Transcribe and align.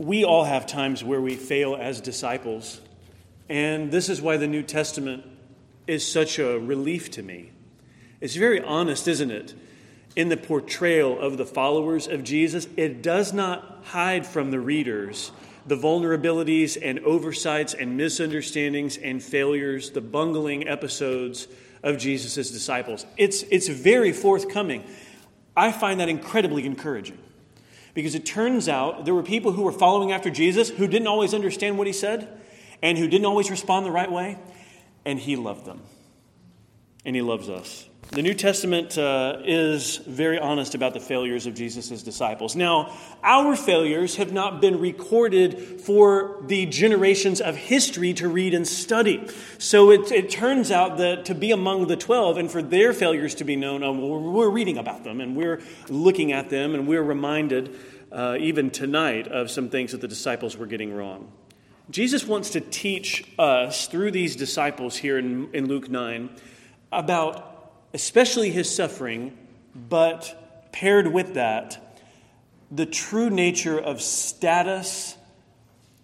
we 0.00 0.24
all 0.24 0.44
have 0.44 0.66
times 0.66 1.04
where 1.04 1.20
we 1.20 1.36
fail 1.36 1.76
as 1.76 2.00
disciples. 2.00 2.80
And 3.50 3.92
this 3.92 4.08
is 4.08 4.22
why 4.22 4.38
the 4.38 4.46
New 4.46 4.62
Testament 4.62 5.24
is 5.86 6.10
such 6.10 6.38
a 6.38 6.58
relief 6.58 7.10
to 7.12 7.22
me. 7.22 7.50
It's 8.18 8.34
very 8.34 8.62
honest, 8.62 9.06
isn't 9.06 9.30
it? 9.30 9.54
In 10.16 10.30
the 10.30 10.38
portrayal 10.38 11.20
of 11.20 11.36
the 11.36 11.44
followers 11.44 12.06
of 12.06 12.24
Jesus, 12.24 12.66
it 12.78 13.02
does 13.02 13.34
not 13.34 13.82
hide 13.84 14.26
from 14.26 14.50
the 14.50 14.58
readers 14.58 15.32
the 15.66 15.76
vulnerabilities 15.76 16.78
and 16.80 17.00
oversights 17.00 17.74
and 17.74 17.98
misunderstandings 17.98 18.96
and 18.96 19.22
failures, 19.22 19.90
the 19.90 20.00
bungling 20.00 20.66
episodes 20.66 21.46
of 21.82 21.98
Jesus' 21.98 22.50
disciples. 22.50 23.04
It's, 23.18 23.42
it's 23.42 23.68
very 23.68 24.12
forthcoming. 24.12 24.82
I 25.54 25.72
find 25.72 26.00
that 26.00 26.08
incredibly 26.08 26.64
encouraging 26.64 27.18
because 27.94 28.14
it 28.14 28.24
turns 28.24 28.68
out 28.68 29.04
there 29.04 29.14
were 29.14 29.22
people 29.22 29.52
who 29.52 29.62
were 29.62 29.72
following 29.72 30.12
after 30.12 30.30
Jesus 30.30 30.70
who 30.70 30.86
didn't 30.86 31.08
always 31.08 31.34
understand 31.34 31.78
what 31.78 31.86
he 31.86 31.92
said 31.92 32.40
and 32.82 32.96
who 32.96 33.08
didn't 33.08 33.26
always 33.26 33.50
respond 33.50 33.84
the 33.84 33.90
right 33.90 34.10
way, 34.10 34.38
and 35.04 35.18
he 35.18 35.36
loved 35.36 35.66
them. 35.66 35.82
And 37.04 37.14
he 37.14 37.22
loves 37.22 37.48
us. 37.48 37.89
The 38.12 38.22
New 38.22 38.34
Testament 38.34 38.98
uh, 38.98 39.36
is 39.44 39.98
very 39.98 40.36
honest 40.36 40.74
about 40.74 40.94
the 40.94 41.00
failures 41.00 41.46
of 41.46 41.54
Jesus' 41.54 42.02
disciples. 42.02 42.56
Now, 42.56 42.92
our 43.22 43.54
failures 43.54 44.16
have 44.16 44.32
not 44.32 44.60
been 44.60 44.80
recorded 44.80 45.80
for 45.80 46.42
the 46.44 46.66
generations 46.66 47.40
of 47.40 47.54
history 47.54 48.12
to 48.14 48.28
read 48.28 48.52
and 48.52 48.66
study. 48.66 49.28
So 49.58 49.92
it, 49.92 50.10
it 50.10 50.28
turns 50.28 50.72
out 50.72 50.98
that 50.98 51.26
to 51.26 51.36
be 51.36 51.52
among 51.52 51.86
the 51.86 51.96
12 51.96 52.38
and 52.38 52.50
for 52.50 52.62
their 52.62 52.92
failures 52.92 53.36
to 53.36 53.44
be 53.44 53.54
known, 53.54 53.84
uh, 53.84 53.92
we're 53.92 54.50
reading 54.50 54.76
about 54.76 55.04
them 55.04 55.20
and 55.20 55.36
we're 55.36 55.62
looking 55.88 56.32
at 56.32 56.50
them 56.50 56.74
and 56.74 56.88
we're 56.88 57.04
reminded, 57.04 57.78
uh, 58.10 58.36
even 58.40 58.70
tonight, 58.70 59.28
of 59.28 59.52
some 59.52 59.68
things 59.68 59.92
that 59.92 60.00
the 60.00 60.08
disciples 60.08 60.56
were 60.56 60.66
getting 60.66 60.92
wrong. 60.92 61.30
Jesus 61.90 62.26
wants 62.26 62.50
to 62.50 62.60
teach 62.60 63.24
us 63.38 63.86
through 63.86 64.10
these 64.10 64.34
disciples 64.34 64.96
here 64.96 65.16
in, 65.16 65.48
in 65.52 65.68
Luke 65.68 65.88
9 65.88 66.28
about 66.90 67.49
especially 67.92 68.50
his 68.50 68.74
suffering, 68.74 69.36
but 69.74 70.70
paired 70.72 71.12
with 71.12 71.34
that, 71.34 71.98
the 72.70 72.86
true 72.86 73.30
nature 73.30 73.78
of 73.78 74.00
status 74.00 75.16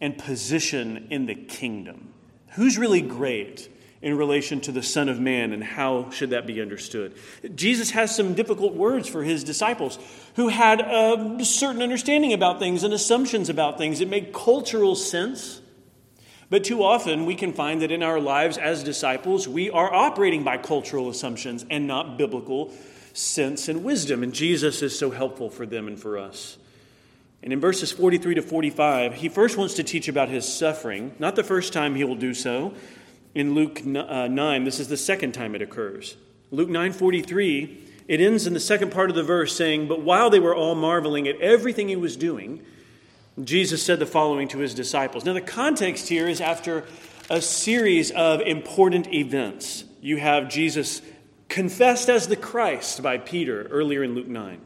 and 0.01 0.19
position 0.19 1.09
in 1.11 1.27
the 1.27 1.34
kingdom. 1.34 2.12
Who's 2.55 2.77
really 2.77 3.03
great 3.03 3.69
in 4.03 4.17
relation 4.17 4.61
to 4.61 4.73
the 4.73 4.83
Son 4.83 5.09
of 5.09 5.19
Man, 5.19 5.53
and 5.53 5.64
how 5.64 6.11
should 6.11 6.31
that 6.31 6.47
be 6.47 6.61
understood? 6.61 7.14
Jesus 7.55 7.91
has 7.91 8.14
some 8.14 8.34
difficult 8.34 8.75
words 8.75 9.09
for 9.09 9.23
his 9.23 9.42
disciples 9.42 9.98
who 10.37 10.48
had 10.48 10.81
a 10.81 11.45
certain 11.45 11.83
understanding 11.83 12.33
about 12.33 12.59
things 12.59 12.83
and 12.83 12.92
assumptions 12.92 13.48
about 13.48 13.79
things. 13.79 14.01
It 14.01 14.09
made 14.09 14.33
cultural 14.33 14.95
sense. 14.95 15.61
But 16.48 16.64
too 16.64 16.83
often 16.83 17.27
we 17.27 17.34
can 17.34 17.52
find 17.52 17.83
that 17.83 17.91
in 17.91 18.02
our 18.02 18.20
lives 18.20 18.56
as 18.56 18.84
disciples, 18.84 19.48
we 19.48 19.70
are 19.70 19.92
operating 19.92 20.44
by 20.44 20.58
cultural 20.58 21.08
assumptions 21.08 21.64
and 21.70 21.86
not 21.86 22.16
biblical 22.16 22.72
sense 23.12 23.69
and 23.69 23.83
wisdom. 23.83 24.22
And 24.22 24.33
Jesus 24.33 24.83
is 24.83 24.97
so 24.97 25.11
helpful 25.11 25.50
for 25.50 25.67
them 25.67 25.89
and 25.89 25.98
for 25.98 26.19
us. 26.19 26.58
And 27.42 27.52
in 27.52 27.61
verses 27.61 27.92
43 27.92 28.36
to 28.36 28.42
45, 28.42 29.14
he 29.14 29.28
first 29.28 29.56
wants 29.56 29.74
to 29.74 29.83
teach 29.83 30.08
about 30.08 30.28
his 30.28 30.47
suffering. 30.47 31.14
Not 31.19 31.36
the 31.36 31.44
first 31.44 31.72
time 31.72 31.94
he 31.94 32.05
will 32.05 32.17
do 32.17 32.34
so. 32.34 32.74
In 33.34 33.55
Luke 33.55 33.80
uh, 33.84 34.28
9, 34.28 34.64
this 34.64 34.80
is 34.80 34.89
the 34.89 34.97
second 34.97 35.33
time 35.33 35.55
it 35.55 35.62
occurs. 35.62 36.17
Luke 36.50 36.69
9:43, 36.69 37.77
it 38.08 38.20
ends 38.20 38.47
in 38.47 38.55
the 38.55 38.61
second 38.61 38.92
part 38.92 39.11
of 39.11 39.17
the 39.17 39.22
verse 39.22 39.56
saying, 39.56 39.89
"But 39.89 40.00
while 40.00 40.30
they 40.30 40.39
were 40.39 40.55
all 40.55 40.74
marveling 40.74 41.27
at 41.27 41.41
everything 41.41 41.89
he 41.89 41.97
was 41.97 42.17
doing, 42.17 42.64
Jesus 43.42 43.83
said 43.83 43.98
the 43.98 44.06
following 44.06 44.48
to 44.48 44.59
his 44.59 44.73
disciples. 44.73 45.25
Now, 45.25 45.34
the 45.34 45.42
context 45.42 46.09
here 46.09 46.27
is 46.27 46.41
after 46.41 46.84
a 47.29 47.41
series 47.42 48.11
of 48.11 48.41
important 48.41 49.12
events. 49.12 49.84
You 50.01 50.17
have 50.17 50.48
Jesus 50.48 51.02
confessed 51.48 52.08
as 52.08 52.29
the 52.29 52.36
Christ 52.36 53.02
by 53.02 53.19
Peter 53.19 53.64
earlier 53.64 54.02
in 54.02 54.14
Luke 54.14 54.27
9. 54.27 54.61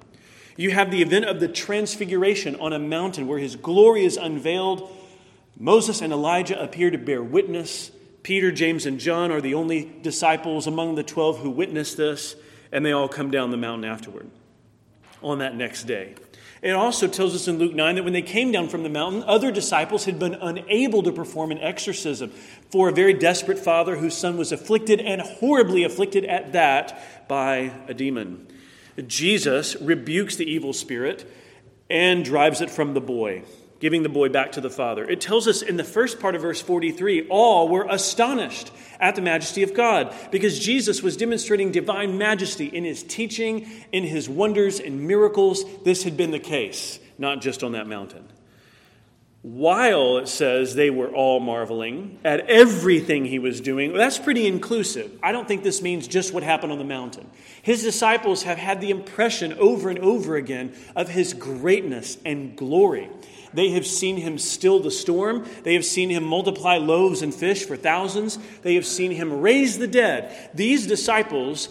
You 0.57 0.71
have 0.71 0.91
the 0.91 1.03
event 1.03 1.25
of 1.25 1.41
the 1.41 1.49
transfiguration 1.49 2.55
on 2.57 2.73
a 2.73 2.79
mountain 2.79 3.27
where 3.27 3.39
his 3.39 3.57
glory 3.57 4.05
is 4.05 4.17
unveiled. 4.17 4.95
Moses 5.59 6.01
and 6.01 6.13
Elijah 6.13 6.61
appear 6.63 6.91
to 6.91 6.99
bear 6.99 7.23
witness. 7.23 7.91
Peter, 8.23 8.53
James, 8.53 8.87
and 8.87 9.01
John 9.01 9.33
are 9.33 9.41
the 9.41 9.55
only 9.55 9.91
disciples 10.03 10.67
among 10.67 10.95
the 10.95 11.03
12 11.03 11.39
who 11.39 11.51
witness 11.51 11.95
this, 11.95 12.37
and 12.71 12.85
they 12.85 12.93
all 12.93 13.09
come 13.09 13.31
down 13.31 13.51
the 13.51 13.57
mountain 13.57 13.91
afterward 13.91 14.31
on 15.23 15.39
that 15.39 15.55
next 15.55 15.85
day. 15.85 16.15
It 16.63 16.73
also 16.73 17.07
tells 17.07 17.35
us 17.35 17.49
in 17.49 17.59
Luke 17.59 17.75
9 17.75 17.95
that 17.95 18.03
when 18.03 18.13
they 18.13 18.23
came 18.23 18.53
down 18.53 18.69
from 18.69 18.83
the 18.83 18.91
mountain, 18.91 19.23
other 19.23 19.51
disciples 19.51 20.05
had 20.05 20.19
been 20.19 20.35
unable 20.35 21.03
to 21.03 21.13
perform 21.13 21.51
an 21.53 21.59
exorcism 21.59 22.31
for 22.71 22.89
a 22.89 22.93
very 22.93 23.15
desperate 23.15 23.59
father 23.59 23.97
whose 23.97 24.17
son 24.17 24.37
was 24.37 24.53
afflicted 24.53 25.01
and 25.01 25.23
horribly 25.23 25.85
afflicted 25.85 26.27
at 26.27 26.53
that 26.53 27.29
by 27.29 27.73
a 27.89 27.95
demon. 27.95 28.47
Jesus 29.07 29.75
rebukes 29.81 30.37
the 30.37 30.45
evil 30.45 30.75
spirit 30.75 31.31
and 31.89 32.25
drives 32.25 32.61
it 32.61 32.71
from 32.71 32.93
the 32.93 33.01
boy 33.01 33.43
giving 33.81 34.03
the 34.03 34.09
boy 34.09 34.29
back 34.29 34.53
to 34.53 34.61
the 34.61 34.71
father. 34.71 35.05
It 35.09 35.21
tells 35.21 35.49
us 35.49 35.63
in 35.63 35.77
the 35.77 35.85
first 35.85 36.21
part 36.21 36.35
of 36.35 36.43
verse 36.43 36.61
43 36.61 37.27
all 37.29 37.69
were 37.69 37.87
astonished 37.89 38.71
at 39.01 39.17
the 39.17 39.23
majesty 39.23 39.63
of 39.63 39.75
God 39.75 40.15
because 40.31 40.59
Jesus 40.59 41.03
was 41.03 41.17
demonstrating 41.17 41.73
divine 41.73 42.19
majesty 42.19 42.67
in 42.67 42.85
his 42.85 43.03
teaching, 43.03 43.69
in 43.91 44.05
his 44.05 44.29
wonders 44.29 44.79
and 44.79 45.09
miracles. 45.09 45.65
This 45.83 46.05
had 46.05 46.17
been 46.17 46.31
the 46.31 46.39
case, 46.39 47.01
not 47.19 47.41
just 47.41 47.65
on 47.65 47.73
that 47.73 47.87
mountain. 47.87 48.29
While 49.43 50.19
it 50.19 50.29
says 50.29 50.75
they 50.75 50.91
were 50.91 51.09
all 51.09 51.41
marveling 51.41 52.19
at 52.25 52.41
everything 52.41 53.25
he 53.25 53.39
was 53.39 53.63
doing, 53.63 53.95
that's 53.95 54.19
pretty 54.19 54.47
inclusive. 54.47 55.19
I 55.23 55.33
don't 55.33 55.49
think 55.49 55.63
this 55.63 55.81
means 55.81 56.07
just 56.07 56.35
what 56.35 56.43
happened 56.43 56.73
on 56.73 56.79
the 56.79 56.85
mountain. 56.85 57.27
His 57.63 57.83
disciples 57.83 58.43
have 58.43 58.59
had 58.59 58.83
the 58.83 58.91
impression 58.91 59.55
over 59.55 59.89
and 59.89 59.99
over 60.01 60.37
again 60.37 60.75
of 60.95 61.09
his 61.09 61.33
greatness 61.33 62.19
and 62.27 62.55
glory. 62.55 63.09
They 63.53 63.71
have 63.71 63.87
seen 63.87 64.17
him 64.17 64.39
still 64.39 64.81
the 64.81 64.91
storm. 64.91 65.47
They 65.63 65.75
have 65.75 65.85
seen 65.85 66.11
him 66.11 66.25
multiply 66.25 66.77
loaves 66.77 67.23
and 67.23 67.35
fish 67.35 67.65
for 67.65 67.77
thousands. 67.77 68.39
They 68.63 68.75
have 68.75 68.87
seen 68.87 69.11
him 69.13 69.41
raise 69.41 69.79
the 69.79 69.89
dead. 69.89 70.51
These 70.55 70.87
disciples 70.87 71.69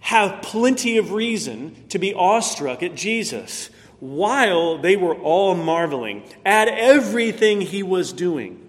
have 0.00 0.42
plenty 0.42 0.98
of 0.98 1.12
reason 1.12 1.86
to 1.88 1.98
be 1.98 2.12
awestruck 2.12 2.82
at 2.82 2.94
Jesus 2.94 3.70
while 4.00 4.76
they 4.76 4.96
were 4.96 5.14
all 5.14 5.54
marveling 5.54 6.22
at 6.44 6.68
everything 6.68 7.62
he 7.62 7.82
was 7.82 8.12
doing, 8.12 8.60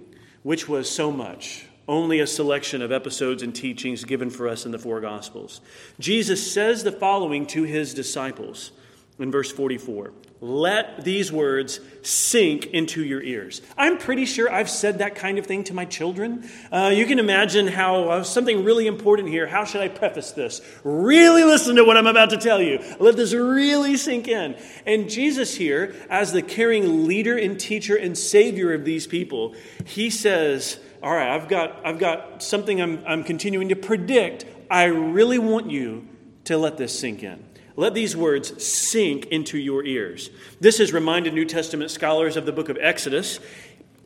which 0.44 0.70
was 0.70 0.90
so 0.90 1.12
much. 1.12 1.66
Only 1.88 2.20
a 2.20 2.28
selection 2.28 2.82
of 2.82 2.92
episodes 2.92 3.44
and 3.44 3.54
teachings 3.54 4.06
given 4.06 4.30
for 4.30 4.48
us 4.48 4.66
in 4.66 4.72
the 4.72 4.80
four 4.80 5.02
Gospels. 5.02 5.62
Jesus 6.00 6.52
says 6.52 6.84
the 6.84 6.92
following 6.92 7.46
to 7.48 7.64
his 7.64 7.94
disciples 7.94 8.72
in 9.20 9.32
verse 9.32 9.52
44 9.52 10.14
let 10.46 11.04
these 11.04 11.32
words 11.32 11.80
sink 12.02 12.68
into 12.68 13.04
your 13.04 13.22
ears. 13.22 13.62
I'm 13.78 13.98
pretty 13.98 14.26
sure 14.26 14.52
I've 14.52 14.70
said 14.70 15.00
that 15.00 15.16
kind 15.16 15.40
of 15.40 15.48
thing 15.48 15.64
to 15.66 15.74
my 15.74 15.86
children. 15.86 16.48
Uh, 16.72 16.92
you 16.94 17.06
can 17.06 17.20
imagine 17.20 17.68
how 17.68 18.10
uh, 18.10 18.24
something 18.24 18.64
really 18.64 18.86
important 18.86 19.30
here. 19.30 19.48
How 19.48 19.64
should 19.64 19.82
I 19.82 19.88
preface 19.88 20.32
this? 20.32 20.62
Really 20.84 21.44
listen 21.44 21.78
to 21.78 21.84
what 21.84 21.98
I'm 21.98 22.06
about 22.06 22.30
to 22.32 22.38
tell 22.38 22.62
you. 22.62 22.80
Let 23.00 23.16
this 23.16 23.34
really 23.34 23.98
sink 23.98 24.28
in. 24.28 24.56
And 24.86 25.10
Jesus, 25.10 25.56
here, 25.56 25.96
as 26.10 26.32
the 26.32 26.42
caring 26.42 27.08
leader 27.08 27.38
and 27.38 27.60
teacher 27.60 27.96
and 27.96 28.18
savior 28.18 28.74
of 28.74 28.86
these 28.86 29.08
people, 29.08 29.56
he 29.86 30.10
says, 30.10 30.80
All 31.02 31.14
right, 31.14 31.30
I've 31.30 31.48
got, 31.48 31.84
I've 31.86 31.98
got 31.98 32.44
something 32.44 32.82
I'm, 32.82 33.04
I'm 33.08 33.24
continuing 33.24 33.70
to 33.70 33.76
predict. 33.76 34.46
I 34.70 34.86
really 34.86 35.40
want 35.40 35.72
you 35.72 36.08
to 36.46 36.58
let 36.58 36.78
this 36.78 36.98
sink 36.98 37.24
in. 37.24 37.44
Let 37.76 37.94
these 37.94 38.16
words 38.16 38.64
sink 38.66 39.26
into 39.28 39.58
your 39.58 39.84
ears. 39.84 40.30
This 40.62 40.78
has 40.78 40.94
reminded 40.94 41.34
New 41.34 41.46
Testament 41.46 41.92
scholars 41.92 42.38
of 42.38 42.46
the 42.46 42.54
book 42.54 42.70
of 42.70 42.78
Exodus. 42.80 43.40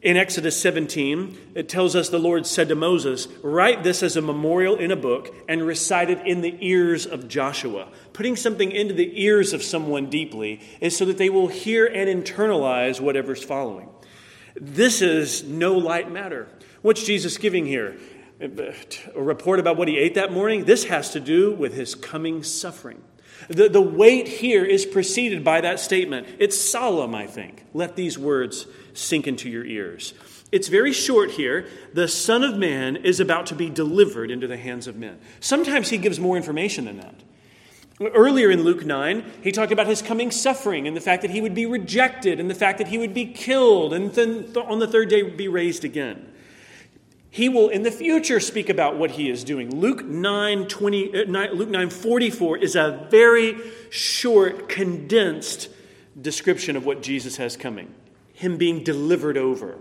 In 0.01 0.16
Exodus 0.16 0.60
17, 0.60 1.38
it 1.56 1.68
tells 1.68 1.95
us 1.95 2.10
the 2.10 2.18
Lord 2.19 2.48
said 2.48 2.69
to 2.69 2.75
Moses, 2.75 3.27
Write 3.44 3.83
this 3.83 4.01
as 4.01 4.16
a 4.16 4.21
memorial 4.21 4.77
in 4.77 4.92
a 4.92 4.95
book 4.95 5.36
and 5.48 5.62
recite 5.62 6.10
it 6.10 6.25
in 6.25 6.42
the 6.42 6.56
ears 6.62 7.06
of 7.06 7.27
Joshua. 7.27 7.89
Putting 8.13 8.38
something 8.38 8.71
into 8.71 8.94
the 8.94 9.21
ears 9.21 9.51
of 9.54 9.62
someone 9.62 10.10
deeply 10.10 10.62
is 10.80 10.98
so 10.98 11.06
that 11.06 11.18
they 11.18 11.30
will 11.30 11.50
hear 11.50 11.86
and 11.86 12.07
internalize 12.10 13.01
whatever's 13.01 13.44
following. 13.44 13.89
This 14.56 15.01
is 15.01 15.44
no 15.44 15.74
light 15.77 16.10
matter. 16.10 16.48
What's 16.81 17.04
Jesus 17.04 17.38
giving 17.38 17.66
here? 17.66 17.98
A 18.42 19.21
report 19.21 19.60
about 19.60 19.75
what 19.75 19.89
he 19.89 19.98
ate 19.98 20.16
that 20.16 20.31
morning? 20.31 20.63
This 20.63 20.86
has 20.86 21.12
to 21.12 21.19
do 21.19 21.51
with 21.51 21.74
his 21.74 21.94
coming 21.94 22.42
suffering. 22.42 23.01
The, 23.50 23.68
the 23.68 23.81
weight 23.81 24.28
here 24.28 24.63
is 24.63 24.86
preceded 24.86 25.44
by 25.44 25.62
that 25.62 25.80
statement. 25.80 26.28
It's 26.38 26.57
solemn, 26.57 27.16
I 27.16 27.25
think. 27.25 27.66
Let 27.74 27.96
these 27.96 28.18
words 28.18 28.68
sink 28.94 29.28
into 29.28 29.50
your 29.50 29.66
ears. 29.66 30.13
It's 30.51 30.68
very 30.68 30.94
short 30.94 31.31
here. 31.31 31.68
The 31.94 32.07
Son 32.07 32.44
of 32.44 32.57
Man 32.57 32.96
is 32.96 33.19
about 33.19 33.48
to 33.48 33.56
be 33.56 33.69
delivered 33.69 34.30
into 34.30 34.48
the 34.48 34.57
hands 34.57 34.88
of 34.88 34.96
men. 34.96 35.19
Sometimes 35.40 35.90
he 35.90 35.98
gives 35.98 36.19
more 36.19 36.38
information 36.38 36.86
than 36.86 36.98
that. 36.98 37.16
Earlier 38.01 38.50
in 38.50 38.63
Luke 38.63 38.86
9, 38.86 39.25
he 39.44 39.52
talked 39.52 39.72
about 39.72 39.88
his 39.88 40.02
coming 40.02 40.31
suffering 40.31 40.88
and 40.88 40.95
the 40.95 41.02
fact 41.02 41.24
that 41.24 41.31
he 41.31 41.42
would 41.42 41.54
be 41.54 41.66
rejected 41.66 42.40
and 42.40 42.50
the 42.50 42.56
fact 42.56 42.78
that 42.78 42.88
he 42.88 42.98
would 42.98 43.13
be 43.13 43.25
killed 43.25 43.94
and 43.94 44.13
then 44.13 44.56
on 44.56 44.80
the 44.80 44.88
third 44.88 45.10
day 45.10 45.24
be 45.24 45.48
raised 45.48 45.84
again. 45.84 46.29
He 47.31 47.48
will 47.48 47.70
in 47.70 47.84
the 47.84 47.92
future 47.92 48.40
speak 48.40 48.70
about 48.70 48.98
what 48.98 49.12
he 49.12 49.30
is 49.30 49.44
doing. 49.44 49.80
Luke 49.80 50.04
9, 50.04 50.68
20, 50.68 51.22
uh, 51.22 51.26
9, 51.26 51.54
Luke 51.54 51.70
9 51.70 51.90
44 51.90 52.58
is 52.58 52.76
a 52.76 53.08
very 53.12 53.56
short, 53.90 54.68
condensed 54.68 55.70
description 56.20 56.76
of 56.76 56.86
what 56.86 57.04
Jesus 57.04 57.38
has 57.38 57.56
coming. 57.56 57.94
Him 58.34 58.58
being 58.58 58.84
delivered 58.84 59.38
over. 59.38 59.78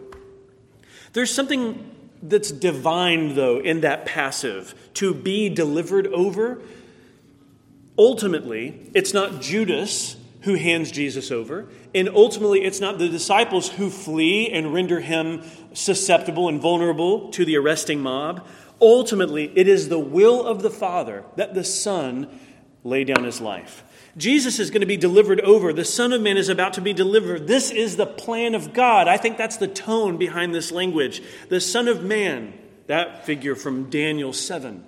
There's 1.15 1.35
something 1.35 1.95
that's 2.23 2.51
divine, 2.51 3.35
though, 3.35 3.61
in 3.61 3.81
that 3.81 4.05
passive 4.05 4.75
to 4.95 5.15
be 5.15 5.49
delivered 5.49 6.07
over 6.09 6.61
Ultimately, 7.99 8.81
it's 8.95 9.13
not 9.13 9.41
Judas 9.43 10.17
who 10.43 10.55
hands 10.55 10.93
Jesus 10.93 11.31
over, 11.31 11.69
and 11.95 12.09
ultimately, 12.09 12.65
it's 12.65 12.81
not 12.81 12.99
the 12.99 13.09
disciples 13.09 13.69
who 13.69 13.91
flee 13.91 14.51
and 14.51 14.73
render 14.73 15.01
him 15.01 15.43
susceptible 15.73 16.49
and 16.49 16.61
vulnerable 16.61 17.31
to 17.31 17.45
the 17.45 17.57
arresting 17.57 18.01
mob. 18.01 18.47
Ultimately, 18.81 19.53
it 19.57 19.67
is 19.67 19.89
the 19.89 19.99
will 19.99 20.47
of 20.47 20.63
the 20.63 20.71
Father 20.71 21.25
that 21.37 21.55
the 21.55 21.65
Son 21.65 22.29
lay 22.85 23.05
down 23.05 23.25
his 23.25 23.41
life. 23.41 23.83
Jesus 24.17 24.59
is 24.59 24.71
going 24.71 24.81
to 24.81 24.87
be 24.87 24.97
delivered 24.97 25.41
over. 25.41 25.73
The 25.73 25.85
Son 25.85 26.13
of 26.13 26.21
Man 26.21 26.37
is 26.37 26.49
about 26.49 26.75
to 26.75 26.81
be 26.81 26.93
delivered. 26.93 27.47
This 27.47 27.71
is 27.71 27.97
the 27.97 28.07
plan 28.07 28.55
of 28.55 28.73
God. 28.73 29.07
I 29.07 29.17
think 29.17 29.37
that's 29.37 29.57
the 29.57 29.69
tone 29.69 30.17
behind 30.17 30.55
this 30.55 30.73
language. 30.73 31.23
The 31.49 31.61
Son 31.61 31.89
of 31.89 32.03
Man, 32.03 32.53
that 32.87 33.27
figure 33.27 33.55
from 33.55 33.91
Daniel 33.91 34.33
7. 34.33 34.85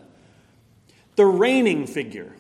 The 1.17 1.27
reigning 1.27 1.87
figure, 1.87 2.33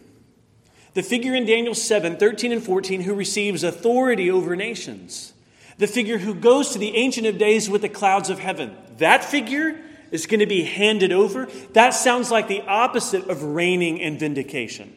the 1.00 1.08
figure 1.08 1.34
in 1.34 1.46
Daniel 1.46 1.74
7 1.74 2.18
13 2.18 2.52
and 2.52 2.62
14 2.62 3.00
who 3.00 3.14
receives 3.14 3.64
authority 3.64 4.30
over 4.30 4.54
nations. 4.54 5.32
The 5.78 5.86
figure 5.86 6.18
who 6.18 6.34
goes 6.34 6.72
to 6.72 6.78
the 6.78 6.94
Ancient 6.94 7.26
of 7.26 7.38
Days 7.38 7.70
with 7.70 7.80
the 7.80 7.88
clouds 7.88 8.28
of 8.28 8.38
heaven. 8.38 8.76
That 8.98 9.24
figure 9.24 9.80
is 10.10 10.26
going 10.26 10.40
to 10.40 10.46
be 10.46 10.64
handed 10.64 11.10
over. 11.10 11.48
That 11.72 11.94
sounds 11.94 12.30
like 12.30 12.48
the 12.48 12.60
opposite 12.66 13.30
of 13.30 13.42
reigning 13.42 14.02
and 14.02 14.20
vindication. 14.20 14.94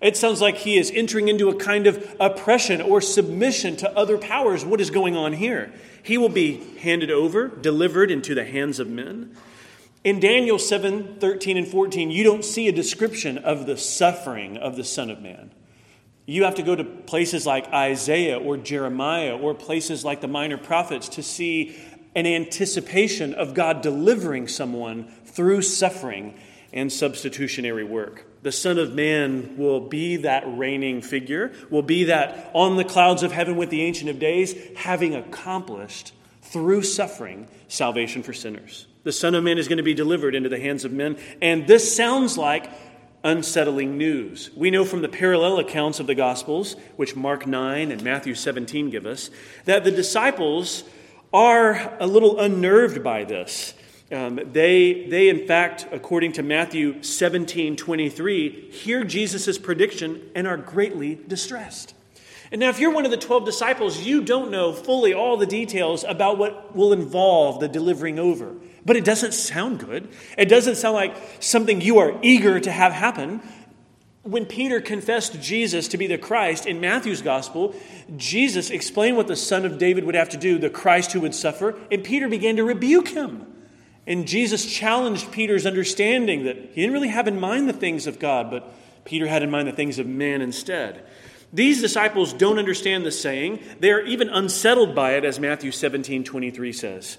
It 0.00 0.16
sounds 0.16 0.40
like 0.40 0.56
he 0.56 0.76
is 0.76 0.90
entering 0.92 1.28
into 1.28 1.48
a 1.48 1.54
kind 1.54 1.86
of 1.86 2.16
oppression 2.18 2.80
or 2.80 3.00
submission 3.00 3.76
to 3.76 3.96
other 3.96 4.18
powers. 4.18 4.64
What 4.64 4.80
is 4.80 4.90
going 4.90 5.14
on 5.14 5.34
here? 5.34 5.72
He 6.02 6.18
will 6.18 6.30
be 6.30 6.64
handed 6.80 7.12
over, 7.12 7.46
delivered 7.46 8.10
into 8.10 8.34
the 8.34 8.44
hands 8.44 8.80
of 8.80 8.88
men. 8.88 9.36
In 10.04 10.20
Daniel 10.20 10.58
7 10.58 11.16
13 11.18 11.56
and 11.56 11.66
14, 11.66 12.10
you 12.10 12.24
don't 12.24 12.44
see 12.44 12.68
a 12.68 12.72
description 12.72 13.38
of 13.38 13.64
the 13.64 13.78
suffering 13.78 14.58
of 14.58 14.76
the 14.76 14.84
Son 14.84 15.08
of 15.08 15.22
Man. 15.22 15.50
You 16.26 16.44
have 16.44 16.56
to 16.56 16.62
go 16.62 16.76
to 16.76 16.84
places 16.84 17.46
like 17.46 17.72
Isaiah 17.72 18.38
or 18.38 18.58
Jeremiah 18.58 19.34
or 19.34 19.54
places 19.54 20.04
like 20.04 20.20
the 20.20 20.28
minor 20.28 20.58
prophets 20.58 21.08
to 21.10 21.22
see 21.22 21.74
an 22.14 22.26
anticipation 22.26 23.32
of 23.32 23.54
God 23.54 23.80
delivering 23.80 24.46
someone 24.46 25.08
through 25.24 25.62
suffering 25.62 26.38
and 26.70 26.92
substitutionary 26.92 27.84
work. 27.84 28.26
The 28.42 28.52
Son 28.52 28.78
of 28.78 28.94
Man 28.94 29.56
will 29.56 29.80
be 29.80 30.16
that 30.16 30.44
reigning 30.46 31.00
figure, 31.00 31.52
will 31.70 31.82
be 31.82 32.04
that 32.04 32.50
on 32.52 32.76
the 32.76 32.84
clouds 32.84 33.22
of 33.22 33.32
heaven 33.32 33.56
with 33.56 33.70
the 33.70 33.80
Ancient 33.80 34.10
of 34.10 34.18
Days, 34.18 34.54
having 34.76 35.14
accomplished 35.14 36.12
through 36.42 36.82
suffering 36.82 37.48
salvation 37.68 38.22
for 38.22 38.34
sinners. 38.34 38.86
The 39.04 39.12
Son 39.12 39.34
of 39.34 39.44
Man 39.44 39.58
is 39.58 39.68
going 39.68 39.76
to 39.76 39.84
be 39.84 39.94
delivered 39.94 40.34
into 40.34 40.48
the 40.48 40.58
hands 40.58 40.84
of 40.84 40.92
men. 40.92 41.18
And 41.40 41.66
this 41.66 41.94
sounds 41.94 42.36
like 42.36 42.70
unsettling 43.22 43.96
news. 43.98 44.50
We 44.56 44.70
know 44.70 44.84
from 44.84 45.02
the 45.02 45.08
parallel 45.08 45.58
accounts 45.58 46.00
of 46.00 46.06
the 46.06 46.14
Gospels, 46.14 46.76
which 46.96 47.14
Mark 47.14 47.46
9 47.46 47.92
and 47.92 48.02
Matthew 48.02 48.34
17 48.34 48.90
give 48.90 49.06
us, 49.06 49.30
that 49.66 49.84
the 49.84 49.90
disciples 49.90 50.84
are 51.32 51.96
a 52.00 52.06
little 52.06 52.40
unnerved 52.40 53.02
by 53.04 53.24
this. 53.24 53.74
Um, 54.12 54.38
they, 54.52 55.06
they, 55.08 55.28
in 55.28 55.46
fact, 55.46 55.86
according 55.90 56.32
to 56.32 56.42
Matthew 56.42 57.02
17 57.02 57.76
23, 57.76 58.70
hear 58.70 59.04
Jesus' 59.04 59.58
prediction 59.58 60.30
and 60.34 60.46
are 60.46 60.58
greatly 60.58 61.18
distressed. 61.26 61.94
And 62.52 62.60
now, 62.60 62.68
if 62.68 62.78
you're 62.78 62.92
one 62.92 63.04
of 63.04 63.10
the 63.10 63.16
12 63.16 63.44
disciples, 63.44 63.98
you 64.00 64.22
don't 64.22 64.50
know 64.50 64.72
fully 64.72 65.12
all 65.12 65.36
the 65.36 65.46
details 65.46 66.04
about 66.04 66.38
what 66.38 66.76
will 66.76 66.92
involve 66.92 67.58
the 67.58 67.68
delivering 67.68 68.18
over. 68.18 68.54
But 68.86 68.96
it 68.96 69.04
doesn't 69.04 69.32
sound 69.32 69.80
good. 69.80 70.08
It 70.36 70.46
doesn't 70.46 70.76
sound 70.76 70.94
like 70.94 71.16
something 71.40 71.80
you 71.80 71.98
are 71.98 72.18
eager 72.22 72.60
to 72.60 72.70
have 72.70 72.92
happen. 72.92 73.40
When 74.22 74.46
Peter 74.46 74.80
confessed 74.80 75.40
Jesus 75.40 75.88
to 75.88 75.98
be 75.98 76.06
the 76.06 76.18
Christ 76.18 76.66
in 76.66 76.80
Matthew's 76.80 77.22
gospel, 77.22 77.74
Jesus 78.16 78.70
explained 78.70 79.16
what 79.16 79.26
the 79.26 79.36
son 79.36 79.64
of 79.64 79.78
David 79.78 80.04
would 80.04 80.14
have 80.14 80.30
to 80.30 80.36
do, 80.36 80.58
the 80.58 80.70
Christ 80.70 81.12
who 81.12 81.20
would 81.20 81.34
suffer, 81.34 81.74
and 81.90 82.02
Peter 82.02 82.28
began 82.28 82.56
to 82.56 82.64
rebuke 82.64 83.08
him. 83.08 83.46
And 84.06 84.26
Jesus 84.26 84.66
challenged 84.66 85.32
Peter's 85.32 85.66
understanding 85.66 86.44
that 86.44 86.56
he 86.56 86.82
didn't 86.82 86.92
really 86.92 87.08
have 87.08 87.28
in 87.28 87.40
mind 87.40 87.68
the 87.68 87.74
things 87.74 88.06
of 88.06 88.18
God, 88.18 88.50
but 88.50 88.70
Peter 89.04 89.26
had 89.26 89.42
in 89.42 89.50
mind 89.50 89.68
the 89.68 89.72
things 89.72 89.98
of 89.98 90.06
man 90.06 90.42
instead. 90.42 91.04
These 91.52 91.80
disciples 91.80 92.32
don't 92.32 92.58
understand 92.58 93.06
the 93.06 93.12
saying. 93.12 93.60
They 93.78 93.92
are 93.92 94.02
even 94.02 94.28
unsettled 94.28 94.94
by 94.94 95.12
it, 95.12 95.24
as 95.24 95.38
Matthew 95.38 95.70
17 95.70 96.24
23 96.24 96.72
says. 96.72 97.18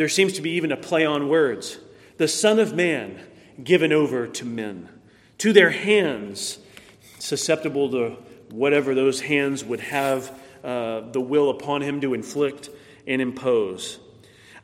There 0.00 0.08
seems 0.08 0.32
to 0.32 0.40
be 0.40 0.52
even 0.52 0.72
a 0.72 0.78
play 0.78 1.04
on 1.04 1.28
words. 1.28 1.76
The 2.16 2.26
Son 2.26 2.58
of 2.58 2.74
Man 2.74 3.20
given 3.62 3.92
over 3.92 4.26
to 4.26 4.46
men, 4.46 4.88
to 5.36 5.52
their 5.52 5.68
hands, 5.68 6.58
susceptible 7.18 7.90
to 7.90 8.16
whatever 8.48 8.94
those 8.94 9.20
hands 9.20 9.62
would 9.62 9.80
have 9.80 10.32
uh, 10.64 11.00
the 11.00 11.20
will 11.20 11.50
upon 11.50 11.82
him 11.82 12.00
to 12.00 12.14
inflict 12.14 12.70
and 13.06 13.20
impose. 13.20 13.98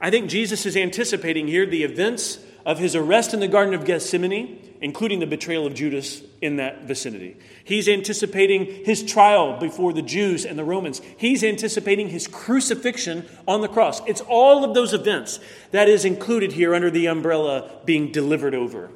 I 0.00 0.09
think 0.09 0.31
Jesus 0.31 0.65
is 0.65 0.75
anticipating 0.75 1.49
here 1.49 1.67
the 1.67 1.83
events 1.83 2.38
of 2.65 2.79
his 2.79 2.97
arrest 2.97 3.35
in 3.35 3.41
the 3.41 3.47
Garden 3.47 3.75
of 3.75 3.85
Gethsemane 3.85 4.66
including 4.81 5.20
the 5.20 5.26
betrayal 5.26 5.67
of 5.67 5.75
Judas 5.75 6.23
in 6.40 6.56
that 6.56 6.84
vicinity. 6.84 7.37
He's 7.64 7.88
anticipating 7.88 8.67
his 8.84 9.02
trial 9.02 9.58
before 9.58 9.93
the 9.93 10.02
Jews 10.02 10.44
and 10.44 10.58
the 10.58 10.64
Romans. 10.64 11.00
He's 11.17 11.43
anticipating 11.43 12.08
his 12.08 12.26
crucifixion 12.26 13.26
on 13.46 13.61
the 13.61 13.69
cross. 13.69 14.00
It's 14.06 14.20
all 14.20 14.64
of 14.64 14.75
those 14.75 14.93
events 14.93 15.40
that 15.70 15.88
is 15.88 16.05
included 16.05 16.52
here 16.52 16.75
under 16.75 16.90
the 16.90 17.06
umbrella 17.06 17.81
being 17.84 18.12
delivered 18.12 18.55
over 18.55 18.90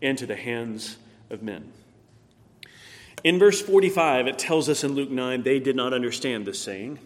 into 0.00 0.26
the 0.26 0.36
hands 0.36 0.96
of 1.30 1.42
men. 1.42 1.72
In 3.22 3.38
verse 3.38 3.60
45, 3.62 4.26
it 4.26 4.38
tells 4.38 4.68
us 4.68 4.84
in 4.84 4.92
Luke 4.92 5.10
9 5.10 5.42
they 5.42 5.58
did 5.58 5.76
not 5.76 5.94
understand 5.94 6.46
this 6.46 6.58
saying. 6.58 6.98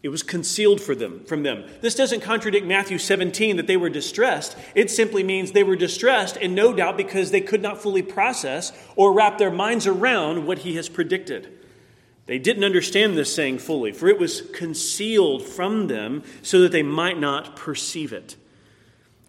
It 0.00 0.10
was 0.10 0.22
concealed 0.22 0.80
for 0.80 0.94
them, 0.94 1.24
from 1.24 1.42
them. 1.42 1.64
This 1.80 1.96
doesn't 1.96 2.20
contradict 2.20 2.64
Matthew 2.64 2.98
17 2.98 3.56
that 3.56 3.66
they 3.66 3.76
were 3.76 3.88
distressed. 3.88 4.56
It 4.76 4.90
simply 4.90 5.24
means 5.24 5.50
they 5.50 5.64
were 5.64 5.74
distressed, 5.74 6.36
and 6.40 6.54
no 6.54 6.72
doubt 6.72 6.96
because 6.96 7.32
they 7.32 7.40
could 7.40 7.62
not 7.62 7.82
fully 7.82 8.02
process 8.02 8.72
or 8.94 9.12
wrap 9.12 9.38
their 9.38 9.50
minds 9.50 9.88
around 9.88 10.46
what 10.46 10.58
he 10.58 10.76
has 10.76 10.88
predicted. 10.88 11.52
They 12.26 12.38
didn't 12.38 12.62
understand 12.62 13.16
this 13.16 13.34
saying 13.34 13.58
fully, 13.58 13.90
for 13.90 14.06
it 14.06 14.20
was 14.20 14.42
concealed 14.52 15.42
from 15.42 15.88
them 15.88 16.22
so 16.42 16.60
that 16.60 16.72
they 16.72 16.82
might 16.82 17.18
not 17.18 17.56
perceive 17.56 18.12
it. 18.12 18.36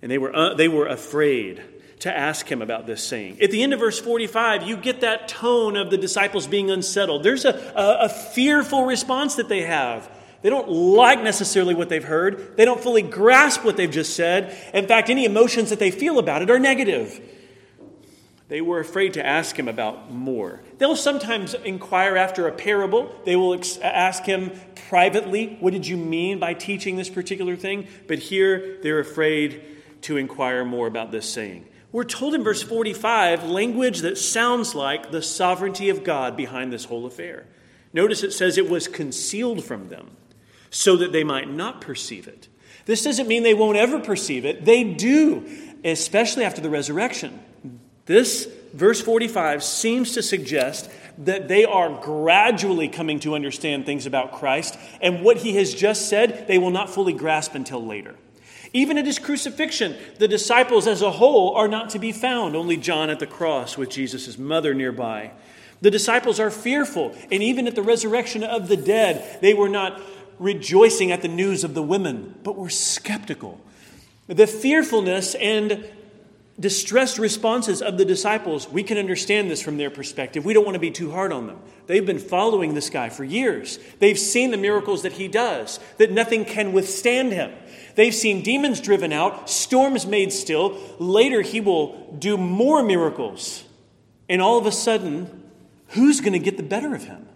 And 0.01 0.11
they 0.11 0.17
were, 0.17 0.35
uh, 0.35 0.53
they 0.53 0.67
were 0.67 0.85
afraid 0.85 1.63
to 1.99 2.15
ask 2.15 2.49
him 2.49 2.61
about 2.61 2.85
this 2.85 3.03
saying. 3.03 3.41
At 3.41 3.51
the 3.51 3.63
end 3.63 3.73
of 3.73 3.79
verse 3.79 3.99
45, 3.99 4.63
you 4.63 4.77
get 4.77 5.01
that 5.01 5.27
tone 5.27 5.75
of 5.75 5.89
the 5.89 5.97
disciples 5.97 6.45
being 6.45 6.69
unsettled. 6.69 7.23
There's 7.23 7.45
a, 7.45 7.73
a, 7.75 8.05
a 8.05 8.09
fearful 8.09 8.85
response 8.85 9.35
that 9.35 9.49
they 9.49 9.63
have. 9.63 10.09
They 10.41 10.49
don't 10.49 10.69
like 10.69 11.21
necessarily 11.21 11.75
what 11.75 11.89
they've 11.89 12.03
heard. 12.03 12.55
They 12.55 12.65
don't 12.65 12.81
fully 12.81 13.01
grasp 13.01 13.65
what 13.65 13.75
they've 13.75 13.91
just 13.91 14.15
said. 14.15 14.55
In 14.73 14.87
fact, 14.87 15.09
any 15.09 15.25
emotions 15.25 15.69
that 15.69 15.79
they 15.79 15.91
feel 15.91 16.17
about 16.17 16.41
it 16.41 16.49
are 16.49 16.59
negative. 16.59 17.19
They 18.47 18.61
were 18.61 18.79
afraid 18.79 19.13
to 19.13 19.25
ask 19.25 19.57
him 19.57 19.67
about 19.67 20.11
more. 20.11 20.61
They'll 20.79 20.95
sometimes 20.95 21.53
inquire 21.53 22.15
after 22.15 22.47
a 22.47 22.51
parable. 22.51 23.13
They 23.23 23.35
will 23.35 23.53
ex- 23.53 23.77
ask 23.77 24.23
him 24.23 24.51
privately, 24.87 25.57
What 25.59 25.71
did 25.73 25.85
you 25.85 25.97
mean 25.97 26.39
by 26.39 26.55
teaching 26.55 26.95
this 26.95 27.09
particular 27.09 27.55
thing? 27.55 27.87
But 28.07 28.19
here 28.19 28.79
they're 28.81 28.99
afraid 28.99 29.61
to 30.01 30.17
inquire 30.17 30.65
more 30.65 30.87
about 30.87 31.11
this 31.11 31.29
saying. 31.29 31.67
We're 31.91 32.05
told 32.05 32.33
in 32.33 32.43
verse 32.43 32.63
45 32.63 33.43
language 33.43 33.99
that 33.99 34.17
sounds 34.17 34.73
like 34.73 35.11
the 35.11 35.21
sovereignty 35.21 35.89
of 35.89 36.03
God 36.03 36.35
behind 36.37 36.71
this 36.71 36.85
whole 36.85 37.05
affair. 37.05 37.45
Notice 37.93 38.23
it 38.23 38.31
says 38.31 38.57
it 38.57 38.69
was 38.69 38.87
concealed 38.87 39.63
from 39.63 39.89
them 39.89 40.11
so 40.69 40.97
that 40.97 41.11
they 41.11 41.23
might 41.23 41.49
not 41.49 41.81
perceive 41.81 42.27
it. 42.27 42.47
This 42.85 43.03
doesn't 43.03 43.27
mean 43.27 43.43
they 43.43 43.53
won't 43.53 43.77
ever 43.77 43.99
perceive 43.99 44.45
it. 44.45 44.65
They 44.65 44.83
do, 44.83 45.47
especially 45.83 46.43
after 46.43 46.61
the 46.61 46.69
resurrection. 46.69 47.39
This 48.05 48.47
verse 48.73 49.01
45 49.01 49.63
seems 49.63 50.13
to 50.13 50.23
suggest 50.23 50.89
that 51.19 51.47
they 51.47 51.65
are 51.65 52.01
gradually 52.01 52.87
coming 52.87 53.19
to 53.19 53.35
understand 53.35 53.85
things 53.85 54.05
about 54.05 54.31
Christ, 54.31 54.79
and 55.01 55.21
what 55.21 55.37
he 55.37 55.55
has 55.57 55.73
just 55.73 56.09
said, 56.09 56.47
they 56.47 56.57
will 56.57 56.69
not 56.71 56.89
fully 56.89 57.13
grasp 57.13 57.55
until 57.55 57.85
later. 57.85 58.15
Even 58.71 58.97
at 58.97 59.05
his 59.05 59.19
crucifixion, 59.19 59.97
the 60.17 60.27
disciples 60.27 60.87
as 60.87 61.01
a 61.01 61.11
whole 61.11 61.55
are 61.55 61.67
not 61.67 61.89
to 61.91 61.99
be 61.99 62.11
found, 62.11 62.55
only 62.55 62.77
John 62.77 63.09
at 63.09 63.19
the 63.19 63.27
cross 63.27 63.77
with 63.77 63.89
Jesus' 63.89 64.37
mother 64.37 64.73
nearby. 64.73 65.31
The 65.81 65.91
disciples 65.91 66.39
are 66.39 66.51
fearful, 66.51 67.15
and 67.31 67.43
even 67.43 67.67
at 67.67 67.75
the 67.75 67.81
resurrection 67.81 68.43
of 68.43 68.67
the 68.67 68.77
dead, 68.77 69.41
they 69.41 69.53
were 69.53 69.69
not 69.69 70.01
rejoicing 70.39 71.11
at 71.11 71.21
the 71.21 71.27
news 71.27 71.63
of 71.63 71.73
the 71.73 71.83
women, 71.83 72.35
but 72.43 72.55
were 72.55 72.69
skeptical. 72.69 73.59
The 74.27 74.47
fearfulness 74.47 75.35
and 75.35 75.85
distressed 76.59 77.17
responses 77.17 77.81
of 77.81 77.97
the 77.97 78.05
disciples, 78.05 78.69
we 78.69 78.83
can 78.83 78.97
understand 78.97 79.49
this 79.49 79.61
from 79.61 79.77
their 79.77 79.89
perspective. 79.89 80.43
We 80.43 80.53
don't 80.53 80.65
want 80.65 80.75
to 80.75 80.79
be 80.79 80.91
too 80.91 81.11
hard 81.11 81.31
on 81.31 81.47
them. 81.47 81.59
They've 81.87 82.05
been 82.05 82.19
following 82.19 82.73
this 82.73 82.89
guy 82.89 83.09
for 83.09 83.23
years. 83.23 83.79
They've 83.99 84.19
seen 84.19 84.51
the 84.51 84.57
miracles 84.57 85.03
that 85.03 85.13
he 85.13 85.27
does, 85.27 85.79
that 85.97 86.11
nothing 86.11 86.45
can 86.45 86.73
withstand 86.73 87.31
him. 87.31 87.51
They've 87.95 88.13
seen 88.13 88.43
demons 88.43 88.81
driven 88.81 89.13
out, 89.13 89.49
storms 89.49 90.05
made 90.05 90.33
still. 90.33 90.77
Later, 90.99 91.41
he 91.41 91.61
will 91.61 92.13
do 92.19 92.37
more 92.37 92.83
miracles. 92.83 93.63
And 94.27 94.41
all 94.41 94.57
of 94.57 94.65
a 94.65 94.71
sudden, 94.71 95.43
who's 95.89 96.19
going 96.19 96.33
to 96.33 96.39
get 96.39 96.57
the 96.57 96.63
better 96.63 96.93
of 96.93 97.05
him? 97.05 97.28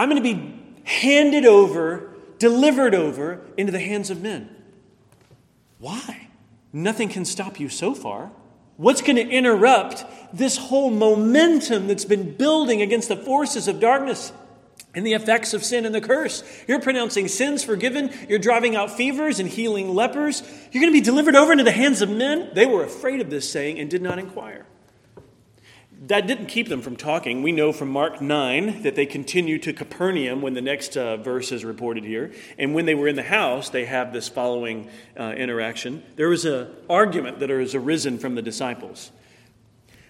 I'm 0.00 0.08
going 0.08 0.22
to 0.22 0.34
be 0.34 0.54
handed 0.84 1.44
over, 1.44 2.14
delivered 2.38 2.94
over 2.94 3.42
into 3.58 3.70
the 3.70 3.80
hands 3.80 4.08
of 4.08 4.22
men. 4.22 4.48
Why? 5.78 6.28
Nothing 6.72 7.10
can 7.10 7.26
stop 7.26 7.60
you 7.60 7.68
so 7.68 7.94
far. 7.94 8.30
What's 8.78 9.02
going 9.02 9.16
to 9.16 9.28
interrupt 9.28 10.06
this 10.32 10.56
whole 10.56 10.90
momentum 10.90 11.86
that's 11.86 12.06
been 12.06 12.34
building 12.34 12.80
against 12.80 13.08
the 13.08 13.16
forces 13.16 13.68
of 13.68 13.78
darkness 13.78 14.32
and 14.94 15.06
the 15.06 15.12
effects 15.12 15.52
of 15.52 15.62
sin 15.62 15.84
and 15.84 15.94
the 15.94 16.00
curse? 16.00 16.42
You're 16.66 16.80
pronouncing 16.80 17.28
sins 17.28 17.62
forgiven. 17.62 18.10
You're 18.26 18.38
driving 18.38 18.76
out 18.76 18.96
fevers 18.96 19.38
and 19.38 19.50
healing 19.50 19.94
lepers. 19.94 20.42
You're 20.72 20.80
going 20.80 20.94
to 20.94 20.98
be 20.98 21.04
delivered 21.04 21.36
over 21.36 21.52
into 21.52 21.64
the 21.64 21.72
hands 21.72 22.00
of 22.00 22.08
men. 22.08 22.48
They 22.54 22.64
were 22.64 22.84
afraid 22.84 23.20
of 23.20 23.28
this 23.28 23.52
saying 23.52 23.78
and 23.78 23.90
did 23.90 24.00
not 24.00 24.18
inquire 24.18 24.64
that 26.00 26.26
didn't 26.26 26.46
keep 26.46 26.68
them 26.68 26.80
from 26.80 26.96
talking. 26.96 27.42
We 27.42 27.52
know 27.52 27.72
from 27.72 27.90
Mark 27.90 28.22
9 28.22 28.82
that 28.82 28.94
they 28.94 29.04
continued 29.04 29.62
to 29.64 29.74
Capernaum 29.74 30.40
when 30.40 30.54
the 30.54 30.62
next 30.62 30.96
uh, 30.96 31.18
verse 31.18 31.52
is 31.52 31.62
reported 31.62 32.04
here. 32.04 32.32
And 32.58 32.74
when 32.74 32.86
they 32.86 32.94
were 32.94 33.06
in 33.06 33.16
the 33.16 33.22
house, 33.22 33.68
they 33.68 33.84
have 33.84 34.12
this 34.12 34.26
following 34.26 34.88
uh, 35.18 35.34
interaction. 35.36 36.02
There 36.16 36.30
was 36.30 36.46
an 36.46 36.68
argument 36.88 37.40
that 37.40 37.50
has 37.50 37.74
arisen 37.74 38.18
from 38.18 38.34
the 38.34 38.40
disciples. 38.40 39.10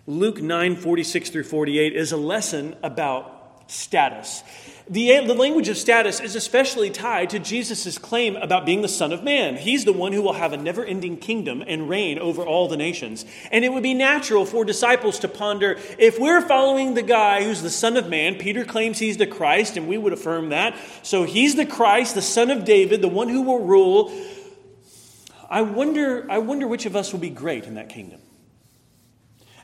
Luke 0.06 0.40
9 0.40 0.76
46 0.76 1.30
through 1.30 1.44
48 1.44 1.96
is 1.96 2.12
a 2.12 2.16
lesson 2.16 2.76
about 2.84 3.39
status. 3.70 4.42
The, 4.88 5.24
the 5.24 5.34
language 5.34 5.68
of 5.68 5.76
status 5.76 6.18
is 6.18 6.34
especially 6.34 6.90
tied 6.90 7.30
to 7.30 7.38
Jesus' 7.38 7.96
claim 7.96 8.34
about 8.34 8.66
being 8.66 8.82
the 8.82 8.88
Son 8.88 9.12
of 9.12 9.22
Man. 9.22 9.56
He's 9.56 9.84
the 9.84 9.92
one 9.92 10.12
who 10.12 10.20
will 10.20 10.32
have 10.32 10.52
a 10.52 10.56
never 10.56 10.84
ending 10.84 11.16
kingdom 11.16 11.62
and 11.64 11.88
reign 11.88 12.18
over 12.18 12.42
all 12.42 12.66
the 12.66 12.76
nations. 12.76 13.24
And 13.52 13.64
it 13.64 13.72
would 13.72 13.84
be 13.84 13.94
natural 13.94 14.44
for 14.44 14.64
disciples 14.64 15.20
to 15.20 15.28
ponder 15.28 15.78
if 15.96 16.18
we're 16.18 16.40
following 16.40 16.94
the 16.94 17.02
guy 17.02 17.44
who's 17.44 17.62
the 17.62 17.70
Son 17.70 17.96
of 17.96 18.08
Man, 18.08 18.34
Peter 18.34 18.64
claims 18.64 18.98
he's 18.98 19.16
the 19.16 19.28
Christ, 19.28 19.76
and 19.76 19.86
we 19.86 19.96
would 19.96 20.12
affirm 20.12 20.48
that. 20.48 20.76
So 21.02 21.22
he's 21.22 21.54
the 21.54 21.66
Christ, 21.66 22.16
the 22.16 22.22
Son 22.22 22.50
of 22.50 22.64
David, 22.64 23.00
the 23.00 23.08
one 23.08 23.28
who 23.28 23.42
will 23.42 23.60
rule. 23.60 24.12
I 25.48 25.62
wonder, 25.62 26.28
I 26.28 26.38
wonder 26.38 26.66
which 26.66 26.86
of 26.86 26.96
us 26.96 27.12
will 27.12 27.20
be 27.20 27.30
great 27.30 27.64
in 27.64 27.74
that 27.74 27.90
kingdom. 27.90 28.19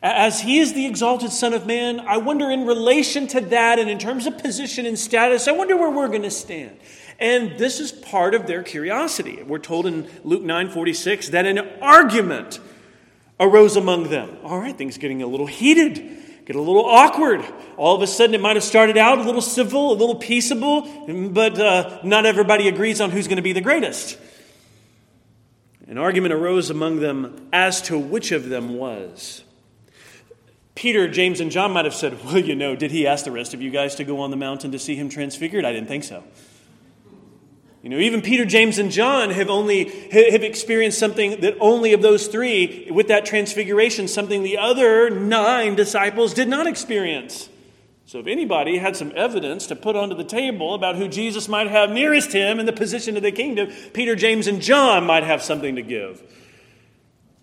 As 0.08 0.40
he 0.40 0.60
is 0.60 0.72
the 0.72 0.86
exalted 0.86 1.32
Son 1.32 1.52
of 1.52 1.66
Man, 1.66 1.98
I 1.98 2.18
wonder 2.18 2.48
in 2.48 2.64
relation 2.64 3.26
to 3.26 3.40
that 3.40 3.80
and 3.80 3.90
in 3.90 3.98
terms 3.98 4.26
of 4.26 4.38
position 4.38 4.86
and 4.86 4.96
status, 4.96 5.48
I 5.48 5.52
wonder 5.52 5.76
where 5.76 5.90
we're 5.90 6.06
going 6.06 6.22
to 6.22 6.30
stand. 6.30 6.76
And 7.18 7.58
this 7.58 7.80
is 7.80 7.90
part 7.90 8.32
of 8.32 8.46
their 8.46 8.62
curiosity. 8.62 9.42
We're 9.42 9.58
told 9.58 9.84
in 9.84 10.08
Luke 10.22 10.42
9 10.42 10.70
46 10.70 11.30
that 11.30 11.44
an 11.44 11.58
argument 11.82 12.60
arose 13.40 13.76
among 13.76 14.08
them. 14.08 14.38
All 14.44 14.60
right, 14.60 14.78
things 14.78 14.96
getting 14.96 15.22
a 15.22 15.26
little 15.26 15.48
heated, 15.48 15.96
get 16.44 16.54
a 16.54 16.62
little 16.62 16.84
awkward. 16.84 17.44
All 17.76 17.96
of 17.96 18.00
a 18.00 18.06
sudden, 18.06 18.36
it 18.36 18.40
might 18.40 18.54
have 18.54 18.62
started 18.62 18.96
out 18.96 19.18
a 19.18 19.22
little 19.22 19.42
civil, 19.42 19.92
a 19.92 19.96
little 19.96 20.14
peaceable, 20.14 21.30
but 21.30 21.58
uh, 21.58 21.98
not 22.04 22.26
everybody 22.26 22.68
agrees 22.68 23.00
on 23.00 23.10
who's 23.10 23.26
going 23.26 23.38
to 23.38 23.42
be 23.42 23.52
the 23.52 23.60
greatest. 23.60 24.18
An 25.88 25.98
argument 25.98 26.32
arose 26.32 26.70
among 26.70 27.00
them 27.00 27.48
as 27.52 27.82
to 27.82 27.98
which 27.98 28.30
of 28.30 28.48
them 28.48 28.76
was. 28.76 29.42
Peter, 30.76 31.08
James, 31.08 31.40
and 31.40 31.50
John 31.50 31.72
might 31.72 31.86
have 31.86 31.94
said, 31.94 32.22
Well, 32.24 32.38
you 32.38 32.54
know, 32.54 32.76
did 32.76 32.92
he 32.92 33.06
ask 33.06 33.24
the 33.24 33.32
rest 33.32 33.54
of 33.54 33.62
you 33.62 33.70
guys 33.70 33.96
to 33.96 34.04
go 34.04 34.20
on 34.20 34.30
the 34.30 34.36
mountain 34.36 34.70
to 34.72 34.78
see 34.78 34.94
him 34.94 35.08
transfigured? 35.08 35.64
I 35.64 35.72
didn't 35.72 35.88
think 35.88 36.04
so. 36.04 36.22
You 37.82 37.90
know, 37.90 37.98
even 37.98 38.20
Peter, 38.20 38.44
James, 38.44 38.78
and 38.78 38.90
John 38.90 39.30
have 39.30 39.48
only 39.48 39.88
have 40.10 40.42
experienced 40.42 40.98
something 40.98 41.40
that 41.40 41.56
only 41.60 41.92
of 41.92 42.02
those 42.02 42.26
three, 42.26 42.88
with 42.90 43.08
that 43.08 43.24
transfiguration, 43.24 44.06
something 44.06 44.42
the 44.42 44.58
other 44.58 45.08
nine 45.08 45.76
disciples 45.76 46.34
did 46.34 46.48
not 46.48 46.66
experience. 46.66 47.48
So 48.04 48.18
if 48.18 48.26
anybody 48.26 48.78
had 48.78 48.96
some 48.96 49.12
evidence 49.16 49.66
to 49.68 49.76
put 49.76 49.96
onto 49.96 50.14
the 50.14 50.24
table 50.24 50.74
about 50.74 50.96
who 50.96 51.08
Jesus 51.08 51.48
might 51.48 51.68
have 51.68 51.90
nearest 51.90 52.32
him 52.32 52.60
in 52.60 52.66
the 52.66 52.72
position 52.72 53.16
of 53.16 53.22
the 53.22 53.32
kingdom, 53.32 53.70
Peter, 53.94 54.14
James, 54.14 54.46
and 54.46 54.60
John 54.60 55.06
might 55.06 55.22
have 55.22 55.42
something 55.42 55.76
to 55.76 55.82
give. 55.82 56.22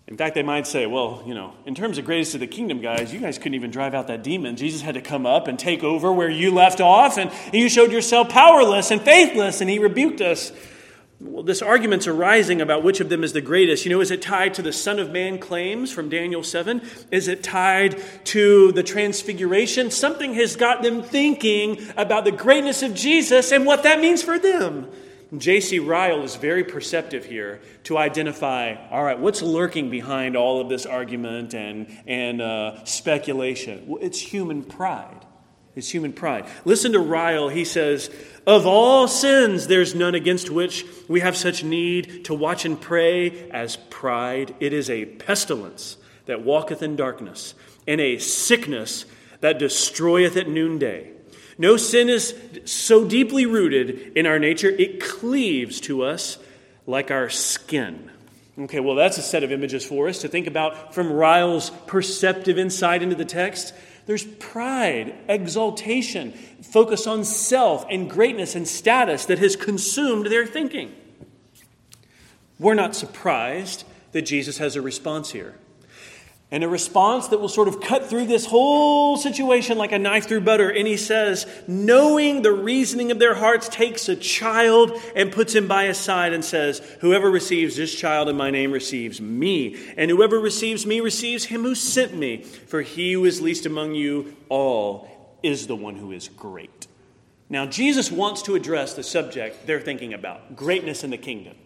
In 0.06 0.18
fact, 0.18 0.34
they 0.34 0.42
might 0.42 0.66
say, 0.66 0.84
well, 0.84 1.22
you 1.24 1.32
know, 1.32 1.54
in 1.64 1.74
terms 1.74 1.96
of 1.96 2.04
greatest 2.04 2.34
of 2.34 2.40
the 2.40 2.46
kingdom, 2.46 2.82
guys, 2.82 3.12
you 3.12 3.20
guys 3.20 3.38
couldn't 3.38 3.54
even 3.54 3.70
drive 3.70 3.94
out 3.94 4.08
that 4.08 4.22
demon. 4.22 4.54
Jesus 4.54 4.82
had 4.82 4.94
to 4.94 5.00
come 5.00 5.24
up 5.24 5.48
and 5.48 5.58
take 5.58 5.82
over 5.82 6.12
where 6.12 6.28
you 6.28 6.52
left 6.52 6.82
off, 6.82 7.16
and 7.16 7.30
you 7.54 7.70
showed 7.70 7.90
yourself 7.90 8.28
powerless 8.28 8.90
and 8.90 9.00
faithless, 9.00 9.62
and 9.62 9.70
he 9.70 9.78
rebuked 9.78 10.20
us. 10.20 10.52
Well, 11.20 11.42
this 11.42 11.62
argument's 11.62 12.06
arising 12.06 12.60
about 12.60 12.82
which 12.82 13.00
of 13.00 13.08
them 13.08 13.24
is 13.24 13.32
the 13.32 13.40
greatest. 13.40 13.86
You 13.86 13.92
know, 13.92 14.02
is 14.02 14.10
it 14.10 14.20
tied 14.20 14.52
to 14.54 14.62
the 14.62 14.74
Son 14.74 14.98
of 14.98 15.10
Man 15.10 15.38
claims 15.38 15.90
from 15.90 16.10
Daniel 16.10 16.42
7? 16.42 16.82
Is 17.10 17.26
it 17.28 17.42
tied 17.42 18.02
to 18.26 18.72
the 18.72 18.82
transfiguration? 18.82 19.90
Something 19.90 20.34
has 20.34 20.54
got 20.54 20.82
them 20.82 21.02
thinking 21.02 21.78
about 21.96 22.26
the 22.26 22.32
greatness 22.32 22.82
of 22.82 22.94
Jesus 22.94 23.52
and 23.52 23.64
what 23.64 23.84
that 23.84 24.00
means 24.00 24.22
for 24.22 24.38
them. 24.38 24.90
J.C. 25.38 25.78
Ryle 25.78 26.22
is 26.22 26.36
very 26.36 26.64
perceptive 26.64 27.24
here 27.24 27.60
to 27.84 27.96
identify 27.96 28.76
all 28.90 29.02
right, 29.02 29.18
what's 29.18 29.42
lurking 29.42 29.90
behind 29.90 30.36
all 30.36 30.60
of 30.60 30.68
this 30.68 30.86
argument 30.86 31.54
and, 31.54 31.86
and 32.06 32.42
uh, 32.42 32.84
speculation? 32.84 33.84
Well, 33.86 34.02
it's 34.02 34.20
human 34.20 34.62
pride. 34.62 35.24
It's 35.76 35.90
human 35.90 36.12
pride. 36.12 36.46
Listen 36.64 36.92
to 36.92 37.00
Ryle. 37.00 37.48
He 37.48 37.64
says, 37.64 38.10
Of 38.46 38.66
all 38.66 39.08
sins, 39.08 39.66
there's 39.66 39.94
none 39.94 40.14
against 40.14 40.50
which 40.50 40.84
we 41.08 41.20
have 41.20 41.36
such 41.36 41.64
need 41.64 42.26
to 42.26 42.34
watch 42.34 42.64
and 42.64 42.80
pray 42.80 43.50
as 43.50 43.76
pride. 43.90 44.54
It 44.60 44.72
is 44.72 44.88
a 44.88 45.04
pestilence 45.04 45.96
that 46.26 46.42
walketh 46.42 46.82
in 46.82 46.96
darkness, 46.96 47.54
and 47.86 48.00
a 48.00 48.18
sickness 48.18 49.04
that 49.40 49.58
destroyeth 49.58 50.36
at 50.36 50.48
noonday. 50.48 51.10
No 51.58 51.76
sin 51.76 52.08
is 52.08 52.34
so 52.64 53.06
deeply 53.06 53.46
rooted 53.46 54.16
in 54.16 54.26
our 54.26 54.38
nature, 54.38 54.70
it 54.70 55.00
cleaves 55.00 55.80
to 55.82 56.02
us 56.02 56.38
like 56.86 57.10
our 57.10 57.30
skin. 57.30 58.10
Okay, 58.58 58.80
well, 58.80 58.94
that's 58.94 59.18
a 59.18 59.22
set 59.22 59.42
of 59.42 59.50
images 59.50 59.84
for 59.84 60.08
us 60.08 60.20
to 60.20 60.28
think 60.28 60.46
about 60.46 60.94
from 60.94 61.12
Ryle's 61.12 61.70
perceptive 61.86 62.58
insight 62.58 63.02
into 63.02 63.16
the 63.16 63.24
text. 63.24 63.74
There's 64.06 64.24
pride, 64.24 65.14
exaltation, 65.28 66.32
focus 66.62 67.06
on 67.06 67.24
self 67.24 67.86
and 67.90 68.08
greatness 68.08 68.54
and 68.54 68.68
status 68.68 69.26
that 69.26 69.38
has 69.38 69.56
consumed 69.56 70.26
their 70.26 70.46
thinking. 70.46 70.94
We're 72.58 72.74
not 72.74 72.94
surprised 72.94 73.84
that 74.12 74.22
Jesus 74.22 74.58
has 74.58 74.76
a 74.76 74.82
response 74.82 75.30
here 75.30 75.56
and 76.50 76.62
a 76.62 76.68
response 76.68 77.28
that 77.28 77.40
will 77.40 77.48
sort 77.48 77.68
of 77.68 77.80
cut 77.80 78.06
through 78.06 78.26
this 78.26 78.46
whole 78.46 79.16
situation 79.16 79.78
like 79.78 79.92
a 79.92 79.98
knife 79.98 80.28
through 80.28 80.42
butter. 80.42 80.70
And 80.70 80.86
he 80.86 80.96
says, 80.96 81.46
knowing 81.66 82.42
the 82.42 82.52
reasoning 82.52 83.10
of 83.10 83.18
their 83.18 83.34
hearts, 83.34 83.68
takes 83.68 84.08
a 84.08 84.14
child 84.14 84.92
and 85.16 85.32
puts 85.32 85.54
him 85.54 85.66
by 85.66 85.86
his 85.86 85.98
side 85.98 86.32
and 86.32 86.44
says, 86.44 86.78
Whoever 87.00 87.30
receives 87.30 87.76
this 87.76 87.94
child 87.94 88.28
in 88.28 88.36
my 88.36 88.50
name 88.50 88.72
receives 88.72 89.20
me, 89.20 89.76
and 89.96 90.10
whoever 90.10 90.38
receives 90.38 90.86
me 90.86 91.00
receives 91.00 91.46
him 91.46 91.62
who 91.62 91.74
sent 91.74 92.14
me. 92.14 92.42
For 92.42 92.82
he 92.82 93.14
who 93.14 93.24
is 93.24 93.40
least 93.40 93.66
among 93.66 93.94
you 93.94 94.36
all 94.48 95.38
is 95.42 95.66
the 95.66 95.76
one 95.76 95.96
who 95.96 96.12
is 96.12 96.28
great. 96.28 96.86
Now, 97.48 97.66
Jesus 97.66 98.10
wants 98.10 98.42
to 98.42 98.54
address 98.54 98.94
the 98.94 99.02
subject 99.02 99.66
they're 99.66 99.80
thinking 99.80 100.14
about 100.14 100.56
greatness 100.56 101.04
in 101.04 101.10
the 101.10 101.18
kingdom. 101.18 101.56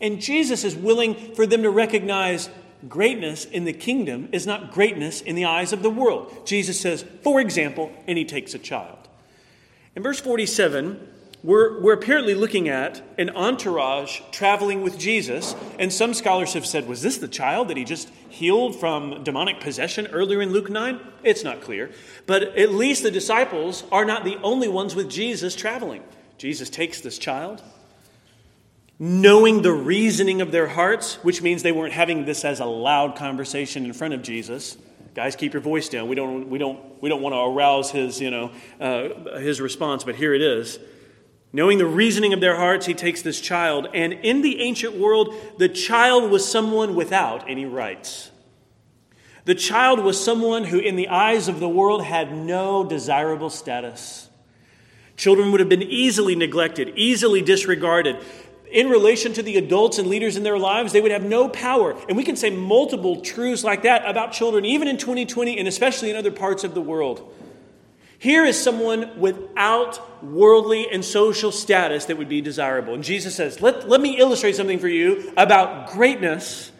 And 0.00 0.20
Jesus 0.20 0.64
is 0.64 0.76
willing 0.76 1.34
for 1.34 1.46
them 1.46 1.62
to 1.62 1.70
recognize 1.70 2.48
greatness 2.88 3.44
in 3.44 3.64
the 3.64 3.72
kingdom 3.72 4.28
is 4.32 4.46
not 4.46 4.72
greatness 4.72 5.20
in 5.20 5.34
the 5.34 5.44
eyes 5.44 5.72
of 5.72 5.82
the 5.82 5.90
world. 5.90 6.46
Jesus 6.46 6.80
says, 6.80 7.04
for 7.22 7.40
example, 7.40 7.92
and 8.06 8.18
he 8.18 8.24
takes 8.24 8.54
a 8.54 8.58
child. 8.58 8.98
In 9.94 10.02
verse 10.02 10.20
47, 10.20 11.14
we're, 11.42 11.80
we're 11.80 11.92
apparently 11.92 12.34
looking 12.34 12.68
at 12.68 13.02
an 13.18 13.30
entourage 13.30 14.20
traveling 14.32 14.82
with 14.82 14.98
Jesus, 14.98 15.54
and 15.78 15.92
some 15.92 16.12
scholars 16.12 16.54
have 16.54 16.66
said, 16.66 16.88
was 16.88 17.02
this 17.02 17.18
the 17.18 17.28
child 17.28 17.68
that 17.68 17.76
he 17.76 17.84
just 17.84 18.08
healed 18.28 18.74
from 18.74 19.22
demonic 19.22 19.60
possession 19.60 20.08
earlier 20.08 20.42
in 20.42 20.50
Luke 20.50 20.68
9? 20.68 20.98
It's 21.22 21.44
not 21.44 21.60
clear. 21.60 21.92
But 22.26 22.42
at 22.42 22.72
least 22.72 23.02
the 23.02 23.10
disciples 23.10 23.84
are 23.92 24.04
not 24.04 24.24
the 24.24 24.38
only 24.42 24.68
ones 24.68 24.96
with 24.96 25.08
Jesus 25.08 25.54
traveling. 25.54 26.02
Jesus 26.36 26.68
takes 26.68 27.00
this 27.00 27.16
child, 27.16 27.62
knowing 28.98 29.62
the 29.62 29.72
reasoning 29.72 30.40
of 30.40 30.52
their 30.52 30.68
hearts, 30.68 31.16
which 31.22 31.42
means 31.42 31.62
they 31.62 31.72
weren't 31.72 31.92
having 31.92 32.24
this 32.24 32.44
as 32.44 32.60
a 32.60 32.64
loud 32.64 33.16
conversation 33.16 33.84
in 33.84 33.92
front 33.92 34.14
of 34.14 34.22
Jesus. 34.22 34.76
Guys, 35.14 35.36
keep 35.36 35.52
your 35.52 35.62
voice 35.62 35.88
down. 35.88 36.08
We 36.08 36.14
don't, 36.14 36.48
we 36.48 36.58
don't, 36.58 37.02
we 37.02 37.08
don't 37.08 37.22
want 37.22 37.34
to 37.34 37.40
arouse 37.40 37.90
his, 37.90 38.20
you 38.20 38.30
know, 38.30 38.52
uh, 38.80 39.38
his 39.38 39.60
response, 39.60 40.04
but 40.04 40.14
here 40.14 40.34
it 40.34 40.42
is. 40.42 40.78
Knowing 41.52 41.78
the 41.78 41.86
reasoning 41.86 42.32
of 42.32 42.40
their 42.40 42.56
hearts, 42.56 42.86
he 42.86 42.92
takes 42.92 43.22
this 43.22 43.40
child, 43.40 43.88
and 43.94 44.12
in 44.12 44.42
the 44.42 44.60
ancient 44.60 44.94
world, 44.94 45.34
the 45.58 45.68
child 45.68 46.30
was 46.30 46.46
someone 46.46 46.94
without 46.94 47.48
any 47.48 47.64
rights. 47.64 48.30
The 49.46 49.54
child 49.54 50.00
was 50.00 50.22
someone 50.22 50.64
who, 50.64 50.78
in 50.78 50.96
the 50.96 51.08
eyes 51.08 51.48
of 51.48 51.60
the 51.60 51.68
world, 51.68 52.02
had 52.02 52.36
no 52.36 52.84
desirable 52.84 53.48
status. 53.48 54.28
Children 55.16 55.50
would 55.50 55.60
have 55.60 55.68
been 55.68 55.82
easily 55.82 56.34
neglected, 56.34 56.92
easily 56.96 57.40
disregarded 57.40 58.18
in 58.70 58.88
relation 58.88 59.32
to 59.34 59.42
the 59.42 59.56
adults 59.56 59.98
and 59.98 60.08
leaders 60.08 60.36
in 60.36 60.42
their 60.42 60.58
lives, 60.58 60.92
they 60.92 61.00
would 61.00 61.12
have 61.12 61.24
no 61.24 61.48
power. 61.48 61.96
And 62.08 62.16
we 62.16 62.24
can 62.24 62.36
say 62.36 62.50
multiple 62.50 63.20
truths 63.20 63.64
like 63.64 63.82
that 63.82 64.08
about 64.08 64.32
children, 64.32 64.64
even 64.64 64.88
in 64.88 64.96
2020 64.96 65.58
and 65.58 65.68
especially 65.68 66.10
in 66.10 66.16
other 66.16 66.32
parts 66.32 66.64
of 66.64 66.74
the 66.74 66.80
world. 66.80 67.32
Here 68.18 68.44
is 68.44 68.60
someone 68.60 69.20
without 69.20 70.24
worldly 70.24 70.90
and 70.90 71.04
social 71.04 71.52
status 71.52 72.06
that 72.06 72.16
would 72.16 72.28
be 72.28 72.40
desirable. 72.40 72.94
And 72.94 73.04
Jesus 73.04 73.34
says, 73.34 73.60
Let, 73.60 73.88
let 73.88 74.00
me 74.00 74.18
illustrate 74.18 74.56
something 74.56 74.78
for 74.78 74.88
you 74.88 75.32
about 75.36 75.90
greatness. 75.90 76.72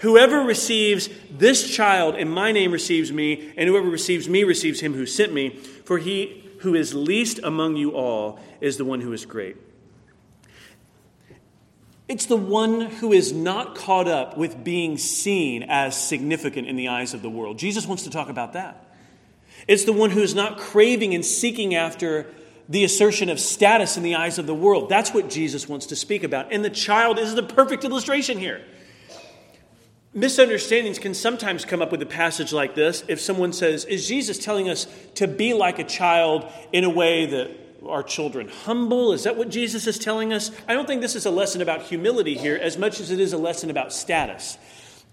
Whoever 0.00 0.40
receives 0.40 1.08
this 1.30 1.74
child 1.74 2.14
in 2.16 2.28
my 2.28 2.52
name 2.52 2.70
receives 2.70 3.10
me, 3.10 3.52
and 3.56 3.68
whoever 3.68 3.88
receives 3.88 4.28
me 4.28 4.44
receives 4.44 4.80
him 4.80 4.94
who 4.94 5.06
sent 5.06 5.32
me. 5.32 5.56
For 5.84 5.98
he 5.98 6.44
who 6.60 6.74
is 6.74 6.94
least 6.94 7.40
among 7.42 7.76
you 7.76 7.90
all 7.92 8.38
is 8.60 8.76
the 8.76 8.84
one 8.84 9.00
who 9.00 9.12
is 9.12 9.26
great. 9.26 9.56
It's 12.08 12.26
the 12.26 12.36
one 12.36 12.82
who 12.82 13.12
is 13.12 13.32
not 13.32 13.74
caught 13.74 14.06
up 14.06 14.36
with 14.36 14.62
being 14.62 14.96
seen 14.96 15.64
as 15.64 16.00
significant 16.00 16.68
in 16.68 16.76
the 16.76 16.88
eyes 16.88 17.14
of 17.14 17.22
the 17.22 17.30
world. 17.30 17.58
Jesus 17.58 17.86
wants 17.86 18.04
to 18.04 18.10
talk 18.10 18.28
about 18.28 18.52
that. 18.52 18.86
It's 19.66 19.84
the 19.84 19.92
one 19.92 20.10
who 20.10 20.20
is 20.20 20.34
not 20.34 20.58
craving 20.58 21.14
and 21.14 21.24
seeking 21.24 21.74
after 21.74 22.26
the 22.68 22.84
assertion 22.84 23.28
of 23.28 23.40
status 23.40 23.96
in 23.96 24.02
the 24.02 24.14
eyes 24.14 24.38
of 24.38 24.46
the 24.46 24.54
world. 24.54 24.88
That's 24.88 25.12
what 25.12 25.30
Jesus 25.30 25.68
wants 25.68 25.86
to 25.86 25.96
speak 25.96 26.22
about. 26.22 26.52
And 26.52 26.64
the 26.64 26.70
child 26.70 27.18
is 27.18 27.34
the 27.34 27.42
perfect 27.42 27.84
illustration 27.84 28.38
here. 28.38 28.64
Misunderstandings 30.14 30.98
can 30.98 31.12
sometimes 31.12 31.64
come 31.64 31.82
up 31.82 31.92
with 31.92 32.00
a 32.02 32.06
passage 32.06 32.52
like 32.52 32.74
this 32.74 33.04
if 33.08 33.20
someone 33.20 33.52
says, 33.52 33.84
Is 33.84 34.08
Jesus 34.08 34.38
telling 34.38 34.68
us 34.68 34.86
to 35.16 35.28
be 35.28 35.52
like 35.52 35.78
a 35.78 35.84
child 35.84 36.50
in 36.72 36.84
a 36.84 36.90
way 36.90 37.26
that 37.26 37.65
our 37.90 38.02
children 38.02 38.48
humble? 38.48 39.12
Is 39.12 39.24
that 39.24 39.36
what 39.36 39.48
Jesus 39.48 39.86
is 39.86 39.98
telling 39.98 40.32
us? 40.32 40.50
I 40.68 40.74
don't 40.74 40.86
think 40.86 41.00
this 41.00 41.14
is 41.16 41.26
a 41.26 41.30
lesson 41.30 41.62
about 41.62 41.82
humility 41.82 42.36
here 42.36 42.56
as 42.56 42.76
much 42.78 43.00
as 43.00 43.10
it 43.10 43.20
is 43.20 43.32
a 43.32 43.38
lesson 43.38 43.70
about 43.70 43.92
status. 43.92 44.58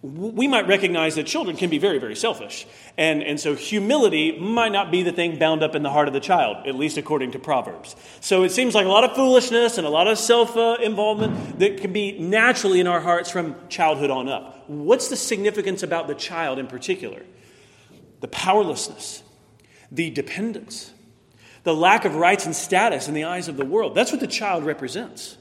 We 0.02 0.50
might 0.50 0.68
recognize 0.68 1.16
that 1.16 1.26
children 1.26 1.56
can 1.56 1.70
be 1.70 1.78
very, 1.78 1.98
very 1.98 2.16
selfish. 2.16 2.68
And, 2.98 3.24
and 3.24 3.40
so 3.40 3.56
humility 3.56 4.38
might 4.38 4.74
not 4.74 4.92
be 4.92 5.02
the 5.02 5.14
thing 5.14 5.40
bound 5.40 5.64
up 5.64 5.76
in 5.76 5.82
the 5.84 5.90
heart 5.90 6.10
of 6.10 6.14
the 6.14 6.20
child, 6.20 6.68
at 6.68 6.76
least 6.76 6.98
according 6.98 7.32
to 7.32 7.40
Proverbs. 7.40 7.96
So 8.20 8.44
it 8.44 8.52
seems 8.52 8.76
like 8.76 8.86
a 8.86 8.90
lot 8.90 9.06
of 9.06 9.16
foolishness 9.16 9.78
and 9.78 9.88
a 9.88 9.90
lot 9.90 10.08
of 10.08 10.18
self 10.18 10.58
involvement 10.82 11.60
that 11.60 11.80
can 11.80 11.94
be 11.94 12.20
naturally 12.20 12.82
in 12.82 12.88
our 12.88 13.00
hearts 13.00 13.30
from 13.30 13.56
childhood 13.70 14.12
on 14.12 14.28
up. 14.28 14.70
What's 14.70 15.08
the 15.08 15.16
significance 15.16 15.84
about 15.84 16.08
the 16.08 16.16
child 16.16 16.60
in 16.60 16.68
particular? 16.68 17.22
The 18.20 18.28
powerlessness, 18.28 19.24
the 19.90 20.10
dependence, 20.10 20.92
the 21.64 21.74
lack 21.74 22.06
of 22.06 22.16
rights 22.16 22.46
and 22.46 22.56
status 22.56 23.08
in 23.08 23.14
the 23.14 23.24
eyes 23.24 23.48
of 23.48 23.58
the 23.58 23.66
world. 23.66 23.96
That's 23.96 24.12
what 24.12 24.22
the 24.22 24.28
child 24.28 24.66
represents. 24.66 25.38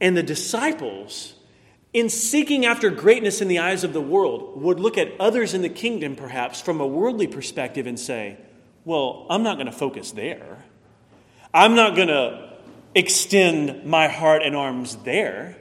And 0.00 0.16
the 0.16 0.22
disciples, 0.22 1.34
in 1.92 2.08
seeking 2.08 2.64
after 2.64 2.90
greatness 2.90 3.40
in 3.40 3.48
the 3.48 3.58
eyes 3.58 3.84
of 3.84 3.92
the 3.92 4.00
world, 4.00 4.60
would 4.60 4.80
look 4.80 4.98
at 4.98 5.12
others 5.20 5.54
in 5.54 5.62
the 5.62 5.68
kingdom, 5.68 6.16
perhaps, 6.16 6.60
from 6.60 6.80
a 6.80 6.86
worldly 6.86 7.26
perspective 7.26 7.86
and 7.86 7.98
say, 7.98 8.38
Well, 8.84 9.26
I'm 9.30 9.42
not 9.42 9.56
going 9.56 9.66
to 9.66 9.72
focus 9.72 10.10
there. 10.12 10.64
I'm 11.52 11.74
not 11.74 11.96
going 11.96 12.08
to 12.08 12.58
extend 12.94 13.84
my 13.84 14.08
heart 14.08 14.42
and 14.42 14.56
arms 14.56 14.96
there. 14.96 15.56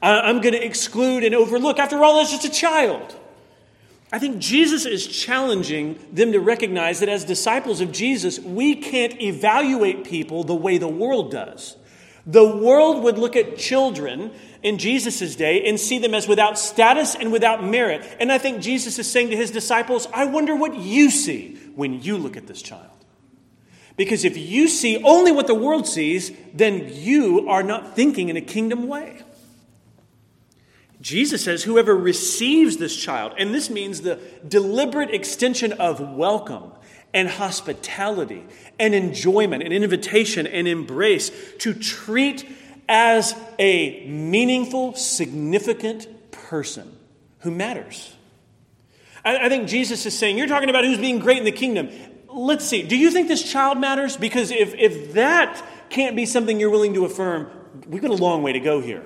I'm 0.00 0.40
going 0.40 0.54
to 0.54 0.64
exclude 0.64 1.24
and 1.24 1.34
overlook. 1.34 1.78
After 1.78 2.02
all, 2.04 2.18
that's 2.18 2.30
just 2.30 2.44
a 2.44 2.50
child. 2.50 3.16
I 4.14 4.20
think 4.20 4.38
Jesus 4.38 4.86
is 4.86 5.08
challenging 5.08 5.98
them 6.12 6.30
to 6.30 6.38
recognize 6.38 7.00
that 7.00 7.08
as 7.08 7.24
disciples 7.24 7.80
of 7.80 7.90
Jesus, 7.90 8.38
we 8.38 8.76
can't 8.76 9.20
evaluate 9.20 10.04
people 10.04 10.44
the 10.44 10.54
way 10.54 10.78
the 10.78 10.86
world 10.86 11.32
does. 11.32 11.76
The 12.24 12.46
world 12.46 13.02
would 13.02 13.18
look 13.18 13.34
at 13.34 13.58
children 13.58 14.30
in 14.62 14.78
Jesus' 14.78 15.34
day 15.34 15.66
and 15.68 15.80
see 15.80 15.98
them 15.98 16.14
as 16.14 16.28
without 16.28 16.60
status 16.60 17.16
and 17.16 17.32
without 17.32 17.64
merit. 17.64 18.06
And 18.20 18.30
I 18.30 18.38
think 18.38 18.62
Jesus 18.62 19.00
is 19.00 19.10
saying 19.10 19.30
to 19.30 19.36
his 19.36 19.50
disciples, 19.50 20.06
I 20.14 20.26
wonder 20.26 20.54
what 20.54 20.76
you 20.76 21.10
see 21.10 21.56
when 21.74 22.00
you 22.00 22.16
look 22.16 22.36
at 22.36 22.46
this 22.46 22.62
child. 22.62 23.04
Because 23.96 24.24
if 24.24 24.36
you 24.36 24.68
see 24.68 25.02
only 25.02 25.32
what 25.32 25.48
the 25.48 25.56
world 25.56 25.88
sees, 25.88 26.30
then 26.54 26.88
you 26.88 27.48
are 27.48 27.64
not 27.64 27.96
thinking 27.96 28.28
in 28.28 28.36
a 28.36 28.40
kingdom 28.40 28.86
way. 28.86 29.22
Jesus 31.04 31.44
says, 31.44 31.62
Whoever 31.62 31.94
receives 31.94 32.78
this 32.78 32.96
child, 32.96 33.34
and 33.36 33.54
this 33.54 33.68
means 33.68 34.00
the 34.00 34.18
deliberate 34.48 35.10
extension 35.10 35.72
of 35.74 36.00
welcome 36.00 36.72
and 37.12 37.28
hospitality 37.28 38.42
and 38.80 38.94
enjoyment 38.94 39.62
and 39.62 39.70
invitation 39.70 40.46
and 40.46 40.66
embrace 40.66 41.30
to 41.58 41.74
treat 41.74 42.48
as 42.88 43.36
a 43.58 44.06
meaningful, 44.06 44.94
significant 44.94 46.08
person 46.30 46.90
who 47.40 47.50
matters. 47.50 48.16
I, 49.26 49.50
think 49.50 49.68
Jesus 49.68 50.06
is 50.06 50.18
saying, 50.18 50.38
You're 50.38 50.46
talking 50.48 50.70
about 50.70 50.84
who's 50.84 50.96
being 50.96 51.18
great 51.18 51.36
in 51.36 51.44
the 51.44 51.52
kingdom. 51.52 51.90
Let's 52.28 52.64
see, 52.64 52.82
do 52.82 52.96
you 52.96 53.10
think 53.10 53.28
this 53.28 53.42
child 53.42 53.78
matters? 53.78 54.16
Because 54.16 54.50
if, 54.50 54.74
if 54.74 55.12
that 55.12 55.62
can't 55.90 56.16
be 56.16 56.24
something 56.24 56.58
you're 56.58 56.70
willing 56.70 56.94
to 56.94 57.04
affirm, 57.04 57.50
we've 57.86 58.00
got 58.00 58.10
a 58.10 58.14
long 58.14 58.42
way 58.42 58.54
to 58.54 58.60
go 58.60 58.80
here 58.80 59.04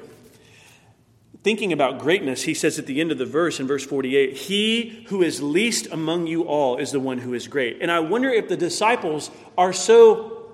thinking 1.49 1.73
about 1.73 1.99
greatness, 1.99 2.43
he 2.43 2.53
says 2.53 2.79
at 2.79 2.85
the 2.85 3.01
end 3.01 3.11
of 3.11 3.17
the 3.17 3.25
verse 3.25 3.59
in 3.59 3.67
verse 3.67 3.83
48 3.83 4.37
He 4.37 5.03
who 5.07 5.23
is 5.23 5.41
least 5.41 5.87
among 5.91 6.27
you 6.27 6.43
all 6.43 6.77
is 6.77 6.93
the 6.93 7.01
one 7.01 7.17
who 7.17 7.33
is 7.33 7.49
great. 7.49 7.79
And 7.81 7.91
I 7.91 8.01
wonder 8.01 8.29
if 8.29 8.51
the 8.51 8.57
disciples 8.59 9.31
are 9.57 9.73
so 9.73 10.51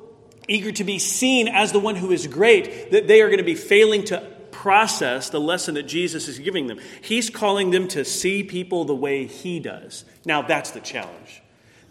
eager 0.47 0.71
to 0.71 0.85
be 0.85 1.01
seen 1.01 1.49
as 1.49 1.73
the 1.73 1.81
one 1.81 1.97
who 1.97 2.13
is 2.13 2.29
great 2.29 2.93
that 2.93 3.09
they 3.09 3.23
are 3.23 3.27
going 3.27 3.39
to 3.39 3.45
be 3.45 3.57
failing 3.57 4.05
to 4.05 4.21
process 4.53 5.31
the 5.31 5.41
lesson 5.41 5.75
that 5.75 5.83
Jesus 5.83 6.29
is 6.29 6.39
giving 6.39 6.69
them. 6.69 6.79
He's 7.03 7.29
calling 7.29 7.73
them 7.73 7.89
to 7.89 8.05
see 8.05 8.45
people 8.45 8.85
the 8.85 8.95
way 8.95 9.27
he 9.27 9.59
does. 9.59 10.05
Now, 10.25 10.43
that's 10.43 10.71
the 10.71 10.81
challenge. 10.81 11.43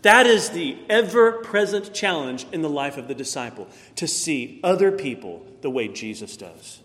That 0.03 0.27
is 0.27 0.51
the 0.51 0.77
ever 0.89 1.43
present 1.43 1.93
challenge 1.93 2.45
in 2.53 2.61
the 2.61 2.69
life 2.69 2.95
of 2.95 3.09
the 3.09 3.15
disciple 3.15 3.67
to 3.97 4.07
see 4.07 4.61
other 4.63 4.93
people 4.93 5.45
the 5.59 5.69
way 5.69 5.89
Jesus 5.89 6.37
does. 6.37 6.79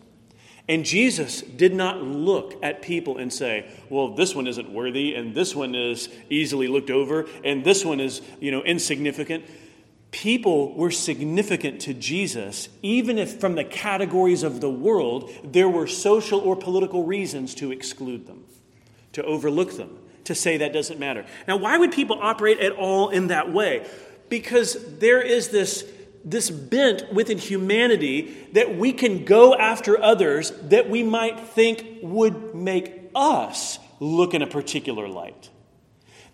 And 0.69 0.85
Jesus 0.85 1.41
did 1.41 1.73
not 1.73 2.03
look 2.03 2.63
at 2.63 2.83
people 2.83 3.17
and 3.17 3.33
say, 3.33 3.71
well, 3.89 4.15
this 4.15 4.35
one 4.35 4.47
isn't 4.47 4.71
worthy, 4.71 5.15
and 5.15 5.35
this 5.35 5.55
one 5.55 5.75
is 5.75 6.11
easily 6.29 6.69
looked 6.69 6.91
over, 6.91 7.27
and 7.43 7.65
this 7.65 7.87
one 7.87 8.01
is, 8.01 8.21
you 8.39 8.51
know, 8.51 8.63
insignificant. 8.63 9.45
People 10.11 10.75
were 10.75 10.91
significant 10.91 11.81
to 11.83 11.95
Jesus, 11.95 12.69
even 12.83 13.19
if 13.19 13.41
from 13.41 13.55
the 13.55 13.65
categories 13.65 14.43
of 14.43 14.61
the 14.61 14.71
world 14.71 15.31
there 15.43 15.69
were 15.69 15.87
social 15.87 16.41
or 16.41 16.55
political 16.55 17.05
reasons 17.05 17.55
to 17.57 17.73
exclude 17.73 18.27
them, 18.27 18.45
to 19.13 19.25
overlook 19.25 19.77
them, 19.79 19.99
to 20.25 20.35
say 20.35 20.59
that 20.59 20.75
doesn't 20.75 21.01
matter. 21.01 21.25
Now, 21.47 21.57
why 21.57 21.79
would 21.79 21.93
people 21.93 22.19
operate 22.21 22.61
at 22.61 22.73
all 22.73 23.09
in 23.09 23.29
that 23.29 23.53
way? 23.53 23.87
Because 24.29 24.99
there 24.99 25.23
is 25.23 25.49
this 25.49 25.83
this 26.25 26.51
bent 26.51 27.13
within 27.13 27.39
humanity 27.39 28.49
that 28.53 28.77
we 28.77 28.93
can 28.93 29.25
go 29.25 29.55
after 29.55 30.01
others 30.01 30.51
that 30.65 30.91
we 30.91 31.03
might 31.03 31.41
think 31.41 31.85
would 32.03 32.55
make 32.55 33.11
us 33.15 33.79
look 34.01 34.35
in 34.35 34.43
a 34.43 34.47
particular 34.47 35.09
light. 35.09 35.51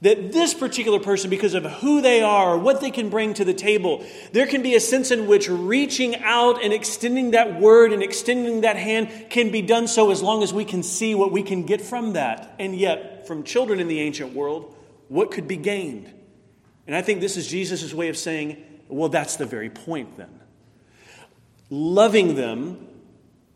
That 0.02 0.32
this 0.32 0.52
particular 0.52 1.00
person, 1.00 1.30
because 1.30 1.54
of 1.54 1.64
who 1.64 2.02
they 2.02 2.20
are 2.20 2.58
what 2.58 2.80
they 2.82 2.90
can 2.90 3.08
bring 3.08 3.32
to 3.34 3.44
the 3.44 3.54
table, 3.54 4.04
there 4.32 4.46
can 4.46 4.62
be 4.62 4.74
a 4.74 4.80
sense 4.80 5.10
in 5.10 5.26
which 5.26 5.48
reaching 5.48 6.16
out 6.16 6.62
and 6.62 6.72
extending 6.72 7.30
that 7.30 7.58
word 7.58 7.92
and 7.92 8.02
extending 8.02 8.62
that 8.62 8.76
hand 8.76 9.30
can 9.30 9.50
be 9.50 9.62
done 9.62 9.88
so 9.88 10.10
as 10.10 10.22
long 10.22 10.42
as 10.42 10.52
we 10.52 10.64
can 10.64 10.82
see 10.82 11.14
what 11.14 11.32
we 11.32 11.42
can 11.42 11.64
get 11.64 11.80
from 11.80 12.14
that. 12.14 12.54
And 12.58 12.76
yet, 12.76 13.26
from 13.26 13.44
children 13.44 13.80
in 13.80 13.88
the 13.88 14.00
ancient 14.00 14.34
world, 14.34 14.76
what 15.08 15.30
could 15.30 15.48
be 15.48 15.56
gained? 15.56 16.12
And 16.86 16.94
I 16.94 17.00
think 17.00 17.20
this 17.20 17.38
is 17.38 17.46
Jesus' 17.46 17.94
way 17.94 18.08
of 18.08 18.18
saying, 18.18 18.62
well, 18.88 19.08
that's 19.08 19.36
the 19.36 19.46
very 19.46 19.70
point 19.70 20.16
then. 20.16 20.40
Loving 21.70 22.34
them, 22.36 22.86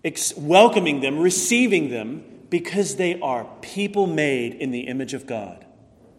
ex- 0.04 0.36
welcoming 0.36 1.00
them, 1.00 1.18
receiving 1.18 1.90
them, 1.90 2.24
because 2.50 2.96
they 2.96 3.20
are 3.20 3.46
people 3.60 4.06
made 4.06 4.54
in 4.54 4.70
the 4.70 4.80
image 4.80 5.14
of 5.14 5.26
God. 5.26 5.66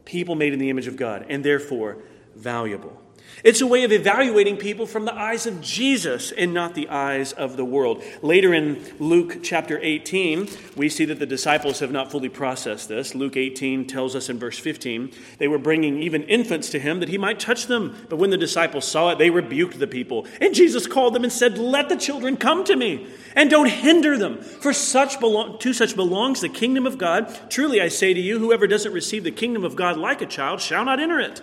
People 0.05 0.35
made 0.35 0.53
in 0.53 0.59
the 0.59 0.69
image 0.69 0.87
of 0.87 0.95
God, 0.95 1.25
and 1.29 1.43
therefore 1.43 1.97
valuable. 2.35 3.01
It's 3.43 3.61
a 3.61 3.67
way 3.67 3.83
of 3.83 3.91
evaluating 3.91 4.57
people 4.57 4.85
from 4.85 5.05
the 5.05 5.13
eyes 5.13 5.45
of 5.45 5.61
Jesus 5.61 6.31
and 6.31 6.53
not 6.53 6.75
the 6.75 6.89
eyes 6.89 7.31
of 7.31 7.55
the 7.55 7.63
world. 7.63 8.03
Later 8.21 8.53
in 8.53 8.83
Luke 8.99 9.39
chapter 9.41 9.79
18, 9.81 10.49
we 10.75 10.89
see 10.89 11.05
that 11.05 11.19
the 11.19 11.25
disciples 11.25 11.79
have 11.79 11.91
not 11.91 12.11
fully 12.11 12.27
processed 12.27 12.89
this. 12.89 13.15
Luke 13.15 13.37
18 13.37 13.87
tells 13.87 14.15
us 14.15 14.29
in 14.29 14.39
verse 14.39 14.59
15, 14.59 15.11
they 15.37 15.47
were 15.47 15.57
bringing 15.57 16.01
even 16.03 16.23
infants 16.23 16.69
to 16.71 16.79
him 16.79 16.99
that 16.99 17.09
he 17.09 17.17
might 17.17 17.39
touch 17.39 17.67
them. 17.67 17.95
But 18.09 18.17
when 18.17 18.29
the 18.29 18.37
disciples 18.37 18.85
saw 18.85 19.11
it, 19.11 19.17
they 19.17 19.29
rebuked 19.29 19.79
the 19.79 19.87
people. 19.87 20.25
And 20.41 20.53
Jesus 20.53 20.85
called 20.85 21.13
them 21.13 21.23
and 21.23 21.31
said, 21.31 21.57
Let 21.57 21.89
the 21.89 21.95
children 21.95 22.35
come 22.35 22.63
to 22.65 22.75
me, 22.75 23.07
and 23.35 23.49
don't 23.49 23.69
hinder 23.69 24.17
them, 24.17 24.41
for 24.41 24.73
such 24.73 25.17
to 25.19 25.73
such 25.73 25.95
belongs 25.95 26.41
the 26.41 26.49
kingdom 26.49 26.85
of 26.85 26.97
God. 26.97 27.49
Truly 27.49 27.81
I 27.81 27.87
say 27.87 28.13
to 28.13 28.19
you, 28.19 28.39
whoever 28.39 28.67
doesn't 28.67 28.91
receive 28.91 29.23
the 29.23 29.31
kingdom 29.31 29.63
of 29.63 29.75
God 29.75 29.97
like 29.97 30.21
a 30.21 30.25
child 30.25 30.61
shall 30.61 30.83
not 30.83 30.99
enter 30.99 31.19
it. 31.19 31.41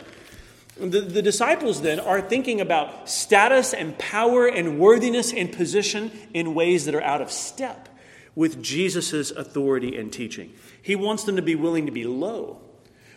The, 0.78 1.00
the, 1.00 1.22
disciples 1.22 1.80
then 1.80 1.98
are 1.98 2.20
thinking 2.20 2.60
about 2.60 3.08
status 3.08 3.72
and 3.72 3.96
power 3.96 4.46
and 4.46 4.78
worthiness 4.78 5.32
and 5.32 5.50
position 5.50 6.10
in 6.34 6.54
ways 6.54 6.84
that 6.84 6.94
are 6.94 7.02
out 7.02 7.22
of 7.22 7.32
step 7.32 7.88
with 8.34 8.62
Jesus' 8.62 9.30
authority 9.30 9.96
and 9.96 10.12
teaching. 10.12 10.52
He 10.82 10.94
wants 10.94 11.24
them 11.24 11.36
to 11.36 11.42
be 11.42 11.54
willing 11.54 11.86
to 11.86 11.92
be 11.92 12.04
low, 12.04 12.60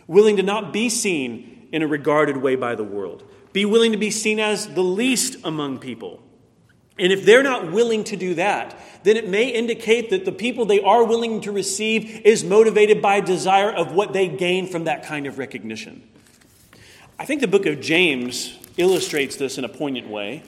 willing 0.06 0.38
to 0.38 0.42
not 0.42 0.72
be 0.72 0.88
seen 0.88 1.68
in 1.70 1.82
a 1.82 1.86
regarded 1.86 2.38
way 2.38 2.56
by 2.56 2.74
the 2.74 2.82
world, 2.82 3.24
be 3.52 3.66
willing 3.66 3.92
to 3.92 3.98
be 3.98 4.10
seen 4.10 4.40
as 4.40 4.68
the 4.68 4.82
least 4.82 5.36
among 5.44 5.78
people. 5.78 6.22
And 6.98 7.12
if 7.12 7.24
they're 7.24 7.42
not 7.42 7.72
willing 7.72 8.04
to 8.04 8.16
do 8.16 8.34
that, 8.34 8.78
then 9.04 9.16
it 9.16 9.28
may 9.28 9.48
indicate 9.48 10.10
that 10.10 10.24
the 10.24 10.32
people 10.32 10.64
they 10.64 10.82
are 10.82 11.04
willing 11.04 11.40
to 11.42 11.52
receive 11.52 12.22
is 12.24 12.42
motivated 12.42 13.00
by 13.02 13.20
desire 13.20 13.70
of 13.70 13.92
what 13.92 14.12
they 14.12 14.28
gain 14.28 14.66
from 14.66 14.84
that 14.84 15.04
kind 15.04 15.26
of 15.26 15.38
recognition. 15.38 16.02
I 17.20 17.26
think 17.26 17.42
the 17.42 17.48
book 17.48 17.66
of 17.66 17.82
James 17.82 18.56
illustrates 18.78 19.36
this 19.36 19.58
in 19.58 19.64
a 19.66 19.68
poignant 19.68 20.08
way. 20.08 20.42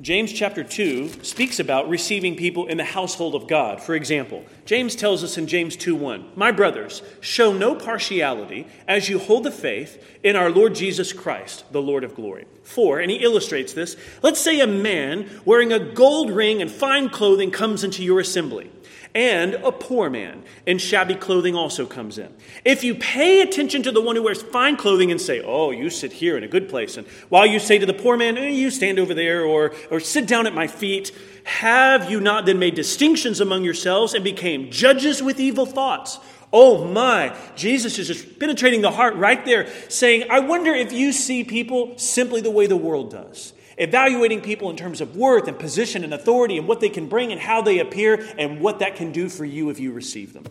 James 0.00 0.32
chapter 0.32 0.62
2 0.62 1.24
speaks 1.24 1.58
about 1.58 1.88
receiving 1.88 2.36
people 2.36 2.68
in 2.68 2.76
the 2.78 2.84
household 2.84 3.34
of 3.34 3.48
God. 3.48 3.82
For 3.82 3.96
example, 3.96 4.44
James 4.64 4.94
tells 4.94 5.24
us 5.24 5.36
in 5.36 5.48
James 5.48 5.74
2 5.74 5.96
1, 5.96 6.34
My 6.36 6.52
brothers, 6.52 7.02
show 7.20 7.52
no 7.52 7.74
partiality 7.74 8.68
as 8.86 9.08
you 9.08 9.18
hold 9.18 9.42
the 9.42 9.50
faith 9.50 10.00
in 10.22 10.36
our 10.36 10.48
Lord 10.48 10.76
Jesus 10.76 11.12
Christ, 11.12 11.64
the 11.72 11.82
Lord 11.82 12.04
of 12.04 12.14
glory. 12.14 12.46
4, 12.62 13.00
and 13.00 13.10
he 13.10 13.16
illustrates 13.16 13.72
this. 13.72 13.96
Let's 14.22 14.40
say 14.40 14.60
a 14.60 14.66
man 14.68 15.28
wearing 15.44 15.72
a 15.72 15.80
gold 15.80 16.30
ring 16.30 16.62
and 16.62 16.70
fine 16.70 17.08
clothing 17.08 17.50
comes 17.50 17.82
into 17.82 18.04
your 18.04 18.20
assembly 18.20 18.70
and 19.14 19.54
a 19.54 19.72
poor 19.72 20.08
man 20.08 20.42
in 20.66 20.78
shabby 20.78 21.14
clothing 21.14 21.54
also 21.54 21.86
comes 21.86 22.18
in. 22.18 22.32
If 22.64 22.82
you 22.82 22.94
pay 22.94 23.42
attention 23.42 23.82
to 23.82 23.92
the 23.92 24.00
one 24.00 24.16
who 24.16 24.22
wears 24.22 24.42
fine 24.42 24.76
clothing 24.76 25.10
and 25.10 25.20
say, 25.20 25.42
Oh, 25.42 25.70
you 25.70 25.90
sit 25.90 26.12
here 26.12 26.36
in 26.36 26.44
a 26.44 26.48
good 26.48 26.68
place, 26.68 26.96
and 26.96 27.06
while 27.28 27.46
you 27.46 27.58
say 27.58 27.78
to 27.78 27.86
the 27.86 27.94
poor 27.94 28.16
man, 28.16 28.38
eh, 28.38 28.48
You 28.48 28.70
stand 28.70 28.98
over 28.98 29.14
there, 29.14 29.44
or, 29.44 29.74
or 29.90 30.00
sit 30.00 30.26
down 30.26 30.46
at 30.46 30.54
my 30.54 30.66
feet, 30.66 31.12
have 31.44 32.10
you 32.10 32.20
not 32.20 32.46
then 32.46 32.58
made 32.58 32.74
distinctions 32.74 33.40
among 33.40 33.64
yourselves 33.64 34.14
and 34.14 34.24
became 34.24 34.70
judges 34.70 35.22
with 35.22 35.40
evil 35.40 35.66
thoughts? 35.66 36.18
Oh 36.52 36.84
my, 36.86 37.36
Jesus 37.56 37.98
is 37.98 38.08
just 38.08 38.38
penetrating 38.38 38.82
the 38.82 38.90
heart 38.90 39.14
right 39.16 39.42
there, 39.44 39.68
saying, 39.88 40.30
I 40.30 40.40
wonder 40.40 40.72
if 40.72 40.92
you 40.92 41.12
see 41.12 41.44
people 41.44 41.96
simply 41.98 42.42
the 42.42 42.50
way 42.50 42.66
the 42.66 42.76
world 42.76 43.10
does 43.10 43.54
evaluating 43.82 44.40
people 44.40 44.70
in 44.70 44.76
terms 44.76 45.00
of 45.00 45.16
worth 45.16 45.48
and 45.48 45.58
position 45.58 46.04
and 46.04 46.14
authority 46.14 46.56
and 46.56 46.68
what 46.68 46.80
they 46.80 46.88
can 46.88 47.08
bring 47.08 47.32
and 47.32 47.40
how 47.40 47.60
they 47.60 47.78
appear 47.78 48.26
and 48.38 48.60
what 48.60 48.78
that 48.78 48.96
can 48.96 49.12
do 49.12 49.28
for 49.28 49.44
you 49.44 49.70
if 49.70 49.80
you 49.80 49.92
receive 49.92 50.32
them. 50.32 50.44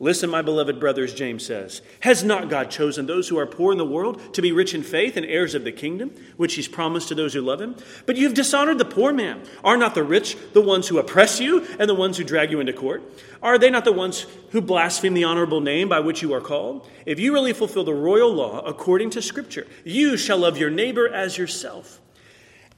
Listen, 0.00 0.28
my 0.28 0.42
beloved 0.42 0.80
brothers, 0.80 1.14
James 1.14 1.46
says, 1.46 1.80
Has 2.00 2.24
not 2.24 2.50
God 2.50 2.68
chosen 2.68 3.06
those 3.06 3.28
who 3.28 3.38
are 3.38 3.46
poor 3.46 3.70
in 3.70 3.78
the 3.78 3.86
world 3.86 4.34
to 4.34 4.42
be 4.42 4.50
rich 4.50 4.74
in 4.74 4.82
faith 4.82 5.16
and 5.16 5.24
heirs 5.24 5.54
of 5.54 5.62
the 5.62 5.70
kingdom, 5.70 6.10
which 6.36 6.54
he's 6.54 6.66
promised 6.66 7.08
to 7.08 7.14
those 7.14 7.32
who 7.32 7.40
love 7.40 7.60
him? 7.60 7.76
But 8.04 8.16
you've 8.16 8.34
dishonored 8.34 8.78
the 8.78 8.84
poor 8.84 9.12
man. 9.12 9.42
Are 9.62 9.76
not 9.76 9.94
the 9.94 10.02
rich 10.02 10.36
the 10.52 10.60
ones 10.60 10.88
who 10.88 10.98
oppress 10.98 11.38
you 11.38 11.64
and 11.78 11.88
the 11.88 11.94
ones 11.94 12.18
who 12.18 12.24
drag 12.24 12.50
you 12.50 12.58
into 12.58 12.72
court? 12.72 13.04
Are 13.40 13.56
they 13.56 13.70
not 13.70 13.84
the 13.84 13.92
ones 13.92 14.26
who 14.50 14.60
blaspheme 14.60 15.14
the 15.14 15.24
honorable 15.24 15.60
name 15.60 15.88
by 15.88 16.00
which 16.00 16.22
you 16.22 16.34
are 16.34 16.40
called? 16.40 16.88
If 17.06 17.20
you 17.20 17.32
really 17.32 17.52
fulfill 17.52 17.84
the 17.84 17.94
royal 17.94 18.34
law 18.34 18.60
according 18.66 19.10
to 19.10 19.22
Scripture, 19.22 19.66
you 19.84 20.16
shall 20.16 20.38
love 20.38 20.58
your 20.58 20.70
neighbor 20.70 21.08
as 21.08 21.38
yourself. 21.38 22.00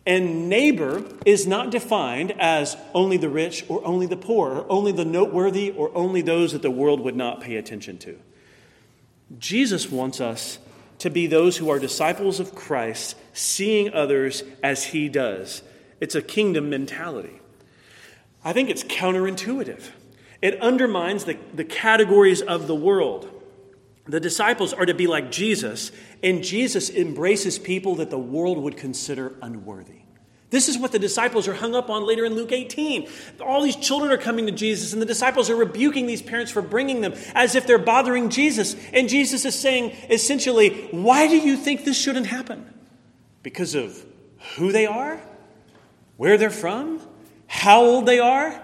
And 0.07 0.49
neighbor 0.49 1.05
is 1.25 1.49
not 1.49 1.71
defined 1.71 2.33
as 2.38 2.77
only 2.95 3.16
the 3.16 3.29
rich 3.29 3.64
or 3.69 3.85
only 3.85 4.07
the 4.07 4.16
poor, 4.16 4.53
or 4.53 4.66
only 4.71 4.92
the 4.92 5.05
noteworthy 5.05 5.73
or 5.73 5.90
only 5.97 6.23
those 6.23 6.53
that 6.53 6.62
the 6.62 6.71
world 6.71 7.01
would 7.01 7.16
not 7.16 7.40
pay 7.40 7.57
attention 7.57 7.99
to. 7.99 8.16
Jesus 9.38 9.90
wants 9.90 10.21
us 10.21 10.59
to 10.99 11.11
be 11.11 11.27
those 11.27 11.57
who 11.57 11.69
are 11.69 11.81
disciples 11.81 12.38
of 12.38 12.55
Christ, 12.55 13.16
seeing 13.33 13.92
others 13.92 14.45
as 14.62 14.85
he 14.85 15.09
does. 15.09 15.62
It's 16.01 16.14
a 16.14 16.23
kingdom 16.23 16.71
mentality. 16.71 17.40
I 18.45 18.53
think 18.53 18.71
it's 18.71 18.85
counterintuitive. 18.85 19.90
It 20.40 20.61
undermines 20.61 21.25
the, 21.25 21.37
the 21.53 21.64
categories 21.64 22.42
of 22.42 22.69
the 22.69 22.75
world. 22.75 23.36
The 24.09 24.21
disciples 24.21 24.73
are 24.73 24.87
to 24.87 24.95
be 24.95 25.07
like 25.07 25.31
Jesus, 25.33 25.90
and 26.23 26.45
Jesus 26.45 26.90
embraces 26.90 27.59
people 27.59 27.97
that 27.97 28.11
the 28.11 28.19
world 28.19 28.59
would 28.59 28.77
consider 28.77 29.35
unworthy. 29.42 30.03
This 30.51 30.69
is 30.69 30.79
what 30.79 30.92
the 30.92 31.01
disciples 31.01 31.49
are 31.49 31.55
hung 31.55 31.75
up 31.75 31.90
on 31.90 32.07
later 32.07 32.25
in 32.25 32.35
Luke 32.35 32.53
18. 32.53 33.09
All 33.40 33.62
these 33.62 33.75
children 33.75 34.12
are 34.12 34.16
coming 34.16 34.47
to 34.47 34.53
Jesus, 34.53 34.92
and 34.92 35.03
the 35.03 35.07
disciples 35.07 35.51
are 35.51 35.57
rebuking 35.57 36.07
these 36.07 36.23
parents 36.23 36.53
for 36.53 36.62
bringing 36.62 37.01
them 37.01 37.14
as 37.35 37.57
if 37.57 37.66
they're 37.66 37.79
bothering 37.79 38.31
Jesus. 38.31 38.77
And 38.92 39.09
Jesus 39.09 39.45
is 39.45 39.59
saying, 39.59 39.90
essentially, 40.09 40.88
why 40.92 41.27
do 41.27 41.37
you 41.37 41.57
think 41.57 41.85
this 41.85 42.01
shouldn't 42.01 42.27
happen? 42.27 42.64
Because 43.42 43.75
of 43.75 44.05
who 44.55 44.71
they 44.71 44.87
are, 44.87 45.21
where 46.16 46.38
they're 46.38 46.51
from, 46.51 47.01
how 47.49 47.83
old 47.83 48.07
they 48.07 48.21
are? 48.21 48.62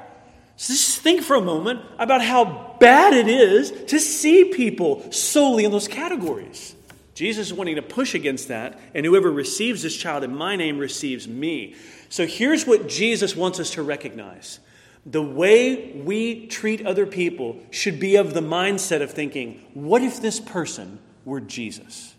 So 0.56 0.72
just 0.72 0.98
think 0.98 1.22
for 1.22 1.34
a 1.34 1.40
moment 1.40 1.80
about 1.98 2.22
how 2.22 2.76
bad 2.78 3.14
it 3.14 3.28
is 3.28 3.70
to 3.86 3.98
see 3.98 4.44
people 4.44 5.10
solely 5.10 5.64
in 5.64 5.72
those 5.72 5.88
categories. 5.88 6.74
Jesus 7.14 7.48
is 7.48 7.54
wanting 7.54 7.76
to 7.76 7.82
push 7.82 8.14
against 8.14 8.48
that, 8.48 8.78
and 8.94 9.04
whoever 9.04 9.30
receives 9.30 9.82
this 9.82 9.96
child 9.96 10.24
in 10.24 10.34
my 10.34 10.56
name 10.56 10.78
receives 10.78 11.28
me. 11.28 11.74
So 12.08 12.26
here's 12.26 12.66
what 12.66 12.88
Jesus 12.88 13.36
wants 13.36 13.60
us 13.60 13.70
to 13.72 13.82
recognize 13.82 14.60
the 15.04 15.22
way 15.22 15.92
we 15.92 16.46
treat 16.46 16.86
other 16.86 17.06
people 17.06 17.58
should 17.70 17.98
be 17.98 18.16
of 18.16 18.34
the 18.34 18.40
mindset 18.40 19.02
of 19.02 19.10
thinking, 19.10 19.64
what 19.74 20.02
if 20.02 20.20
this 20.20 20.38
person 20.38 21.00
were 21.24 21.40
Jesus? 21.40 22.14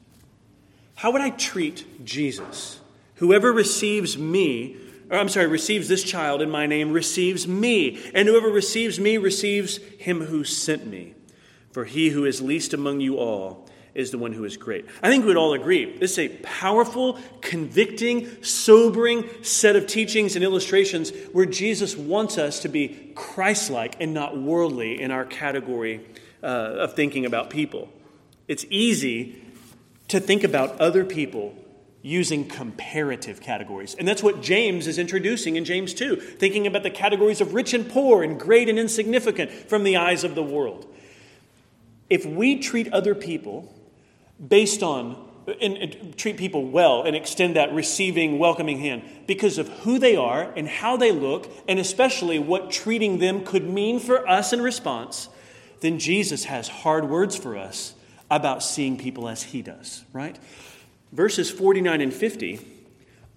How 0.95 1.11
would 1.11 1.21
I 1.21 1.29
treat 1.29 2.05
Jesus? 2.05 2.79
Whoever 3.15 3.53
receives 3.53 4.17
me 4.17 4.75
or 5.13 5.19
I'm 5.19 5.29
sorry, 5.29 5.45
receives 5.45 5.87
this 5.87 6.03
child 6.03 6.41
in 6.41 6.49
my 6.49 6.65
name 6.65 6.91
receives 6.91 7.47
me, 7.47 8.01
and 8.15 8.27
whoever 8.27 8.49
receives 8.49 8.99
me 8.99 9.17
receives 9.17 9.77
him 9.99 10.21
who 10.21 10.43
sent 10.43 10.87
me. 10.87 11.13
For 11.71 11.85
he 11.85 12.09
who 12.09 12.25
is 12.25 12.41
least 12.41 12.73
among 12.73 12.99
you 12.99 13.17
all 13.17 13.69
is 13.93 14.09
the 14.09 14.17
one 14.17 14.33
who 14.33 14.43
is 14.43 14.57
great. 14.57 14.85
I 15.03 15.09
think 15.09 15.23
we'd 15.23 15.37
all 15.37 15.53
agree. 15.53 15.99
This 15.99 16.13
is 16.13 16.19
a 16.19 16.29
powerful, 16.41 17.19
convicting, 17.41 18.41
sobering 18.41 19.29
set 19.43 19.75
of 19.75 19.85
teachings 19.85 20.35
and 20.35 20.43
illustrations 20.43 21.11
where 21.31 21.45
Jesus 21.45 21.95
wants 21.95 22.39
us 22.39 22.61
to 22.61 22.67
be 22.67 23.11
Christ 23.13 23.69
like 23.69 23.97
and 23.99 24.15
not 24.15 24.35
worldly 24.35 24.99
in 24.99 25.11
our 25.11 25.25
category 25.25 26.03
uh, 26.41 26.47
of 26.47 26.95
thinking 26.95 27.27
about 27.27 27.51
people. 27.51 27.87
It's 28.47 28.65
easy 28.71 29.39
to 30.07 30.19
think 30.19 30.43
about 30.43 30.81
other 30.81 31.05
people 31.05 31.55
using 32.05 32.45
comparative 32.45 33.39
categories. 33.39 33.95
And 33.97 34.05
that's 34.05 34.21
what 34.21 34.41
James 34.41 34.87
is 34.87 34.99
introducing 34.99 35.55
in 35.55 35.63
James 35.63 35.93
2, 35.93 36.17
thinking 36.17 36.67
about 36.67 36.83
the 36.83 36.91
categories 36.91 37.39
of 37.39 37.53
rich 37.53 37.73
and 37.73 37.89
poor 37.89 38.21
and 38.21 38.37
great 38.37 38.67
and 38.67 38.77
insignificant 38.77 39.49
from 39.49 39.85
the 39.85 39.95
eyes 39.95 40.25
of 40.25 40.35
the 40.35 40.43
world. 40.43 40.85
If 42.09 42.25
we 42.25 42.59
treat 42.59 42.91
other 42.91 43.15
people 43.15 43.73
based 44.45 44.83
on 44.83 45.29
and, 45.61 45.77
and, 45.77 46.17
treat 46.17 46.37
people 46.37 46.65
well 46.65 47.03
and 47.03 47.15
extend 47.15 47.55
that 47.55 47.73
receiving, 47.73 48.37
welcoming 48.37 48.79
hand 48.79 49.03
because 49.25 49.57
of 49.57 49.67
who 49.79 49.97
they 49.99 50.15
are 50.15 50.51
and 50.55 50.67
how 50.67 50.97
they 50.97 51.11
look, 51.11 51.49
and 51.67 51.79
especially 51.79 52.39
what 52.39 52.71
treating 52.71 53.19
them 53.19 53.45
could 53.45 53.69
mean 53.69 53.99
for 53.99 54.27
us 54.27 54.53
in 54.53 54.61
response, 54.61 55.29
then 55.81 55.99
Jesus 55.99 56.45
has 56.45 56.67
hard 56.67 57.09
words 57.09 57.37
for 57.37 57.57
us 57.57 57.93
about 58.31 58.63
seeing 58.63 58.97
people 58.97 59.27
as 59.27 59.43
he 59.43 59.61
does, 59.61 60.03
right? 60.13 60.37
Verses 61.13 61.51
49 61.51 62.01
and 62.01 62.13
50 62.13 62.59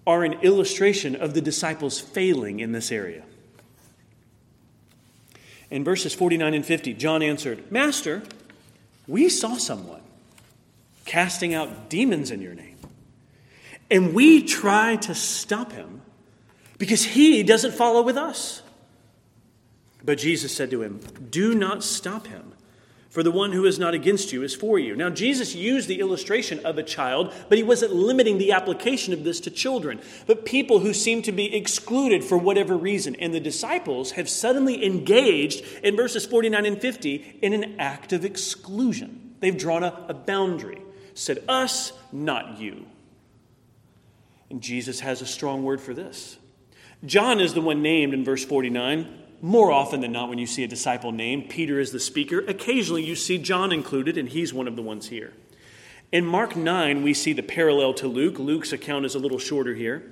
are 0.07 0.23
an 0.23 0.33
illustration 0.41 1.15
of 1.15 1.35
the 1.35 1.41
disciples 1.41 1.99
failing 1.99 2.59
in 2.59 2.71
this 2.71 2.91
area. 2.91 3.23
In 5.69 5.83
verses 5.83 6.13
49 6.15 6.55
and 6.55 6.65
50, 6.65 6.93
John 6.95 7.21
answered, 7.21 7.71
Master, 7.71 8.23
we 9.07 9.29
saw 9.29 9.57
someone 9.57 10.01
casting 11.05 11.53
out 11.53 11.89
demons 11.89 12.31
in 12.31 12.41
your 12.41 12.55
name, 12.55 12.77
and 13.91 14.15
we 14.15 14.43
try 14.43 14.95
to 14.95 15.13
stop 15.13 15.71
him 15.71 16.01
because 16.79 17.03
he 17.03 17.43
doesn't 17.43 17.73
follow 17.73 18.01
with 18.01 18.17
us. 18.17 18.63
But 20.03 20.17
Jesus 20.17 20.55
said 20.55 20.71
to 20.71 20.81
him, 20.81 20.99
Do 21.29 21.53
not 21.53 21.83
stop 21.83 22.27
him 22.27 22.53
For 23.09 23.23
the 23.23 23.31
one 23.31 23.53
who 23.53 23.65
is 23.65 23.79
not 23.79 23.93
against 23.93 24.33
you 24.33 24.43
is 24.43 24.53
for 24.53 24.77
you. 24.77 24.95
Now, 24.95 25.09
Jesus 25.09 25.55
used 25.55 25.87
the 25.87 26.01
illustration 26.01 26.65
of 26.65 26.77
a 26.77 26.83
child, 26.83 27.33
but 27.47 27.57
he 27.57 27.63
wasn't 27.63 27.93
limiting 27.93 28.37
the 28.37 28.51
application 28.51 29.13
of 29.13 29.23
this 29.23 29.39
to 29.41 29.49
children, 29.49 30.01
but 30.25 30.45
people 30.45 30.79
who 30.79 30.93
seem 30.93 31.21
to 31.21 31.31
be 31.31 31.55
excluded 31.55 32.23
for 32.23 32.37
whatever 32.37 32.75
reason. 32.75 33.15
And 33.15 33.33
the 33.33 33.39
disciples 33.39 34.11
have 34.11 34.29
suddenly 34.29 34.85
engaged 34.85 35.63
in 35.83 35.95
verses 35.95 36.25
49 36.25 36.65
and 36.65 36.81
50 36.81 37.39
in 37.41 37.53
an 37.53 37.79
act 37.79 38.11
of 38.11 38.25
exclusion. 38.25 39.35
They've 39.39 39.57
drawn 39.57 39.83
a, 39.83 40.05
a 40.09 40.13
boundary, 40.13 40.81
said, 41.13 41.43
Us, 41.47 41.93
not 42.11 42.59
you. 42.59 42.85
And 44.49 44.61
Jesus 44.61 44.99
has 44.99 45.21
a 45.21 45.25
strong 45.25 45.63
word 45.63 45.79
for 45.79 45.93
this. 45.93 46.37
John 47.05 47.39
is 47.39 47.53
the 47.53 47.61
one 47.61 47.81
named 47.81 48.13
in 48.13 48.25
verse 48.25 48.43
49 48.43 49.23
more 49.41 49.71
often 49.71 50.01
than 50.01 50.11
not, 50.11 50.29
when 50.29 50.37
you 50.37 50.47
see 50.47 50.63
a 50.63 50.67
disciple 50.67 51.11
named, 51.11 51.49
Peter 51.49 51.79
is 51.79 51.91
the 51.91 51.99
speaker. 51.99 52.39
Occasionally, 52.39 53.03
you 53.03 53.15
see 53.15 53.37
John 53.37 53.71
included, 53.71 54.17
and 54.17 54.29
he's 54.29 54.53
one 54.53 54.67
of 54.67 54.75
the 54.75 54.81
ones 54.81 55.09
here. 55.09 55.33
In 56.11 56.25
Mark 56.25 56.55
9, 56.55 57.03
we 57.03 57.13
see 57.13 57.33
the 57.33 57.43
parallel 57.43 57.93
to 57.95 58.07
Luke. 58.07 58.39
Luke's 58.39 58.71
account 58.71 59.05
is 59.05 59.13
a 59.13 59.19
little 59.19 59.39
shorter 59.39 59.75
here. 59.75 60.11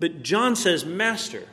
But 0.00 0.22
John 0.22 0.56
says, 0.56 0.84
Master. 0.84 1.44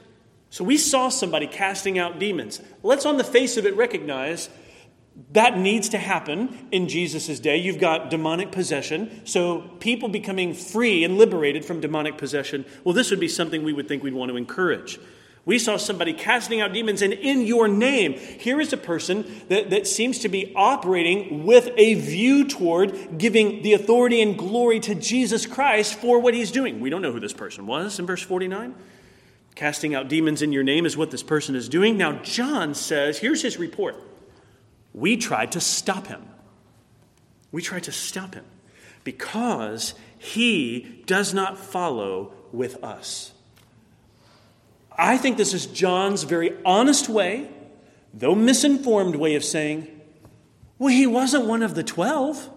So 0.49 0.63
we 0.63 0.77
saw 0.77 1.09
somebody 1.09 1.47
casting 1.47 1.99
out 1.99 2.17
demons. 2.17 2.61
Let's, 2.81 3.05
on 3.05 3.17
the 3.17 3.23
face 3.23 3.57
of 3.57 3.65
it, 3.65 3.75
recognize 3.75 4.49
that 5.31 5.57
needs 5.57 5.89
to 5.89 5.97
happen 5.97 6.67
in 6.71 6.89
Jesus' 6.89 7.39
day. 7.39 7.57
You've 7.57 7.79
got 7.79 8.09
demonic 8.09 8.51
possession, 8.51 9.25
so 9.25 9.61
people 9.79 10.09
becoming 10.09 10.53
free 10.53 11.03
and 11.03 11.17
liberated 11.17 11.63
from 11.63 11.79
demonic 11.79 12.17
possession. 12.17 12.65
Well, 12.83 12.93
this 12.93 13.11
would 13.11 13.19
be 13.19 13.29
something 13.29 13.63
we 13.63 13.71
would 13.71 13.87
think 13.87 14.03
we'd 14.03 14.13
want 14.13 14.29
to 14.31 14.37
encourage. 14.37 14.99
We 15.45 15.59
saw 15.59 15.77
somebody 15.77 16.13
casting 16.13 16.59
out 16.59 16.73
demons, 16.73 17.03
and 17.03 17.13
in 17.13 17.41
your 17.41 17.67
name, 17.67 18.13
here 18.13 18.59
is 18.59 18.73
a 18.73 18.77
person 18.77 19.43
that, 19.49 19.69
that 19.69 19.85
seems 19.85 20.19
to 20.19 20.29
be 20.29 20.51
operating 20.55 21.45
with 21.45 21.69
a 21.77 21.93
view 21.93 22.47
toward 22.47 23.19
giving 23.19 23.61
the 23.61 23.73
authority 23.73 24.23
and 24.23 24.37
glory 24.37 24.79
to 24.81 24.95
Jesus 24.95 25.45
Christ 25.45 25.95
for 25.95 26.17
what 26.19 26.33
he's 26.33 26.49
doing. 26.49 26.79
We 26.79 26.89
don't 26.89 27.03
know 27.03 27.11
who 27.11 27.19
this 27.19 27.33
person 27.33 27.67
was 27.67 27.99
in 27.99 28.07
verse 28.07 28.23
49. 28.23 28.73
Casting 29.53 29.93
out 29.93 30.07
demons 30.07 30.41
in 30.41 30.51
your 30.51 30.63
name 30.63 30.85
is 30.85 30.97
what 30.97 31.11
this 31.11 31.23
person 31.23 31.55
is 31.55 31.69
doing. 31.69 31.95
Now, 31.95 32.13
John 32.23 32.73
says, 32.73 33.19
here's 33.19 33.43
his 33.43 33.57
report. 33.57 33.95
We 34.93 35.15
tried 35.15 35.51
to 35.51 35.61
stop 35.61 36.07
him. 36.07 36.27
We 37.51 37.61
tried 37.61 37.83
to 37.83 37.91
stop 37.91 38.33
him 38.33 38.45
because 39.03 39.93
he 40.17 41.03
does 41.05 41.33
not 41.35 41.59
follow 41.59 42.33
with 42.51 42.83
us. 42.83 43.31
I 44.97 45.17
think 45.17 45.37
this 45.37 45.53
is 45.53 45.65
John's 45.65 46.23
very 46.23 46.55
honest 46.63 47.09
way, 47.09 47.49
though 48.13 48.35
misinformed 48.35 49.15
way 49.15 49.35
of 49.35 49.43
saying, 49.43 49.95
well, 50.77 50.93
he 50.93 51.07
wasn't 51.07 51.45
one 51.45 51.63
of 51.63 51.75
the 51.75 51.83
twelve. 51.83 52.49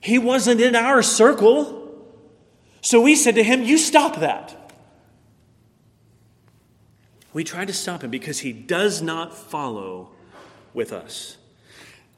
He 0.00 0.18
wasn't 0.18 0.60
in 0.60 0.76
our 0.76 1.02
circle. 1.02 1.80
So 2.80 3.00
we 3.00 3.16
said 3.16 3.34
to 3.36 3.42
him, 3.42 3.62
You 3.62 3.78
stop 3.78 4.20
that. 4.20 4.60
We 7.32 7.42
tried 7.42 7.66
to 7.66 7.72
stop 7.72 8.04
him 8.04 8.10
because 8.10 8.40
he 8.40 8.52
does 8.52 9.02
not 9.02 9.36
follow 9.36 10.10
with 10.72 10.92
us. 10.92 11.36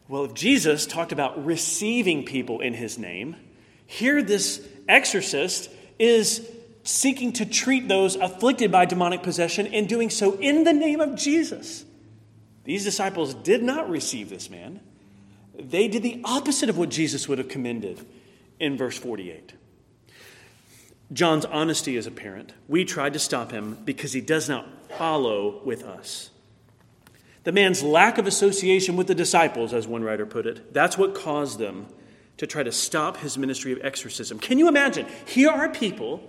Well, 0.08 0.24
if 0.24 0.34
Jesus 0.34 0.86
talked 0.86 1.10
about 1.10 1.44
receiving 1.44 2.24
people 2.24 2.60
in 2.60 2.74
his 2.74 2.98
name, 2.98 3.36
here 3.86 4.22
this 4.22 4.66
exorcist 4.88 5.70
is 5.98 6.46
seeking 6.86 7.32
to 7.34 7.44
treat 7.44 7.88
those 7.88 8.16
afflicted 8.16 8.70
by 8.70 8.84
demonic 8.84 9.22
possession 9.22 9.66
and 9.66 9.88
doing 9.88 10.10
so 10.10 10.34
in 10.38 10.64
the 10.64 10.72
name 10.72 11.00
of 11.00 11.16
Jesus. 11.16 11.84
These 12.64 12.84
disciples 12.84 13.34
did 13.34 13.62
not 13.62 13.90
receive 13.90 14.30
this 14.30 14.48
man. 14.48 14.80
They 15.58 15.88
did 15.88 16.02
the 16.02 16.20
opposite 16.24 16.68
of 16.68 16.78
what 16.78 16.88
Jesus 16.88 17.28
would 17.28 17.38
have 17.38 17.48
commended 17.48 18.04
in 18.60 18.76
verse 18.76 18.98
48. 18.98 19.54
John's 21.12 21.44
honesty 21.44 21.96
is 21.96 22.06
apparent. 22.06 22.52
We 22.68 22.84
tried 22.84 23.12
to 23.12 23.18
stop 23.18 23.52
him 23.52 23.78
because 23.84 24.12
he 24.12 24.20
does 24.20 24.48
not 24.48 24.66
follow 24.98 25.62
with 25.64 25.84
us. 25.84 26.30
The 27.44 27.52
man's 27.52 27.82
lack 27.82 28.18
of 28.18 28.26
association 28.26 28.96
with 28.96 29.06
the 29.06 29.14
disciples, 29.14 29.72
as 29.72 29.86
one 29.86 30.02
writer 30.02 30.26
put 30.26 30.46
it, 30.46 30.74
that's 30.74 30.98
what 30.98 31.14
caused 31.14 31.60
them 31.60 31.86
to 32.38 32.46
try 32.46 32.64
to 32.64 32.72
stop 32.72 33.18
his 33.18 33.38
ministry 33.38 33.72
of 33.72 33.78
exorcism. 33.82 34.38
Can 34.40 34.58
you 34.58 34.66
imagine? 34.66 35.06
Here 35.26 35.48
are 35.48 35.68
people 35.68 36.28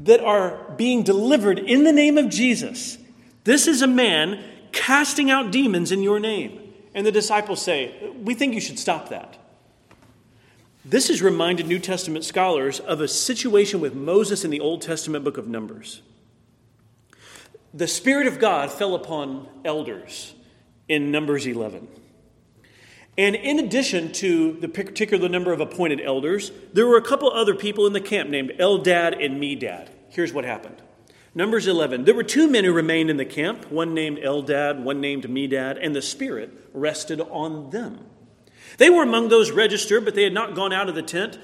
that 0.00 0.20
are 0.20 0.58
being 0.76 1.02
delivered 1.02 1.58
in 1.58 1.84
the 1.84 1.92
name 1.92 2.16
of 2.18 2.28
Jesus. 2.28 2.98
This 3.44 3.66
is 3.66 3.82
a 3.82 3.86
man 3.86 4.42
casting 4.72 5.30
out 5.30 5.50
demons 5.50 5.92
in 5.92 6.02
your 6.02 6.18
name. 6.18 6.58
And 6.94 7.06
the 7.06 7.12
disciples 7.12 7.62
say, 7.62 8.12
We 8.22 8.34
think 8.34 8.54
you 8.54 8.60
should 8.60 8.78
stop 8.78 9.10
that. 9.10 9.36
This 10.84 11.08
has 11.08 11.20
reminded 11.20 11.66
New 11.66 11.78
Testament 11.78 12.24
scholars 12.24 12.80
of 12.80 13.00
a 13.00 13.08
situation 13.08 13.80
with 13.80 13.94
Moses 13.94 14.44
in 14.44 14.50
the 14.50 14.60
Old 14.60 14.80
Testament 14.80 15.24
book 15.24 15.36
of 15.36 15.46
Numbers. 15.46 16.00
The 17.74 17.86
Spirit 17.86 18.26
of 18.26 18.38
God 18.38 18.72
fell 18.72 18.94
upon 18.94 19.46
elders 19.64 20.34
in 20.88 21.12
Numbers 21.12 21.46
11. 21.46 21.86
And 23.18 23.34
in 23.34 23.58
addition 23.58 24.12
to 24.14 24.52
the 24.52 24.68
particular 24.68 25.28
number 25.28 25.52
of 25.52 25.60
appointed 25.60 26.00
elders, 26.00 26.52
there 26.72 26.86
were 26.86 26.96
a 26.96 27.02
couple 27.02 27.30
other 27.30 27.54
people 27.54 27.86
in 27.86 27.92
the 27.92 28.00
camp 28.00 28.30
named 28.30 28.52
Eldad 28.58 29.22
and 29.24 29.40
Medad. 29.40 29.88
Here's 30.08 30.32
what 30.32 30.44
happened. 30.44 30.80
Numbers 31.34 31.66
11. 31.66 32.04
There 32.04 32.14
were 32.14 32.24
two 32.24 32.48
men 32.48 32.64
who 32.64 32.72
remained 32.72 33.10
in 33.10 33.16
the 33.16 33.24
camp, 33.24 33.70
one 33.70 33.94
named 33.94 34.18
Eldad, 34.18 34.82
one 34.82 35.00
named 35.00 35.24
Medad, 35.24 35.78
and 35.80 35.94
the 35.94 36.02
Spirit 36.02 36.50
rested 36.72 37.20
on 37.20 37.70
them. 37.70 38.06
They 38.78 38.90
were 38.90 39.02
among 39.02 39.28
those 39.28 39.50
registered, 39.50 40.04
but 40.04 40.14
they 40.14 40.24
had 40.24 40.32
not 40.32 40.54
gone 40.54 40.72
out 40.72 40.88
of 40.88 40.94
the 40.94 41.02
tent, 41.02 41.38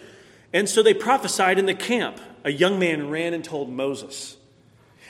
and 0.52 0.68
so 0.68 0.82
they 0.82 0.94
prophesied 0.94 1.58
in 1.58 1.66
the 1.66 1.74
camp. 1.74 2.20
A 2.44 2.50
young 2.50 2.78
man 2.78 3.10
ran 3.10 3.34
and 3.34 3.44
told 3.44 3.70
Moses, 3.70 4.36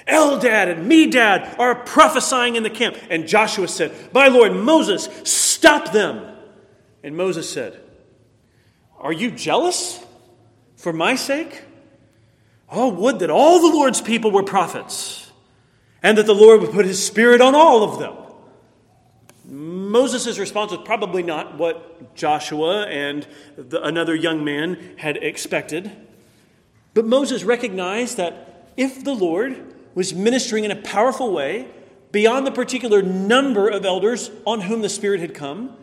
Eldad 0.07 0.71
and 0.71 0.91
Medad 0.91 1.59
are 1.59 1.75
prophesying 1.75 2.57
in 2.57 2.63
the 2.63 2.71
camp. 2.71 2.97
And 3.11 3.27
Joshua 3.27 3.69
said, 3.69 3.93
My 4.13 4.29
Lord 4.29 4.53
Moses, 4.53 5.09
stop 5.25 5.93
them. 5.93 6.36
And 7.03 7.17
Moses 7.17 7.49
said, 7.49 7.81
Are 8.99 9.13
you 9.13 9.31
jealous 9.31 10.05
for 10.77 10.93
my 10.93 11.15
sake? 11.17 11.63
Oh, 12.71 12.89
would 12.89 13.21
that 13.21 13.31
all 13.31 13.61
the 13.61 13.77
Lord's 13.77 14.01
people 14.01 14.31
were 14.31 14.43
prophets, 14.43 15.31
and 16.03 16.19
that 16.19 16.27
the 16.27 16.35
Lord 16.35 16.61
would 16.61 16.73
put 16.73 16.85
his 16.85 17.05
spirit 17.05 17.41
on 17.41 17.55
all 17.55 17.83
of 17.83 17.99
them. 17.99 18.17
Moses' 19.49 20.39
response 20.39 20.73
was 20.73 20.81
probably 20.85 21.23
not 21.23 21.57
what 21.57 22.15
Joshua 22.17 22.87
and 22.87 23.27
the, 23.57 23.81
another 23.83 24.15
young 24.15 24.45
man 24.45 24.97
had 24.97 25.17
expected. 25.19 25.93
But 26.95 27.07
Moses 27.07 27.45
recognized 27.45 28.17
that 28.17 28.73
if 28.77 29.05
the 29.05 29.15
Lord 29.15 29.75
was 29.95 30.13
ministering 30.13 30.65
in 30.65 30.71
a 30.71 30.77
powerful 30.77 31.33
way 31.33 31.69
beyond 32.11 32.47
the 32.47 32.51
particular 32.51 33.03
number 33.03 33.69
of 33.69 33.85
elders 33.85 34.31
on 34.45 34.63
whom 34.63 34.83
the 34.83 34.89
Spirit 34.89 35.21
had 35.21 35.35
come, 35.35 35.77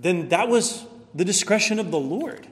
then 0.00 0.30
that 0.30 0.48
was 0.48 0.84
the 1.14 1.24
discretion 1.24 1.78
of 1.78 1.90
the 1.90 2.00
Lord. 2.00 2.46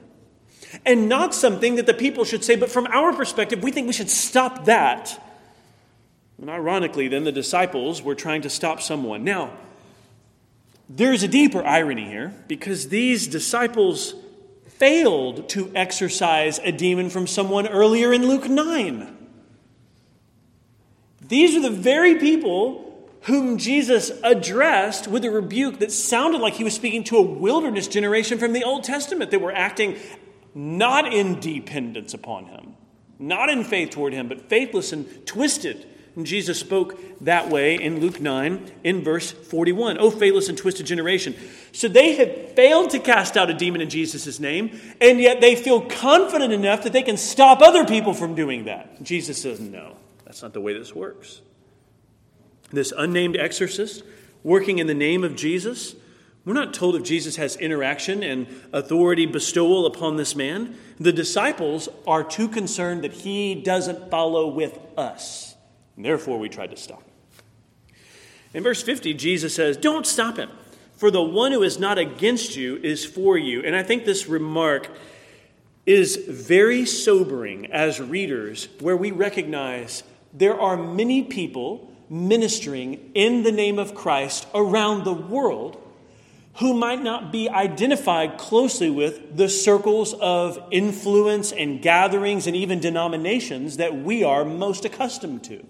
And 0.85 1.09
not 1.09 1.33
something 1.33 1.75
that 1.75 1.87
the 1.87 1.95
people 1.95 2.23
should 2.25 2.43
say, 2.43 2.55
but 2.55 2.69
from 2.69 2.85
our 2.87 3.11
perspective, 3.11 3.63
we 3.63 3.71
think 3.71 3.87
we 3.87 3.93
should 3.93 4.09
stop 4.09 4.65
that. 4.65 5.19
And 6.39 6.49
ironically, 6.49 7.07
then 7.07 7.23
the 7.23 7.31
disciples 7.31 8.03
were 8.03 8.15
trying 8.15 8.43
to 8.43 8.49
stop 8.49 8.81
someone. 8.81 9.23
Now, 9.23 9.51
there's 10.87 11.23
a 11.23 11.27
deeper 11.27 11.65
irony 11.65 12.05
here 12.05 12.33
because 12.47 12.89
these 12.89 13.27
disciples 13.27 14.13
failed 14.67 15.49
to 15.49 15.71
exorcise 15.75 16.59
a 16.59 16.71
demon 16.71 17.09
from 17.09 17.27
someone 17.27 17.67
earlier 17.67 18.13
in 18.13 18.27
Luke 18.27 18.47
9. 18.47 19.17
These 21.21 21.55
are 21.55 21.61
the 21.61 21.69
very 21.69 22.15
people 22.15 22.88
whom 23.23 23.57
Jesus 23.57 24.11
addressed 24.23 25.07
with 25.07 25.25
a 25.25 25.31
rebuke 25.31 25.79
that 25.79 25.91
sounded 25.91 26.39
like 26.39 26.53
he 26.53 26.63
was 26.63 26.73
speaking 26.73 27.03
to 27.05 27.17
a 27.17 27.21
wilderness 27.21 27.87
generation 27.87 28.37
from 28.37 28.53
the 28.53 28.63
Old 28.63 28.83
Testament 28.83 29.31
that 29.31 29.41
were 29.41 29.51
acting 29.51 29.97
not 30.55 31.13
in 31.13 31.39
dependence 31.39 32.13
upon 32.13 32.45
him, 32.45 32.75
not 33.19 33.49
in 33.49 33.63
faith 33.63 33.91
toward 33.91 34.13
him, 34.13 34.27
but 34.27 34.49
faithless 34.49 34.93
and 34.93 35.25
twisted. 35.25 35.85
And 36.15 36.25
Jesus 36.25 36.59
spoke 36.59 36.99
that 37.21 37.49
way 37.49 37.75
in 37.75 37.99
Luke 37.99 38.19
9 38.19 38.71
in 38.83 39.03
verse 39.03 39.31
41. 39.31 39.97
Oh, 39.99 40.09
faithless 40.09 40.49
and 40.49 40.57
twisted 40.57 40.85
generation. 40.85 41.35
So 41.71 41.87
they 41.87 42.15
have 42.15 42.55
failed 42.55 42.89
to 42.91 42.99
cast 42.99 43.37
out 43.37 43.49
a 43.49 43.53
demon 43.53 43.81
in 43.81 43.89
Jesus' 43.89 44.39
name, 44.39 44.79
and 44.99 45.19
yet 45.19 45.39
they 45.39 45.55
feel 45.55 45.81
confident 45.81 46.51
enough 46.51 46.83
that 46.83 46.93
they 46.93 47.03
can 47.03 47.17
stop 47.17 47.61
other 47.61 47.85
people 47.85 48.13
from 48.13 48.33
doing 48.33 48.65
that. 48.65 49.03
Jesus 49.03 49.41
says, 49.41 49.59
no, 49.59 49.97
that's 50.25 50.41
not 50.41 50.53
the 50.53 50.61
way 50.61 50.77
this 50.77 50.95
works. 50.95 51.41
This 52.71 52.93
unnamed 52.95 53.37
exorcist 53.37 54.03
working 54.43 54.79
in 54.79 54.87
the 54.87 54.93
name 54.93 55.23
of 55.23 55.35
Jesus 55.35 55.95
we're 56.45 56.53
not 56.53 56.73
told 56.73 56.95
if 56.95 57.03
Jesus 57.03 57.35
has 57.35 57.55
interaction 57.57 58.23
and 58.23 58.47
authority 58.71 59.25
bestowal 59.25 59.85
upon 59.85 60.15
this 60.15 60.35
man. 60.35 60.75
The 60.99 61.11
disciples 61.11 61.89
are 62.07 62.23
too 62.23 62.47
concerned 62.47 63.03
that 63.03 63.13
he 63.13 63.55
doesn't 63.55 64.09
follow 64.09 64.47
with 64.47 64.79
us. 64.97 65.55
And 65.95 66.05
therefore, 66.05 66.39
we 66.39 66.49
tried 66.49 66.71
to 66.71 66.77
stop 66.77 67.03
him. 67.03 67.95
In 68.55 68.63
verse 68.63 68.81
50, 68.81 69.13
Jesus 69.13 69.53
says, 69.53 69.77
Don't 69.77 70.07
stop 70.07 70.37
him, 70.37 70.49
For 70.95 71.11
the 71.11 71.21
one 71.21 71.51
who 71.51 71.61
is 71.61 71.77
not 71.77 71.99
against 71.99 72.55
you 72.55 72.77
is 72.77 73.05
for 73.05 73.37
you. 73.37 73.61
And 73.61 73.75
I 73.75 73.83
think 73.83 74.05
this 74.05 74.27
remark 74.27 74.89
is 75.85 76.15
very 76.15 76.85
sobering 76.85 77.71
as 77.71 78.01
readers, 78.01 78.69
where 78.79 78.97
we 78.97 79.11
recognize 79.11 80.03
there 80.33 80.59
are 80.59 80.77
many 80.77 81.21
people 81.21 81.88
ministering 82.09 83.11
in 83.13 83.43
the 83.43 83.51
name 83.51 83.79
of 83.79 83.93
Christ 83.95 84.47
around 84.53 85.03
the 85.03 85.13
world 85.13 85.81
who 86.55 86.73
might 86.73 87.01
not 87.01 87.31
be 87.31 87.47
identified 87.47 88.37
closely 88.37 88.89
with 88.89 89.37
the 89.37 89.47
circles 89.47 90.13
of 90.15 90.59
influence 90.71 91.51
and 91.51 91.81
gatherings 91.81 92.47
and 92.47 92.55
even 92.55 92.79
denominations 92.79 93.77
that 93.77 93.95
we 93.95 94.23
are 94.23 94.43
most 94.43 94.83
accustomed 94.83 95.43
to. 95.43 95.65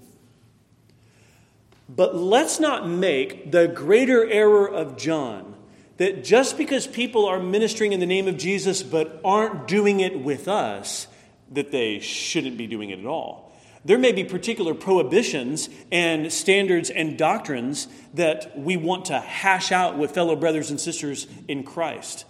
But 1.87 2.15
let's 2.15 2.59
not 2.59 2.87
make 2.87 3.51
the 3.51 3.67
greater 3.67 4.27
error 4.29 4.67
of 4.67 4.97
John 4.97 5.55
that 5.97 6.23
just 6.23 6.57
because 6.57 6.87
people 6.87 7.25
are 7.25 7.39
ministering 7.39 7.91
in 7.91 7.99
the 7.99 8.05
name 8.05 8.27
of 8.27 8.37
Jesus 8.37 8.81
but 8.81 9.19
aren't 9.23 9.67
doing 9.67 9.99
it 9.99 10.19
with 10.19 10.47
us, 10.47 11.07
that 11.51 11.71
they 11.71 11.99
shouldn't 11.99 12.57
be 12.57 12.67
doing 12.67 12.89
it 12.89 12.99
at 12.99 13.05
all. 13.05 13.48
There 13.85 13.97
may 13.97 14.11
be 14.11 14.23
particular 14.23 14.73
prohibitions 14.73 15.69
and 15.91 16.31
standards 16.31 16.89
and 16.89 17.17
doctrines 17.17 17.87
that 18.13 18.57
we 18.57 18.75
want 18.75 19.05
to 19.05 19.19
hash 19.19 19.71
out 19.71 19.97
with 19.97 20.11
fellow 20.11 20.35
brothers 20.35 20.69
and 20.69 20.79
sisters 20.79 21.27
in 21.47 21.63
Christ. 21.63 22.25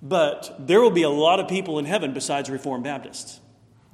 But 0.00 0.56
there 0.58 0.80
will 0.80 0.90
be 0.90 1.02
a 1.02 1.10
lot 1.10 1.40
of 1.40 1.48
people 1.48 1.78
in 1.78 1.84
heaven 1.84 2.12
besides 2.12 2.50
Reformed 2.50 2.84
Baptists. 2.84 3.40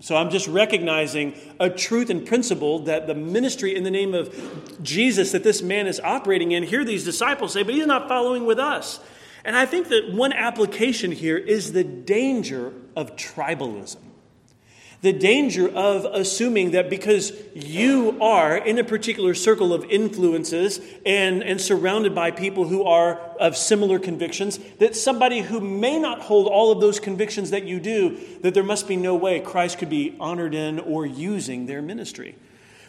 So 0.00 0.16
I'm 0.16 0.30
just 0.30 0.46
recognizing 0.46 1.34
a 1.58 1.68
truth 1.68 2.08
and 2.08 2.24
principle 2.24 2.80
that 2.80 3.06
the 3.06 3.14
ministry 3.14 3.74
in 3.74 3.82
the 3.82 3.90
name 3.90 4.14
of 4.14 4.82
Jesus 4.82 5.32
that 5.32 5.42
this 5.42 5.60
man 5.60 5.86
is 5.86 5.98
operating 6.00 6.52
in, 6.52 6.62
here 6.62 6.84
these 6.84 7.04
disciples 7.04 7.52
say, 7.52 7.62
but 7.62 7.74
he's 7.74 7.86
not 7.86 8.06
following 8.06 8.46
with 8.46 8.58
us. 8.58 9.00
And 9.44 9.56
I 9.56 9.66
think 9.66 9.88
that 9.88 10.12
one 10.12 10.32
application 10.32 11.10
here 11.10 11.36
is 11.36 11.72
the 11.72 11.84
danger 11.84 12.72
of 12.94 13.16
tribalism. 13.16 13.96
The 15.00 15.12
danger 15.12 15.68
of 15.68 16.06
assuming 16.06 16.72
that 16.72 16.90
because 16.90 17.32
you 17.54 18.18
are 18.20 18.56
in 18.56 18.78
a 18.78 18.84
particular 18.84 19.32
circle 19.32 19.72
of 19.72 19.84
influences 19.84 20.80
and, 21.06 21.42
and 21.44 21.60
surrounded 21.60 22.16
by 22.16 22.32
people 22.32 22.66
who 22.66 22.82
are 22.82 23.14
of 23.38 23.56
similar 23.56 24.00
convictions, 24.00 24.58
that 24.80 24.96
somebody 24.96 25.40
who 25.40 25.60
may 25.60 26.00
not 26.00 26.22
hold 26.22 26.48
all 26.48 26.72
of 26.72 26.80
those 26.80 26.98
convictions 26.98 27.50
that 27.50 27.62
you 27.62 27.78
do, 27.78 28.18
that 28.42 28.54
there 28.54 28.64
must 28.64 28.88
be 28.88 28.96
no 28.96 29.14
way 29.14 29.38
Christ 29.38 29.78
could 29.78 29.90
be 29.90 30.16
honored 30.18 30.54
in 30.54 30.80
or 30.80 31.06
using 31.06 31.66
their 31.66 31.80
ministry. 31.80 32.34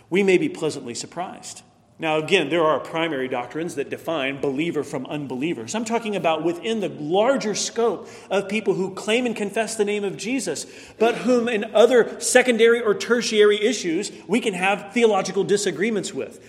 We 0.09 0.23
may 0.23 0.39
be 0.39 0.49
pleasantly 0.49 0.95
surprised. 0.95 1.61
Now, 2.01 2.17
again, 2.17 2.49
there 2.49 2.63
are 2.63 2.79
primary 2.79 3.27
doctrines 3.27 3.75
that 3.75 3.89
define 3.89 4.39
believer 4.39 4.85
from 4.85 5.05
unbelievers. 5.07 5.75
I'm 5.75 5.83
talking 5.83 6.15
about 6.15 6.45
within 6.45 6.79
the 6.79 6.87
larger 6.87 7.53
scope 7.53 8.07
of 8.31 8.47
people 8.47 8.73
who 8.73 8.93
claim 8.93 9.25
and 9.25 9.35
confess 9.35 9.75
the 9.75 9.83
name 9.83 10.05
of 10.05 10.15
Jesus, 10.15 10.65
but 10.97 11.15
whom 11.15 11.49
in 11.49 11.75
other 11.75 12.17
secondary 12.21 12.81
or 12.81 12.95
tertiary 12.95 13.61
issues 13.61 14.13
we 14.27 14.39
can 14.39 14.53
have 14.53 14.93
theological 14.93 15.43
disagreements 15.43 16.13
with. 16.13 16.39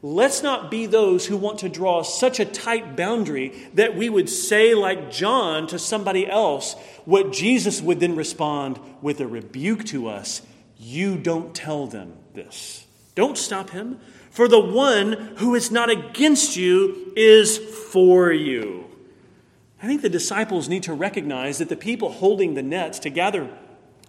Let's 0.00 0.44
not 0.44 0.70
be 0.70 0.86
those 0.86 1.26
who 1.26 1.36
want 1.36 1.58
to 1.58 1.68
draw 1.68 2.02
such 2.02 2.38
a 2.38 2.44
tight 2.44 2.96
boundary 2.96 3.68
that 3.74 3.96
we 3.96 4.08
would 4.08 4.30
say, 4.30 4.74
like 4.74 5.10
John, 5.10 5.66
to 5.66 5.78
somebody 5.78 6.26
else 6.26 6.74
what 7.04 7.32
Jesus 7.32 7.82
would 7.82 7.98
then 7.98 8.14
respond 8.14 8.78
with 9.02 9.20
a 9.20 9.26
rebuke 9.26 9.84
to 9.86 10.06
us 10.08 10.42
You 10.78 11.18
don't 11.18 11.54
tell 11.54 11.88
them 11.88 12.14
this. 12.32 12.86
Don't 13.14 13.36
stop 13.36 13.70
him. 13.70 14.00
For 14.30 14.46
the 14.46 14.60
one 14.60 15.34
who 15.38 15.54
is 15.54 15.70
not 15.70 15.90
against 15.90 16.56
you 16.56 17.12
is 17.16 17.58
for 17.58 18.32
you. 18.32 18.86
I 19.82 19.86
think 19.86 20.02
the 20.02 20.08
disciples 20.08 20.68
need 20.68 20.84
to 20.84 20.94
recognize 20.94 21.58
that 21.58 21.68
the 21.68 21.76
people 21.76 22.12
holding 22.12 22.54
the 22.54 22.62
nets 22.62 22.98
to 23.00 23.10
gather 23.10 23.50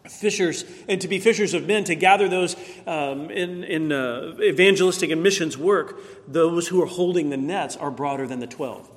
fishers 0.08 0.66
and 0.88 1.00
to 1.02 1.08
be 1.08 1.20
fishers 1.20 1.54
of 1.54 1.66
men, 1.66 1.84
to 1.86 1.96
gather 1.96 2.28
those 2.28 2.56
um, 2.86 3.30
in, 3.30 3.64
in 3.64 3.92
uh, 3.92 4.36
evangelistic 4.42 5.10
and 5.10 5.24
missions 5.24 5.58
work, 5.58 6.00
those 6.28 6.68
who 6.68 6.82
are 6.82 6.88
holding 6.88 7.30
the 7.30 7.38
nets 7.38 7.76
are 7.76 7.92
broader 7.92 8.28
than 8.28 8.40
the 8.40 8.48
12. 8.48 8.92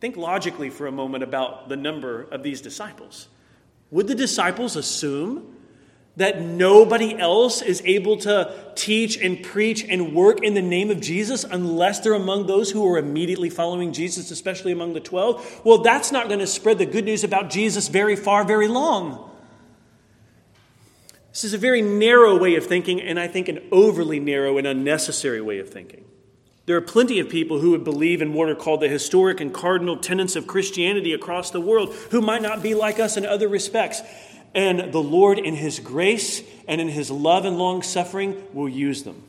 Think 0.00 0.16
logically 0.16 0.70
for 0.70 0.86
a 0.86 0.92
moment 0.92 1.22
about 1.24 1.68
the 1.68 1.76
number 1.76 2.22
of 2.22 2.42
these 2.42 2.60
disciples. 2.60 3.28
Would 3.90 4.06
the 4.06 4.14
disciples 4.14 4.76
assume 4.76 5.56
that 6.20 6.42
nobody 6.42 7.18
else 7.18 7.62
is 7.62 7.82
able 7.86 8.14
to 8.18 8.54
teach 8.74 9.16
and 9.16 9.42
preach 9.42 9.84
and 9.88 10.14
work 10.14 10.42
in 10.42 10.52
the 10.52 10.60
name 10.60 10.90
of 10.90 11.00
Jesus 11.00 11.44
unless 11.44 12.00
they're 12.00 12.12
among 12.12 12.46
those 12.46 12.70
who 12.70 12.86
are 12.92 12.98
immediately 12.98 13.48
following 13.48 13.90
Jesus, 13.90 14.30
especially 14.30 14.70
among 14.70 14.92
the 14.92 15.00
12? 15.00 15.62
Well, 15.64 15.78
that's 15.78 16.12
not 16.12 16.28
going 16.28 16.40
to 16.40 16.46
spread 16.46 16.76
the 16.76 16.84
good 16.84 17.06
news 17.06 17.24
about 17.24 17.48
Jesus 17.48 17.88
very 17.88 18.16
far, 18.16 18.44
very 18.44 18.68
long. 18.68 19.30
This 21.30 21.44
is 21.44 21.54
a 21.54 21.58
very 21.58 21.80
narrow 21.80 22.38
way 22.38 22.54
of 22.56 22.66
thinking, 22.66 23.00
and 23.00 23.18
I 23.18 23.26
think 23.26 23.48
an 23.48 23.66
overly 23.72 24.20
narrow 24.20 24.58
and 24.58 24.66
unnecessary 24.66 25.40
way 25.40 25.58
of 25.58 25.70
thinking. 25.70 26.04
There 26.66 26.76
are 26.76 26.82
plenty 26.82 27.18
of 27.18 27.30
people 27.30 27.60
who 27.60 27.70
would 27.70 27.82
believe 27.82 28.20
in 28.20 28.34
what 28.34 28.50
are 28.50 28.54
called 28.54 28.80
the 28.80 28.88
historic 28.88 29.40
and 29.40 29.54
cardinal 29.54 29.96
tenets 29.96 30.36
of 30.36 30.46
Christianity 30.46 31.14
across 31.14 31.50
the 31.50 31.62
world 31.62 31.94
who 32.10 32.20
might 32.20 32.42
not 32.42 32.62
be 32.62 32.74
like 32.74 33.00
us 33.00 33.16
in 33.16 33.24
other 33.24 33.48
respects. 33.48 34.02
And 34.54 34.92
the 34.92 35.02
Lord, 35.02 35.38
in 35.38 35.54
His 35.54 35.78
grace 35.78 36.42
and 36.66 36.80
in 36.80 36.88
His 36.88 37.10
love 37.10 37.44
and 37.44 37.58
long 37.58 37.82
suffering, 37.82 38.42
will 38.52 38.68
use 38.68 39.02
them. 39.02 39.22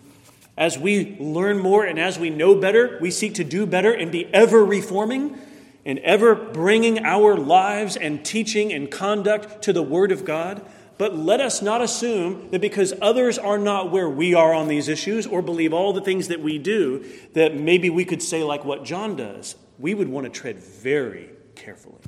As 0.58 0.78
we 0.78 1.18
learn 1.20 1.60
more 1.60 1.86
and 1.86 2.00
as 2.00 2.20
we 2.20 2.30
know 2.30 2.56
better, 2.56 2.98
we 3.02 3.12
seek 3.12 3.36
to 3.36 3.44
do 3.44 3.66
better 3.66 3.92
and 3.92 4.12
be 4.12 4.26
ever 4.34 4.64
reforming 4.64 5.38
and 5.86 6.00
ever 6.00 6.36
bringing 6.36 7.04
our 7.06 7.36
lives 7.36 7.96
and 7.96 8.24
teaching 8.24 8.72
and 8.72 8.92
conduct 8.92 9.64
to 9.64 9.74
the 9.74 9.82
Word 9.82 10.12
of 10.12 10.26
God. 10.26 10.62
But 10.98 11.16
let 11.16 11.42
us 11.42 11.64
not 11.64 11.82
assume 11.82 12.50
that 12.52 12.62
because 12.62 12.94
others 13.02 13.40
are 13.40 13.58
not 13.58 13.92
where 13.92 14.08
we 14.08 14.36
are 14.36 14.54
on 14.54 14.68
these 14.68 14.88
issues 14.88 15.26
or 15.26 15.42
believe 15.42 15.74
all 15.74 15.94
the 15.94 16.02
things 16.02 16.28
that 16.28 16.42
we 16.42 16.60
do, 16.60 17.04
that 17.34 17.56
maybe 17.56 17.90
we 17.90 18.06
could 18.06 18.22
say, 18.22 18.44
like 18.44 18.64
what 18.64 18.84
John 18.84 19.16
does. 19.16 19.56
We 19.80 19.96
would 19.96 20.10
want 20.10 20.26
to 20.26 20.30
tread 20.30 20.60
very 20.60 21.30
carefully. 21.56 22.02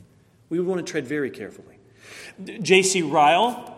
We 0.49 0.59
would 0.59 0.67
want 0.67 0.85
to 0.85 0.91
tread 0.91 1.07
very 1.07 1.31
carefully. 1.31 1.72
J.C. 2.43 3.01
Ryle, 3.01 3.77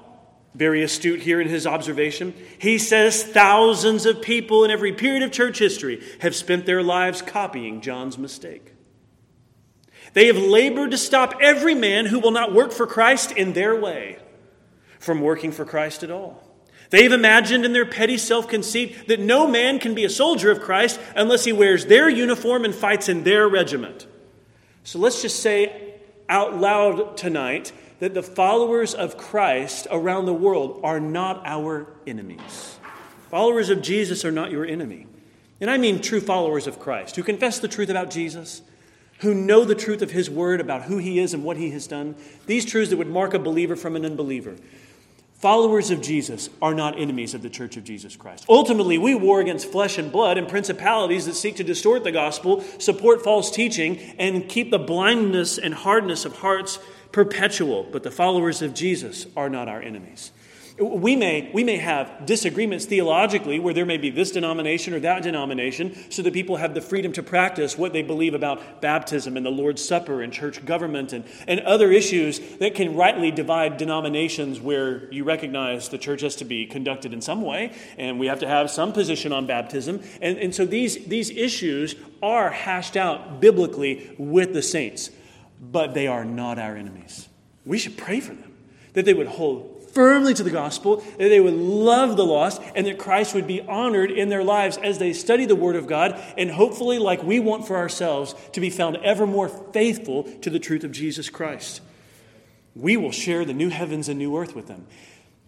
very 0.54 0.84
astute 0.84 1.22
here 1.22 1.42
in 1.42 1.50
his 1.50 1.68
observation, 1.68 2.34
he 2.58 2.78
says 2.78 3.24
thousands 3.24 4.06
of 4.06 4.22
people 4.22 4.64
in 4.64 4.72
every 4.72 4.94
period 4.94 5.24
of 5.24 5.32
church 5.32 5.60
history 5.60 6.02
have 6.22 6.36
spent 6.36 6.66
their 6.66 6.82
lives 6.82 7.22
copying 7.22 7.82
John's 7.82 8.18
mistake. 8.18 8.74
They 10.14 10.28
have 10.28 10.38
labored 10.38 10.92
to 10.92 10.98
stop 10.98 11.36
every 11.42 11.76
man 11.76 12.06
who 12.06 12.20
will 12.20 12.32
not 12.32 12.54
work 12.54 12.72
for 12.72 12.88
Christ 12.88 13.34
in 13.34 13.52
their 13.52 13.78
way 13.80 14.18
from 14.98 15.20
working 15.20 15.52
for 15.52 15.66
Christ 15.66 16.04
at 16.04 16.12
all. 16.12 16.42
They've 16.90 17.12
imagined 17.12 17.66
in 17.66 17.74
their 17.74 17.86
petty 17.86 18.18
self 18.18 18.48
conceit 18.48 19.08
that 19.10 19.20
no 19.20 19.48
man 19.48 19.80
can 19.80 19.94
be 19.94 20.06
a 20.06 20.10
soldier 20.10 20.52
of 20.52 20.62
Christ 20.62 21.00
unless 21.16 21.44
he 21.44 21.52
wears 21.52 21.86
their 21.88 22.10
uniform 22.10 22.64
and 22.64 22.74
fights 22.74 23.10
in 23.10 23.24
their 23.24 23.48
regiment. 23.50 24.08
So 24.84 25.00
let's 25.00 25.22
just 25.22 25.42
say 25.42 25.96
out 26.30 26.58
loud 26.58 27.18
tonight 27.18 27.74
that 28.00 28.14
the 28.14 28.24
followers 28.24 28.94
of 28.94 29.18
Christ 29.18 29.88
around 29.90 30.26
the 30.26 30.34
world 30.34 30.82
are 30.84 31.00
not 31.00 31.42
our 31.46 31.88
enemies. 32.06 32.78
Followers 33.30 33.70
of 33.70 33.82
Jesus 33.82 34.24
are 34.24 34.32
not 34.32 34.52
your 34.52 34.66
enemy. 34.66 35.08
And 35.62 35.70
I 35.70 35.78
mean 35.78 36.02
true 36.02 36.22
followers 36.22 36.68
of 36.68 36.80
Christ 36.80 37.16
who 37.16 37.24
confess 37.24 37.60
the 37.60 37.68
truth 37.68 37.90
about 37.90 38.12
Jesus, 38.12 38.62
who 39.20 39.34
know 39.34 39.64
the 39.64 39.76
truth 39.76 40.02
of 40.02 40.12
his 40.12 40.30
word 40.30 40.60
about 40.60 40.84
who 40.84 40.98
he 40.98 41.20
is 41.20 41.34
and 41.34 41.44
what 41.44 41.58
he 41.58 41.72
has 41.72 41.88
done. 41.88 42.16
These 42.46 42.66
truths 42.66 42.90
that 42.90 42.98
would 42.98 43.08
mark 43.08 43.34
a 43.34 43.40
believer 43.40 43.76
from 43.76 43.96
an 43.96 44.06
unbeliever. 44.06 44.56
Followers 45.36 45.92
of 45.92 46.02
Jesus 46.02 46.50
are 46.62 46.74
not 46.74 47.00
enemies 47.00 47.34
of 47.34 47.42
the 47.42 47.50
church 47.50 47.78
of 47.78 47.84
Jesus 47.84 48.16
Christ. 48.16 48.46
Ultimately, 48.50 48.98
we 48.98 49.16
war 49.16 49.42
against 49.42 49.72
flesh 49.72 49.98
and 49.98 50.12
blood 50.12 50.38
and 50.38 50.48
principalities 50.48 51.26
that 51.26 51.36
seek 51.36 51.58
to 51.58 51.64
distort 51.64 52.04
the 52.04 52.12
gospel, 52.12 52.62
support 52.80 53.24
false 53.24 53.52
teaching, 53.52 54.00
and 54.18 54.48
keep 54.50 54.72
the 54.72 54.80
blindness 54.80 55.58
and 55.58 55.74
hardness 55.74 56.26
of 56.26 56.38
hearts 56.38 56.80
perpetual, 57.12 57.88
but 57.91 58.04
the 58.04 58.12
followers 58.12 58.62
of 58.62 58.74
Jesus 58.74 59.26
are 59.36 59.50
not 59.50 59.68
our 59.68 59.82
enemies. 59.82 60.32
We 60.78 61.15
may, 61.15 61.50
we 61.54 61.63
may 61.63 61.78
have 61.78 62.26
disagreements 62.26 62.84
theologically 62.84 63.60
where 63.60 63.74
there 63.74 63.86
may 63.86 63.96
be 63.96 64.10
this 64.10 64.32
denomination 64.32 64.94
or 64.94 65.00
that 65.00 65.24
denomination, 65.24 65.96
so 66.12 66.22
that 66.22 66.34
people 66.34 66.58
have 66.58 66.74
the 66.74 66.82
freedom 66.82 67.13
to 67.13 67.24
practice 67.24 67.78
what 67.78 67.94
they 67.94 68.02
believe 68.02 68.34
about 68.34 68.82
baptism 68.82 69.38
and 69.38 69.46
the 69.46 69.52
Lord's 69.52 69.82
Supper 69.82 70.22
and 70.22 70.34
church 70.34 70.65
government 70.65 71.13
and, 71.13 71.24
and 71.48 71.62
other 71.62 71.94
issues 71.94 72.39
that 72.58 72.76
can 72.76 72.93
rightly 72.93 73.32
divide 73.32 73.78
denominations 73.78 74.60
where 74.60 75.10
you 75.14 75.24
recognize 75.24 75.88
the 75.88 75.97
church 75.97 76.20
has 76.22 76.36
to 76.38 76.45
be 76.45 76.66
conducted 76.66 77.14
in 77.14 77.22
some 77.22 77.41
way 77.41 77.72
and 77.97 78.20
we 78.20 78.28
have 78.28 78.39
to 78.39 78.47
have 78.47 78.70
some 78.70 78.91
position 78.91 79.32
on 79.32 79.47
baptism. 79.47 80.01
And, 80.22 80.38
and 80.38 80.53
so 80.53 80.66
these, 80.66 81.06
these 81.06 81.30
issues 81.30 81.95
are 82.22 82.49
hashed 82.49 82.97
out 82.97 83.39
biblically 83.39 84.14
with 84.18 84.51
the 84.51 84.62
saints 84.62 85.10
but 85.72 85.93
they 85.93 86.07
are 86.07 86.26
not 86.26 86.59
our 86.59 86.76
enemies. 86.76 87.28
We 87.66 87.78
should 87.78 87.97
pray 87.97 88.20
for 88.20 88.34
them, 88.34 88.53
that 88.93 89.05
they 89.05 89.13
would 89.13 89.28
hold 89.28 89.72
firmly 89.93 90.34
to 90.34 90.43
the 90.43 90.51
gospel, 90.51 90.97
that 90.97 91.30
they 91.30 91.39
would 91.39 91.53
love 91.53 92.18
the 92.18 92.26
lost, 92.26 92.61
and 92.76 92.86
that 92.86 92.99
Christ 92.99 93.34
would 93.34 93.47
be 93.47 93.61
honored 93.61 94.11
in 94.11 94.28
their 94.28 94.43
lives 94.43 94.78
as 94.78 94.99
they 94.99 95.13
study 95.13 95.45
the 95.45 95.55
Word 95.55 95.78
of 95.78 95.88
God, 95.88 96.22
and 96.38 96.51
hopefully, 96.51 96.99
like 96.99 97.24
we 97.24 97.39
want 97.39 97.66
for 97.66 97.78
ourselves, 97.78 98.36
to 98.51 98.59
be 98.59 98.70
found 98.70 98.97
ever 98.97 99.26
more 99.26 99.47
faithful 99.47 100.24
to 100.41 100.49
the 100.49 100.59
truth 100.59 100.84
of 100.84 100.91
Jesus 100.91 101.30
Christ. 101.30 101.82
We 102.76 102.97
will 102.97 103.11
share 103.11 103.45
the 103.45 103.53
new 103.53 103.70
heavens 103.70 104.09
and 104.09 104.20
new 104.20 104.38
earth 104.38 104.53
with 104.53 104.68
them. 104.68 104.86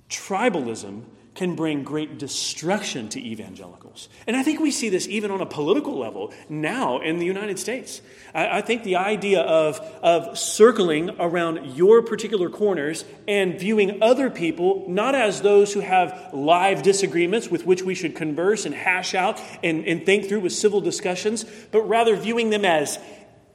Tribalism 0.10 1.04
can 1.38 1.56
bring 1.56 1.84
great 1.84 2.18
destruction 2.18 3.08
to 3.10 3.20
evangelicals. 3.24 4.10
And 4.26 4.36
I 4.36 4.42
think 4.42 4.60
we 4.60 4.72
see 4.72 4.90
this 4.90 5.08
even 5.08 5.30
on 5.30 5.40
a 5.40 5.46
political 5.46 5.96
level 5.96 6.34
now 6.50 7.00
in 7.00 7.20
the 7.20 7.28
United 7.28 7.60
States. 7.60 8.02
I, 8.34 8.58
I, 8.58 8.62
think 8.62 8.84
the 8.84 8.96
idea 8.96 9.42
of, 9.42 9.80
of 10.02 10.36
circling 10.36 11.12
around 11.20 11.78
your 11.78 12.02
particular 12.02 12.50
corners 12.50 13.06
and 13.28 13.60
viewing 13.60 14.02
other 14.02 14.32
people 14.32 14.86
not 14.90 15.14
as 15.14 15.44
those 15.44 15.74
who 15.74 15.82
have 15.82 16.32
live 16.34 16.82
disagreements 16.82 17.50
with 17.50 17.68
which 17.68 17.84
we 17.84 17.94
should 17.94 18.16
converse 18.16 18.66
and 18.66 18.74
hash 18.74 19.14
out 19.14 19.40
and, 19.64 19.86
and 19.86 20.08
think 20.08 20.28
through 20.28 20.40
with 20.40 20.54
civil 20.54 20.82
discussions, 20.82 21.46
but 21.72 21.84
rather 21.84 22.16
viewing 22.16 22.50
them 22.50 22.66
as 22.66 22.98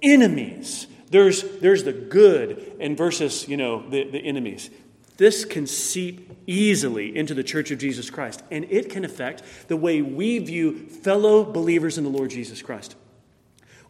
enemies. 0.01 0.87
There's, 1.11 1.43
there's 1.59 1.83
the 1.83 1.93
good 1.93 2.77
and 2.79 2.97
versus, 2.97 3.49
you 3.49 3.57
know, 3.57 3.87
the, 3.91 4.05
the 4.05 4.19
enemies. 4.21 4.71
This 5.17 5.45
can 5.45 5.67
seep 5.67 6.31
easily 6.47 7.17
into 7.17 7.35
the 7.35 7.45
church 7.45 7.71
of 7.71 7.79
Jesus 7.79 8.11
Christ, 8.11 8.43
and 8.51 8.67
it 8.71 8.91
can 8.91 9.05
affect 9.05 9.43
the 9.69 9.77
way 9.77 10.03
we 10.03 10.39
view 10.39 10.87
fellow 10.89 11.45
believers 11.45 11.99
in 11.99 12.05
the 12.05 12.11
Lord 12.11 12.31
Jesus 12.31 12.63
Christ. 12.63 12.97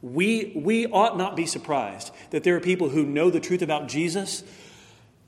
We, 0.01 0.53
we 0.57 0.87
ought 0.87 1.17
not 1.17 1.37
be 1.37 1.47
surprised 1.47 2.11
that 2.31 2.43
there 2.43 2.57
are 2.57 2.61
people 2.61 2.89
who 2.89 3.07
know 3.07 3.31
the 3.31 3.39
truth 3.39 3.63
about 3.63 3.89
Jesus 3.89 4.43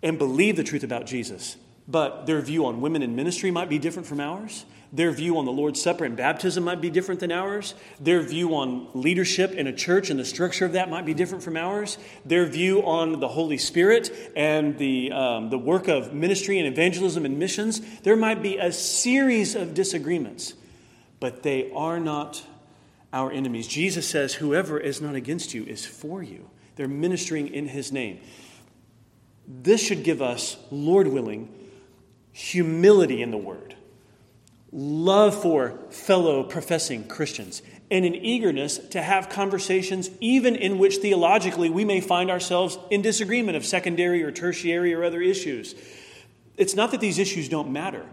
and 0.03 0.19
believe 0.19 0.57
the 0.57 0.65
truth 0.65 0.83
about 0.83 1.07
Jesus, 1.07 1.57
but 1.87 2.27
their 2.27 2.41
view 2.41 2.67
on 2.67 2.81
women 2.81 3.03
in 3.03 3.15
ministry 3.15 3.53
might 3.53 3.69
be 3.69 3.79
different 3.79 4.09
from 4.09 4.19
ours. 4.19 4.65
Their 4.95 5.11
view 5.11 5.39
on 5.39 5.45
the 5.45 5.51
Lord's 5.51 5.83
Supper 5.83 6.05
and 6.05 6.17
baptism 6.17 6.63
might 6.63 6.81
be 6.81 6.89
different 6.89 7.19
than 7.19 7.33
ours. 7.33 7.75
Their 7.99 8.23
view 8.23 8.55
on 8.55 8.87
leadership 8.95 9.51
in 9.51 9.67
a 9.67 9.73
church 9.73 10.09
and 10.09 10.21
the 10.21 10.25
structure 10.25 10.65
of 10.65 10.75
that 10.75 10.89
might 10.89 11.05
be 11.05 11.15
different 11.15 11.43
from 11.43 11.57
ours. 11.57 11.99
Their 12.25 12.47
view 12.47 12.81
on 12.87 13.19
the 13.19 13.27
Holy 13.27 13.59
Spirit 13.59 14.13
and 14.37 14.79
the, 14.79 15.11
um, 15.11 15.51
the 15.51 15.59
work 15.59 15.89
of 15.89 16.15
ministry 16.15 16.61
and 16.61 16.69
evangelism 16.69 17.25
and 17.25 17.41
missions, 17.41 17.81
there 18.03 18.15
might 18.15 18.41
be 18.41 18.57
a 18.57 18.71
series 18.71 19.57
of 19.57 19.75
disagreements, 19.75 20.55
but 21.19 21.43
they 21.43 21.73
are 21.73 21.99
not 21.99 22.45
our 23.13 23.33
enemies. 23.33 23.67
Jesus 23.67 24.09
says, 24.09 24.35
Whoever 24.35 24.79
is 24.79 25.01
not 25.01 25.17
against 25.17 25.55
you 25.55 25.65
is 25.65 25.85
for 25.85 26.23
you. 26.23 26.49
They're 26.77 26.87
ministering 26.87 27.49
in 27.49 27.67
his 27.67 27.91
name. 27.91 28.21
This 29.49 29.85
should 29.85 30.05
give 30.05 30.23
us, 30.23 30.57
Lord 30.71 31.09
willing, 31.09 31.53
humility 32.31 33.23
in 33.23 33.33
the 33.33 33.39
word 33.39 33.75
love 34.75 35.41
for 35.41 35.79
fellow 35.91 36.43
professing 36.43 37.07
Christians, 37.07 37.63
and 37.91 38.05
an 38.05 38.15
eagerness 38.15 38.79
to 38.89 39.01
have 39.01 39.29
conversations, 39.29 40.11
even 40.21 40.57
in 40.57 40.79
which 40.79 40.97
theologically 40.97 41.71
we 41.71 41.85
may 41.85 42.01
find 42.01 42.29
ourselves 42.29 42.77
in 42.91 43.01
disagreement 43.01 43.57
of 43.57 43.65
secondary 43.65 44.25
or 44.25 44.33
tertiary 44.33 44.93
or 44.93 45.05
other 45.05 45.23
issues. 45.23 45.77
It's 46.57 46.75
not 46.75 46.91
that 46.91 47.01
these 47.01 47.19
issues 47.21 47.49
don't 47.49 47.71
matter, 47.71 48.05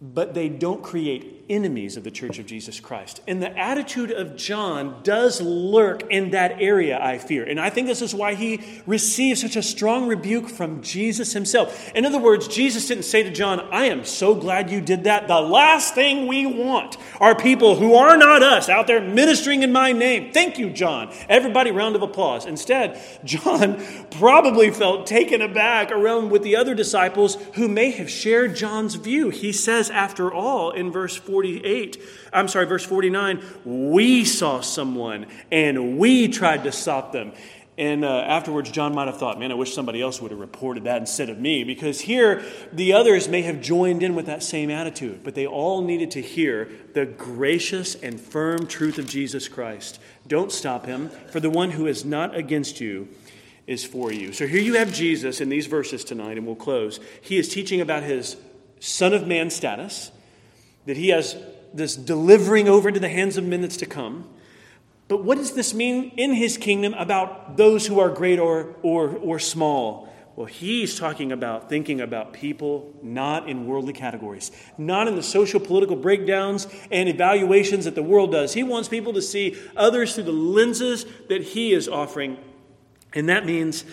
but 0.00 0.34
they 0.34 0.48
don't 0.48 0.82
create 0.82 1.35
enemies 1.48 1.96
of 1.96 2.04
the 2.04 2.10
church 2.10 2.38
of 2.38 2.46
Jesus 2.46 2.80
Christ. 2.80 3.20
And 3.26 3.40
the 3.40 3.56
attitude 3.56 4.10
of 4.10 4.36
John 4.36 5.00
does 5.02 5.40
lurk 5.40 6.02
in 6.10 6.30
that 6.30 6.60
area, 6.60 6.98
I 7.00 7.18
fear. 7.18 7.44
And 7.44 7.60
I 7.60 7.70
think 7.70 7.86
this 7.86 8.02
is 8.02 8.14
why 8.14 8.34
he 8.34 8.60
receives 8.86 9.40
such 9.42 9.56
a 9.56 9.62
strong 9.62 10.08
rebuke 10.08 10.48
from 10.48 10.82
Jesus 10.82 11.32
himself. 11.32 11.92
In 11.94 12.04
other 12.04 12.18
words, 12.18 12.48
Jesus 12.48 12.88
didn't 12.88 13.04
say 13.04 13.22
to 13.22 13.30
John, 13.30 13.60
I 13.70 13.86
am 13.86 14.04
so 14.04 14.34
glad 14.34 14.70
you 14.70 14.80
did 14.80 15.04
that. 15.04 15.28
The 15.28 15.40
last 15.40 15.94
thing 15.94 16.26
we 16.26 16.46
want 16.46 16.96
are 17.20 17.34
people 17.34 17.76
who 17.76 17.94
are 17.94 18.16
not 18.16 18.42
us 18.42 18.68
out 18.68 18.86
there 18.86 19.00
ministering 19.00 19.62
in 19.62 19.72
my 19.72 19.92
name. 19.92 20.32
Thank 20.32 20.58
you, 20.58 20.70
John. 20.70 21.12
Everybody, 21.28 21.70
round 21.70 21.96
of 21.96 22.02
applause. 22.02 22.46
Instead, 22.46 23.00
John 23.24 23.82
probably 24.10 24.70
felt 24.70 25.06
taken 25.06 25.40
aback 25.40 25.90
around 25.90 26.30
with 26.30 26.42
the 26.42 26.56
other 26.56 26.74
disciples 26.74 27.36
who 27.54 27.68
may 27.68 27.90
have 27.90 28.10
shared 28.10 28.56
John's 28.56 28.96
view. 28.96 29.30
He 29.30 29.52
says, 29.52 29.90
after 29.90 30.32
all, 30.32 30.70
in 30.70 30.90
verse 30.90 31.16
4, 31.16 31.35
48, 31.36 32.02
I'm 32.32 32.48
sorry, 32.48 32.64
verse 32.64 32.82
49, 32.82 33.44
we 33.66 34.24
saw 34.24 34.62
someone 34.62 35.26
and 35.52 35.98
we 35.98 36.28
tried 36.28 36.64
to 36.64 36.72
stop 36.72 37.12
them. 37.12 37.34
And 37.76 38.06
uh, 38.06 38.08
afterwards, 38.08 38.70
John 38.70 38.94
might 38.94 39.06
have 39.06 39.18
thought, 39.18 39.38
man, 39.38 39.52
I 39.52 39.54
wish 39.54 39.74
somebody 39.74 40.00
else 40.00 40.18
would 40.22 40.30
have 40.30 40.40
reported 40.40 40.84
that 40.84 40.96
instead 40.96 41.28
of 41.28 41.38
me, 41.38 41.62
because 41.62 42.00
here 42.00 42.42
the 42.72 42.94
others 42.94 43.28
may 43.28 43.42
have 43.42 43.60
joined 43.60 44.02
in 44.02 44.14
with 44.14 44.24
that 44.24 44.42
same 44.42 44.70
attitude, 44.70 45.20
but 45.22 45.34
they 45.34 45.46
all 45.46 45.82
needed 45.82 46.12
to 46.12 46.22
hear 46.22 46.70
the 46.94 47.04
gracious 47.04 47.94
and 47.96 48.18
firm 48.18 48.66
truth 48.66 48.96
of 48.96 49.06
Jesus 49.06 49.46
Christ. 49.46 50.00
Don't 50.26 50.50
stop 50.50 50.86
him, 50.86 51.10
for 51.30 51.38
the 51.38 51.50
one 51.50 51.72
who 51.72 51.86
is 51.86 52.02
not 52.02 52.34
against 52.34 52.80
you 52.80 53.08
is 53.66 53.84
for 53.84 54.10
you. 54.10 54.32
So 54.32 54.46
here 54.46 54.62
you 54.62 54.76
have 54.76 54.90
Jesus 54.90 55.42
in 55.42 55.50
these 55.50 55.66
verses 55.66 56.02
tonight, 56.02 56.38
and 56.38 56.46
we'll 56.46 56.56
close. 56.56 56.98
He 57.20 57.36
is 57.36 57.50
teaching 57.50 57.82
about 57.82 58.04
his 58.04 58.38
Son 58.80 59.12
of 59.12 59.26
Man 59.26 59.50
status 59.50 60.12
that 60.86 60.96
he 60.96 61.08
has 61.08 61.36
this 61.74 61.94
delivering 61.94 62.68
over 62.68 62.88
into 62.88 63.00
the 63.00 63.08
hands 63.08 63.36
of 63.36 63.44
men 63.44 63.60
that's 63.60 63.76
to 63.78 63.86
come. 63.86 64.28
But 65.08 65.22
what 65.22 65.38
does 65.38 65.52
this 65.52 65.72
mean 65.72 66.12
in 66.16 66.32
his 66.34 66.56
kingdom 66.56 66.94
about 66.94 67.56
those 67.56 67.86
who 67.86 68.00
are 68.00 68.08
great 68.08 68.38
or, 68.38 68.74
or, 68.82 69.10
or 69.10 69.38
small? 69.38 70.08
Well, 70.34 70.46
he's 70.46 70.98
talking 70.98 71.32
about 71.32 71.70
thinking 71.70 72.00
about 72.00 72.34
people 72.34 72.92
not 73.02 73.48
in 73.48 73.66
worldly 73.66 73.94
categories, 73.94 74.50
not 74.76 75.08
in 75.08 75.14
the 75.16 75.22
social 75.22 75.60
political 75.60 75.96
breakdowns 75.96 76.66
and 76.90 77.08
evaluations 77.08 77.86
that 77.86 77.94
the 77.94 78.02
world 78.02 78.32
does. 78.32 78.52
He 78.52 78.62
wants 78.62 78.88
people 78.88 79.14
to 79.14 79.22
see 79.22 79.56
others 79.76 80.14
through 80.14 80.24
the 80.24 80.32
lenses 80.32 81.06
that 81.28 81.42
he 81.42 81.72
is 81.72 81.88
offering. 81.88 82.36
And 83.14 83.28
that 83.30 83.46
means 83.46 83.84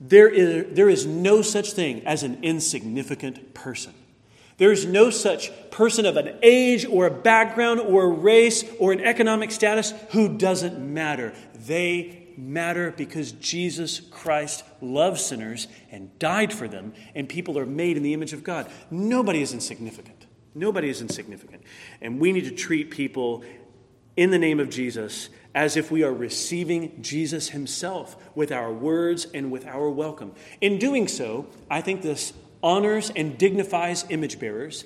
there 0.00 0.28
is, 0.28 0.74
there 0.74 0.88
is 0.88 1.04
no 1.04 1.42
such 1.42 1.72
thing 1.72 2.06
as 2.06 2.22
an 2.22 2.38
insignificant 2.42 3.52
person. 3.52 3.92
There's 4.56 4.86
no 4.86 5.10
such 5.10 5.50
person 5.70 6.06
of 6.06 6.16
an 6.16 6.36
age 6.42 6.86
or 6.86 7.06
a 7.06 7.10
background 7.10 7.80
or 7.80 8.04
a 8.04 8.08
race 8.08 8.64
or 8.78 8.92
an 8.92 9.00
economic 9.00 9.50
status 9.50 9.92
who 10.10 10.36
doesn't 10.36 10.78
matter. 10.78 11.34
They 11.54 12.28
matter 12.36 12.92
because 12.92 13.32
Jesus 13.32 14.00
Christ 14.00 14.64
loves 14.80 15.24
sinners 15.24 15.66
and 15.90 16.16
died 16.18 16.52
for 16.52 16.68
them, 16.68 16.92
and 17.14 17.28
people 17.28 17.58
are 17.58 17.66
made 17.66 17.96
in 17.96 18.02
the 18.02 18.12
image 18.12 18.32
of 18.32 18.44
God. 18.44 18.70
Nobody 18.90 19.42
is 19.42 19.52
insignificant. 19.52 20.26
Nobody 20.54 20.88
is 20.88 21.00
insignificant. 21.00 21.62
And 22.00 22.20
we 22.20 22.32
need 22.32 22.44
to 22.44 22.50
treat 22.52 22.90
people 22.90 23.44
in 24.16 24.30
the 24.30 24.38
name 24.38 24.60
of 24.60 24.70
Jesus 24.70 25.28
as 25.54 25.76
if 25.76 25.90
we 25.90 26.02
are 26.02 26.12
receiving 26.12 27.00
Jesus 27.02 27.50
himself 27.50 28.16
with 28.34 28.50
our 28.52 28.72
words 28.72 29.26
and 29.34 29.50
with 29.50 29.66
our 29.66 29.88
welcome. 29.90 30.32
In 30.60 30.78
doing 30.78 31.08
so, 31.08 31.46
I 31.70 31.80
think 31.80 32.02
this 32.02 32.32
honors 32.64 33.12
and 33.14 33.38
dignifies 33.38 34.04
image 34.08 34.40
bearers. 34.40 34.84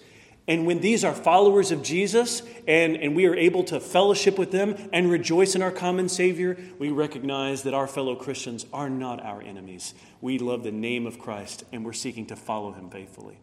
And 0.48 0.66
when 0.66 0.80
these 0.80 1.04
are 1.04 1.14
followers 1.14 1.70
of 1.70 1.82
Jesus 1.82 2.42
and, 2.66 2.96
and 2.96 3.14
we 3.14 3.26
are 3.26 3.34
able 3.34 3.64
to 3.64 3.80
fellowship 3.80 4.38
with 4.38 4.50
them 4.50 4.76
and 4.92 5.10
rejoice 5.10 5.54
in 5.54 5.62
our 5.62 5.70
common 5.70 6.08
Savior, 6.08 6.58
we 6.78 6.90
recognize 6.90 7.62
that 7.62 7.74
our 7.74 7.86
fellow 7.86 8.16
Christians 8.16 8.64
are 8.72 8.88
not 8.88 9.24
our 9.24 9.42
enemies. 9.42 9.94
We 10.22 10.38
love 10.38 10.64
the 10.64 10.72
name 10.72 11.06
of 11.06 11.18
Christ 11.18 11.64
and 11.70 11.84
we're 11.84 11.92
seeking 11.92 12.26
to 12.26 12.36
follow 12.36 12.72
him 12.72 12.88
faithfully. 12.88 13.38